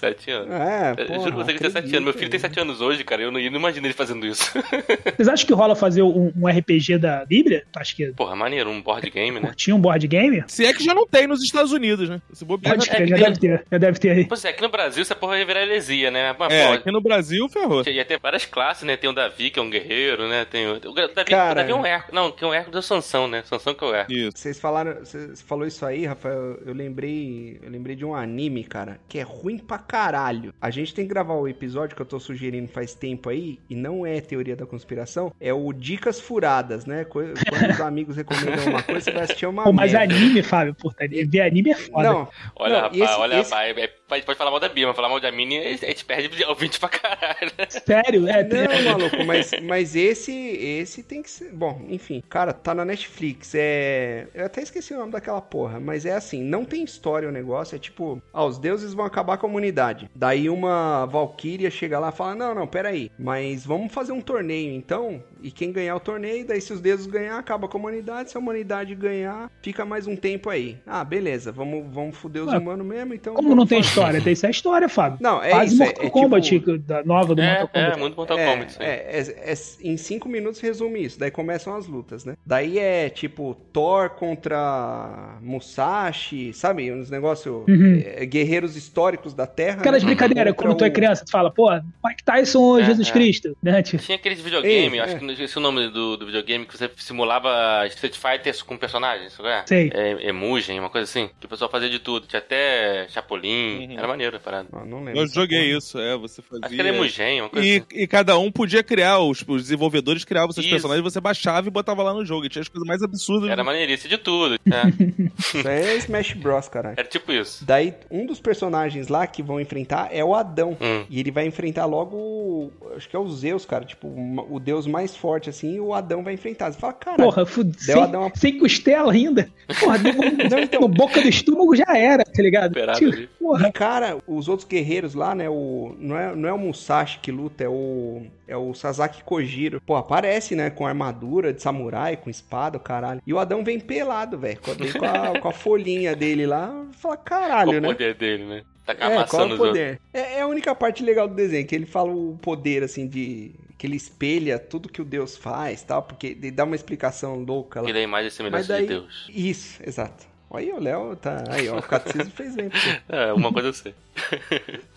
[0.00, 0.50] Sete anos.
[0.50, 2.04] É, Eu porra, juro pra você que tem sete anos.
[2.04, 3.20] Meu filho tem sete anos hoje, cara.
[3.20, 4.50] Eu não, eu não imagino ele fazendo isso.
[5.14, 7.64] Vocês acham que rola fazer um, um RPG da Bíblia?
[7.76, 9.52] Acho que Porra, maneiro, um board game, né?
[9.54, 10.42] tinha um board game?
[10.48, 12.20] Se é que já não tem nos Estados Unidos, né?
[12.32, 13.66] Se bobear, Pode é crer, que já tem- deve ter.
[13.70, 14.24] Já deve ter aí.
[14.26, 16.34] Pois é, aqui no Brasil essa porra ia virar heresia, né?
[16.38, 17.82] Mas, É, pô, aqui no Brasil ferrou.
[17.86, 18.96] Ia ter várias classes, né?
[18.96, 20.46] Tem o Davi, que é um guerreiro, né?
[20.46, 21.52] Tem o, o Davi, Cara.
[21.52, 22.14] o Davi é um Hércules.
[22.14, 23.42] Não, que é um Hércules o Sansão, né?
[23.44, 24.22] Sansão que é o Hércules.
[24.28, 24.32] Isso.
[24.38, 26.58] Vocês falaram, você falou isso aí, Rafael.
[26.64, 30.54] Eu lembrei, eu lembrei de um anime, cara, que é ruim pra caralho.
[30.60, 33.74] A gente tem que gravar o episódio que eu tô sugerindo faz tempo aí, e
[33.74, 37.04] não é teoria da conspiração, é o Dicas Furadas, né?
[37.04, 37.40] Quando os
[37.80, 40.14] amigos recomendam uma coisa, você vai assistir uma Pô, mas merda.
[40.14, 42.02] anime, Fábio, puta, ver anime é foda.
[42.08, 43.76] Não, Olha, Não, rapaz, esse- olha, esse- rapaz.
[43.78, 46.36] é- Pode, pode falar mal da Bia, mas falar mal da Mini, a gente perde
[46.36, 47.52] de ouvinte pra caralho.
[47.68, 48.28] Sério?
[48.28, 51.52] É, Não, maluco, mas, mas esse, esse tem que ser.
[51.52, 53.52] Bom, enfim, cara, tá na Netflix.
[53.54, 54.26] É.
[54.34, 57.76] Eu até esqueci o nome daquela porra, mas é assim: não tem história o negócio.
[57.76, 59.79] É tipo, ah, os deuses vão acabar com a humanidade.
[60.14, 64.72] Daí uma Valkyria chega lá e fala: não, não, peraí, mas vamos fazer um torneio
[64.72, 65.22] então.
[65.42, 68.30] E quem ganhar o torneio, daí se os deuses ganhar, acaba com a humanidade.
[68.30, 70.76] Se a humanidade ganhar, fica mais um tempo aí.
[70.86, 73.34] Ah, beleza, vamos, vamos foder os Ah, humanos mesmo, então.
[73.34, 73.88] Como não tem fazer.
[73.90, 74.20] história?
[74.20, 75.18] Tem essa história, Fábio.
[75.20, 75.82] Não, é Quase isso.
[75.82, 78.00] é- Mortal é Kombat, tipo- da nova do É, Mortal é, Kombat.
[78.00, 78.70] muito Mortal é, Kombat.
[78.72, 81.18] isso é, é- é- em cinco minutos resume isso.
[81.18, 82.34] Daí começam as lutas, né?
[82.44, 86.92] Daí é tipo Thor contra Musashi, sabe?
[86.92, 88.02] Uns negócios Uhum.
[88.04, 89.80] é, guerreiros históricos da Terra.
[89.80, 90.06] Aquelas né?
[90.08, 91.70] brincadeiras, quando tu é o- criança, tu fala, pô,
[92.04, 93.12] Mike Tyson ou É, Jesus é.
[93.12, 93.56] Cristo?
[93.62, 93.82] Né?
[93.82, 95.18] Tipo, Tinha aqueles videogame, acho é.
[95.18, 99.32] que não esqueci o nome do, do videogame, que você simulava Street Fighter com personagens,
[99.32, 99.48] sabe?
[99.48, 99.64] é?
[99.66, 99.90] Sei.
[99.94, 101.30] É, Emugen, uma coisa assim.
[101.38, 102.26] Que o pessoal fazia de tudo.
[102.26, 103.88] Tinha até Chapolin.
[103.90, 103.98] Uhum.
[103.98, 104.68] Era maneiro a parada.
[104.72, 105.20] Ah, não lembro.
[105.20, 106.66] Eu joguei isso, é, você fazia...
[106.66, 107.86] Acho que era Emugen, uma coisa E, assim.
[107.92, 110.74] e cada um podia criar, os, os desenvolvedores criavam seus Isso.
[110.74, 112.46] personagens, você baixava e botava lá no jogo.
[112.46, 113.50] E tinha as coisas mais absurdas.
[113.50, 114.54] Era maneirice de tudo.
[114.54, 114.60] é.
[115.38, 116.94] Isso aí é Smash Bros, caralho.
[116.98, 117.64] Era tipo isso.
[117.64, 120.76] Daí, um dos personagens lá que vão enfrentar é o Adão.
[120.80, 121.04] Hum.
[121.08, 123.84] E ele vai enfrentar logo, o- acho que é o Zeus, cara.
[123.84, 124.08] Tipo,
[124.48, 126.72] o deus mais forte, assim, e o Adão vai enfrentar.
[126.72, 129.48] Você fala, caralho, porra, fu- Deu sem, uma- deu sem costela ainda.
[129.78, 130.10] Porra, no,
[130.50, 132.74] Não, então- no boca do estômago já era, tá ligado?
[132.94, 135.48] Tipo, porra, Cara, os outros guerreiros lá, né?
[135.48, 138.22] O, não, é, não é o Musashi que luta, é o.
[138.48, 139.80] É o Sasaki Kojiro.
[139.86, 140.70] Pô, aparece, né?
[140.70, 143.22] Com armadura de samurai, com espada, o caralho.
[143.24, 144.58] E o Adão vem pelado, velho.
[144.60, 146.84] Com, com a, com a folhinha dele lá.
[146.92, 147.88] Fala, caralho, o né?
[147.88, 148.62] poder dele, né?
[148.84, 150.00] Tacar É, qual é o poder?
[150.12, 153.52] É, é a única parte legal do desenho, que ele fala o poder, assim, de.
[153.80, 157.80] Que ele espelha tudo que o Deus faz tal, porque ele dá uma explicação louca
[157.80, 157.88] lá.
[157.88, 158.82] Ele é a imagem e semelhança daí.
[158.82, 159.26] de Deus.
[159.30, 160.26] Isso, exato.
[160.50, 161.44] Aí o Léo tá.
[161.48, 162.68] Aí, ó, o catecismo fez bem.
[163.08, 163.94] É, uma coisa eu sei.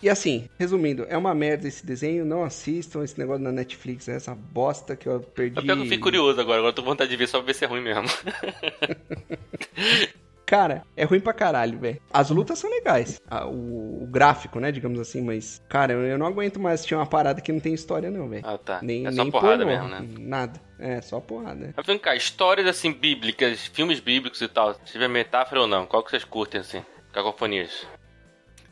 [0.02, 4.16] E assim, resumindo, é uma merda esse desenho, não assistam esse negócio na Netflix, é
[4.16, 5.66] essa bosta que eu perdi.
[5.66, 7.64] Eu fiquei curioso agora, agora eu tô com vontade de ver só pra ver se
[7.64, 8.04] é ruim mesmo.
[10.46, 12.00] Cara, é ruim pra caralho, velho.
[12.12, 16.18] As lutas são legais, a- o, o gráfico, né, digamos assim, mas, cara, eu, eu
[16.18, 18.42] não aguento mais assistir uma parada que não tem história, não, velho.
[18.46, 18.78] Ah, tá.
[18.82, 20.06] Nem, é só nem porrada pornô, mesmo, né?
[20.20, 20.60] Nada.
[20.78, 21.72] É, só porrada.
[21.76, 25.86] Mas vem cá, histórias assim bíblicas, filmes bíblicos e tal, se tiver metáfora ou não,
[25.86, 26.82] qual que vocês curtem assim?
[27.12, 27.86] Cacofonias.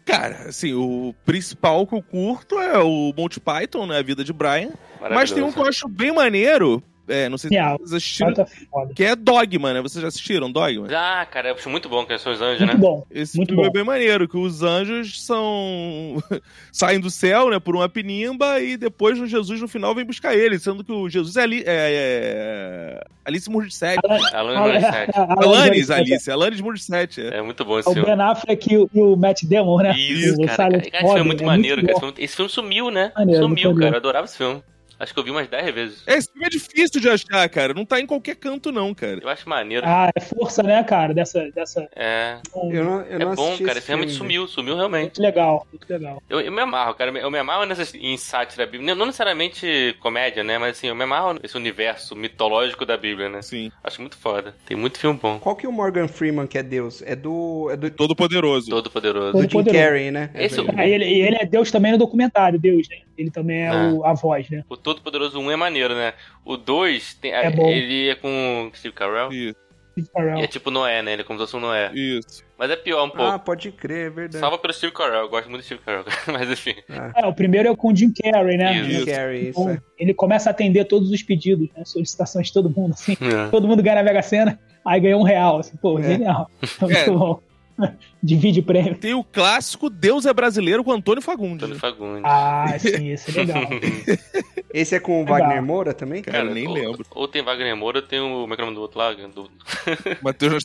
[0.05, 3.99] Cara, assim, o principal que eu curto é o Monty Python, né?
[3.99, 4.71] A vida de Brian.
[5.01, 8.47] Mas tem um que eu acho bem maneiro, é, não sei se vocês assistiram, Tá
[8.95, 9.81] que é Dogma, né?
[9.83, 10.87] Vocês já assistiram Dogma?
[10.95, 12.81] Ah, cara, eu acho muito bom que são os anjos, Muito né?
[12.81, 13.05] bom.
[13.11, 13.69] Esse Muito filme bom.
[13.69, 16.23] é bem maneiro, que os anjos são.
[16.73, 20.35] saem do céu, né, por uma pinimba, e depois o Jesus no final vem buscar
[20.35, 23.05] eles, sendo que o Jesus é, ali, é, é...
[23.25, 24.01] Alice Morissette.
[24.33, 25.13] Alan Ah, Morissette.
[25.17, 27.21] Alanis, Alice, Alanis Morissette.
[27.21, 27.39] É.
[27.39, 28.09] É muito bom É esse o filme.
[28.09, 29.95] Ben Affleck e o, e o Matt Damon, né?
[29.97, 30.77] Isso, O cara.
[30.77, 31.93] Esse filme é muito é maneiro, muito cara.
[31.93, 33.13] Esse filme, esse filme sumiu, né?
[33.17, 33.91] Maneiro, sumiu, cara.
[33.93, 34.63] Eu adorava esse filme.
[35.03, 36.03] Acho que eu vi umas 10 vezes.
[36.07, 37.75] Esse filme é difícil de achar, cara.
[37.75, 39.19] Não tá em qualquer canto, não, cara.
[39.21, 39.85] Eu acho maneiro.
[39.85, 41.13] Ah, é força, né, cara?
[41.13, 41.51] Dessa.
[41.51, 42.37] dessa É,
[42.71, 43.79] Eu não, eu é não bom, cara.
[43.79, 45.03] esse realmente filme, sumiu, sumiu realmente.
[45.19, 46.23] Muito legal, muito legal.
[46.31, 47.11] Eu, eu me amarro, cara.
[47.19, 48.95] Eu me amarro nessa, em sátira bíblica.
[48.95, 50.57] Não necessariamente comédia, né?
[50.57, 53.43] Mas assim, eu me amarro nesse universo mitológico da Bíblia, né?
[53.43, 53.73] Sim.
[53.83, 54.55] Acho muito foda.
[54.67, 55.39] Tem muito filme bom.
[55.41, 57.03] Qual que é o Morgan Freeman que é Deus?
[57.03, 57.69] É do.
[57.73, 58.71] É do, Todo poderoso.
[58.71, 59.33] Todo poderoso.
[59.33, 59.85] do Jim Todo-Poderoso.
[59.85, 60.31] Carrey, né?
[60.35, 60.81] É Esse- verdade.
[60.81, 62.99] Ah, ele, e ele é Deus também no documentário, Deus, né?
[63.19, 63.91] Ele também é Ah.
[63.93, 64.65] o, a voz, né?
[64.69, 66.13] O Todo Poderoso 1 é maneiro, né?
[66.45, 67.67] O 2, tem, É bom.
[67.71, 69.33] ele é com Steve Carell.
[69.33, 69.57] Isso,
[69.99, 71.13] Steve E é tipo Noé, né?
[71.15, 71.91] Ele é como se fosse um Noé.
[71.95, 72.43] isso.
[72.59, 73.39] Mas é pior um Ah, pouco.
[73.41, 74.39] pode crer, é verdade.
[74.39, 75.21] Salva pelo Steve Carell.
[75.23, 76.05] Eu gosto muito do Steve Carell.
[76.33, 76.75] Mas enfim.
[76.89, 78.77] Ah, É, o primeiro é com o Jim Carrey, né?
[78.79, 79.01] Isso.
[79.01, 79.07] Jim.
[79.07, 79.79] Carrey, isso Então, é.
[79.99, 81.85] Ele começa a atender todos os pedidos, né?
[81.85, 83.13] Solicitações de todo mundo, assim.
[83.21, 83.49] É.
[83.51, 85.59] Todo mundo ganha na Mega Sena, aí ganha um real.
[85.59, 86.03] Assim, pô, É.
[86.03, 86.49] genial.
[86.81, 87.11] Muito É.
[87.11, 87.41] bom.
[88.23, 88.95] Divide o prêmio.
[88.97, 91.65] Tem o clássico Deus é Brasileiro com Antônio Fagundes.
[91.65, 91.79] Antônio?
[91.81, 92.23] Fagundes.
[92.25, 93.63] Ah, sim, esse é legal.
[94.75, 95.39] Esse é com o Legal.
[95.41, 96.23] Wagner Moura também?
[96.23, 97.05] Cara, nem ou, lembro.
[97.11, 98.41] Ou tem Wagner Moura, tem o.
[98.43, 99.13] Como é que é o nome do outro lá?
[99.13, 99.51] Do...
[100.23, 100.65] Matheus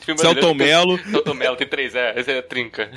[0.00, 0.56] filme Celton tem-
[0.98, 2.18] Celton Mello, tem três, é.
[2.18, 2.90] Esse é trinca.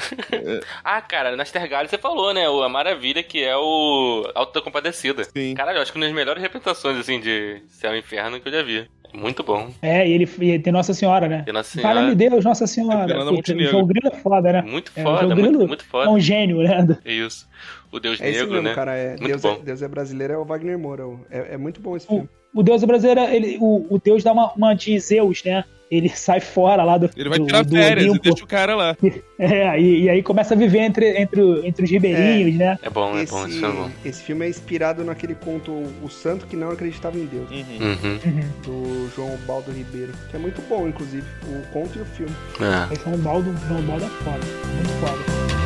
[0.84, 2.49] ah, cara, Nastergalli você falou, né?
[2.49, 5.23] O- A Maravilha, que é o Alto da Compadecida.
[5.26, 5.53] Sim.
[5.53, 8.51] Caralho, eu acho que uma das melhores representações, assim, de Céu e Inferno que eu
[8.51, 8.89] já vi.
[9.14, 9.69] É Muito bom.
[9.81, 11.41] É, e ele, e tem Nossa Senhora, né?
[11.44, 11.95] Tem Nossa Senhora.
[11.95, 13.26] Fala-me Deus, Nossa Senhora.
[13.26, 14.61] Puta, o João Grilo é foda, né?
[14.61, 16.10] Muito É, o foda, João muito, Grilo muito É foda.
[16.11, 16.88] um gênio, né?
[17.03, 17.48] É isso.
[17.91, 18.76] O Deus É Negro, mesmo, né?
[18.76, 18.95] cara.
[18.95, 19.53] É Muito Deus, bom.
[19.53, 21.03] é, Deus é brasileiro, é o Wagner Moura.
[21.31, 22.30] É, é muito bom esse O, filme.
[22.53, 25.64] o Deus brasileiro, ele, o, o Deus dá uma, uma de Zeus, né?
[25.91, 27.10] Ele sai fora lá do.
[27.16, 28.24] Ele vai do, tirar do férias e Olimpo.
[28.24, 28.98] deixa o cara lá.
[29.41, 32.78] É, e, e aí começa a viver entre, entre, entre os ribeirinhos, né?
[32.84, 33.90] É bom, é Esse, bom, esse filme é bom.
[34.03, 35.72] esse filme é inspirado naquele conto
[36.03, 38.20] O Santo que não acreditava em Deus, Uhum.
[38.26, 38.49] Uhum.
[38.66, 40.11] Do João Baldo Ribeiro.
[40.30, 41.26] Que é muito bom, inclusive.
[41.48, 42.36] O conto e o filme.
[42.60, 42.94] É.
[42.94, 44.45] Esse é baldo, um baldo é foda.
[44.76, 45.59] Muito foda.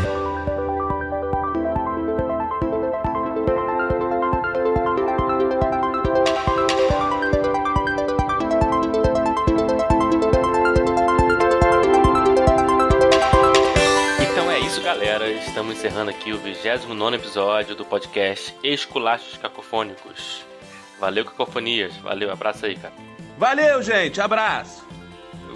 [15.64, 20.44] Estamos encerrando aqui o 29 episódio do podcast Esculachos Cacofônicos.
[21.00, 21.96] Valeu, Cacofonias.
[22.00, 22.94] Valeu, abraço aí, cara.
[23.38, 24.20] Valeu, gente.
[24.20, 24.86] Abraço.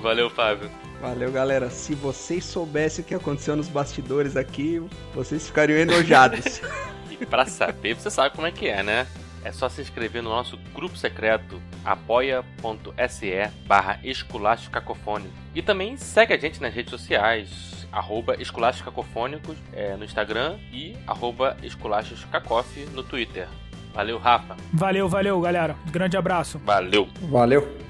[0.01, 0.71] Valeu, Fábio.
[1.01, 1.69] Valeu, galera.
[1.69, 4.81] Se vocês soubessem o que aconteceu nos bastidores aqui,
[5.13, 6.61] vocês ficariam enojados.
[7.19, 9.07] E pra saber, você sabe como é que é, né?
[9.43, 15.33] É só se inscrever no nosso grupo secreto apoia.se barra esculacho cacofônico.
[15.55, 20.95] E também segue a gente nas redes sociais, arroba esculachos cacofônicos é, no Instagram e
[21.07, 23.47] arroba esculachos cacof no Twitter.
[23.93, 24.55] Valeu, Rafa.
[24.71, 25.75] Valeu, valeu, galera.
[25.91, 26.59] Grande abraço.
[26.59, 27.07] Valeu.
[27.21, 27.86] Valeu.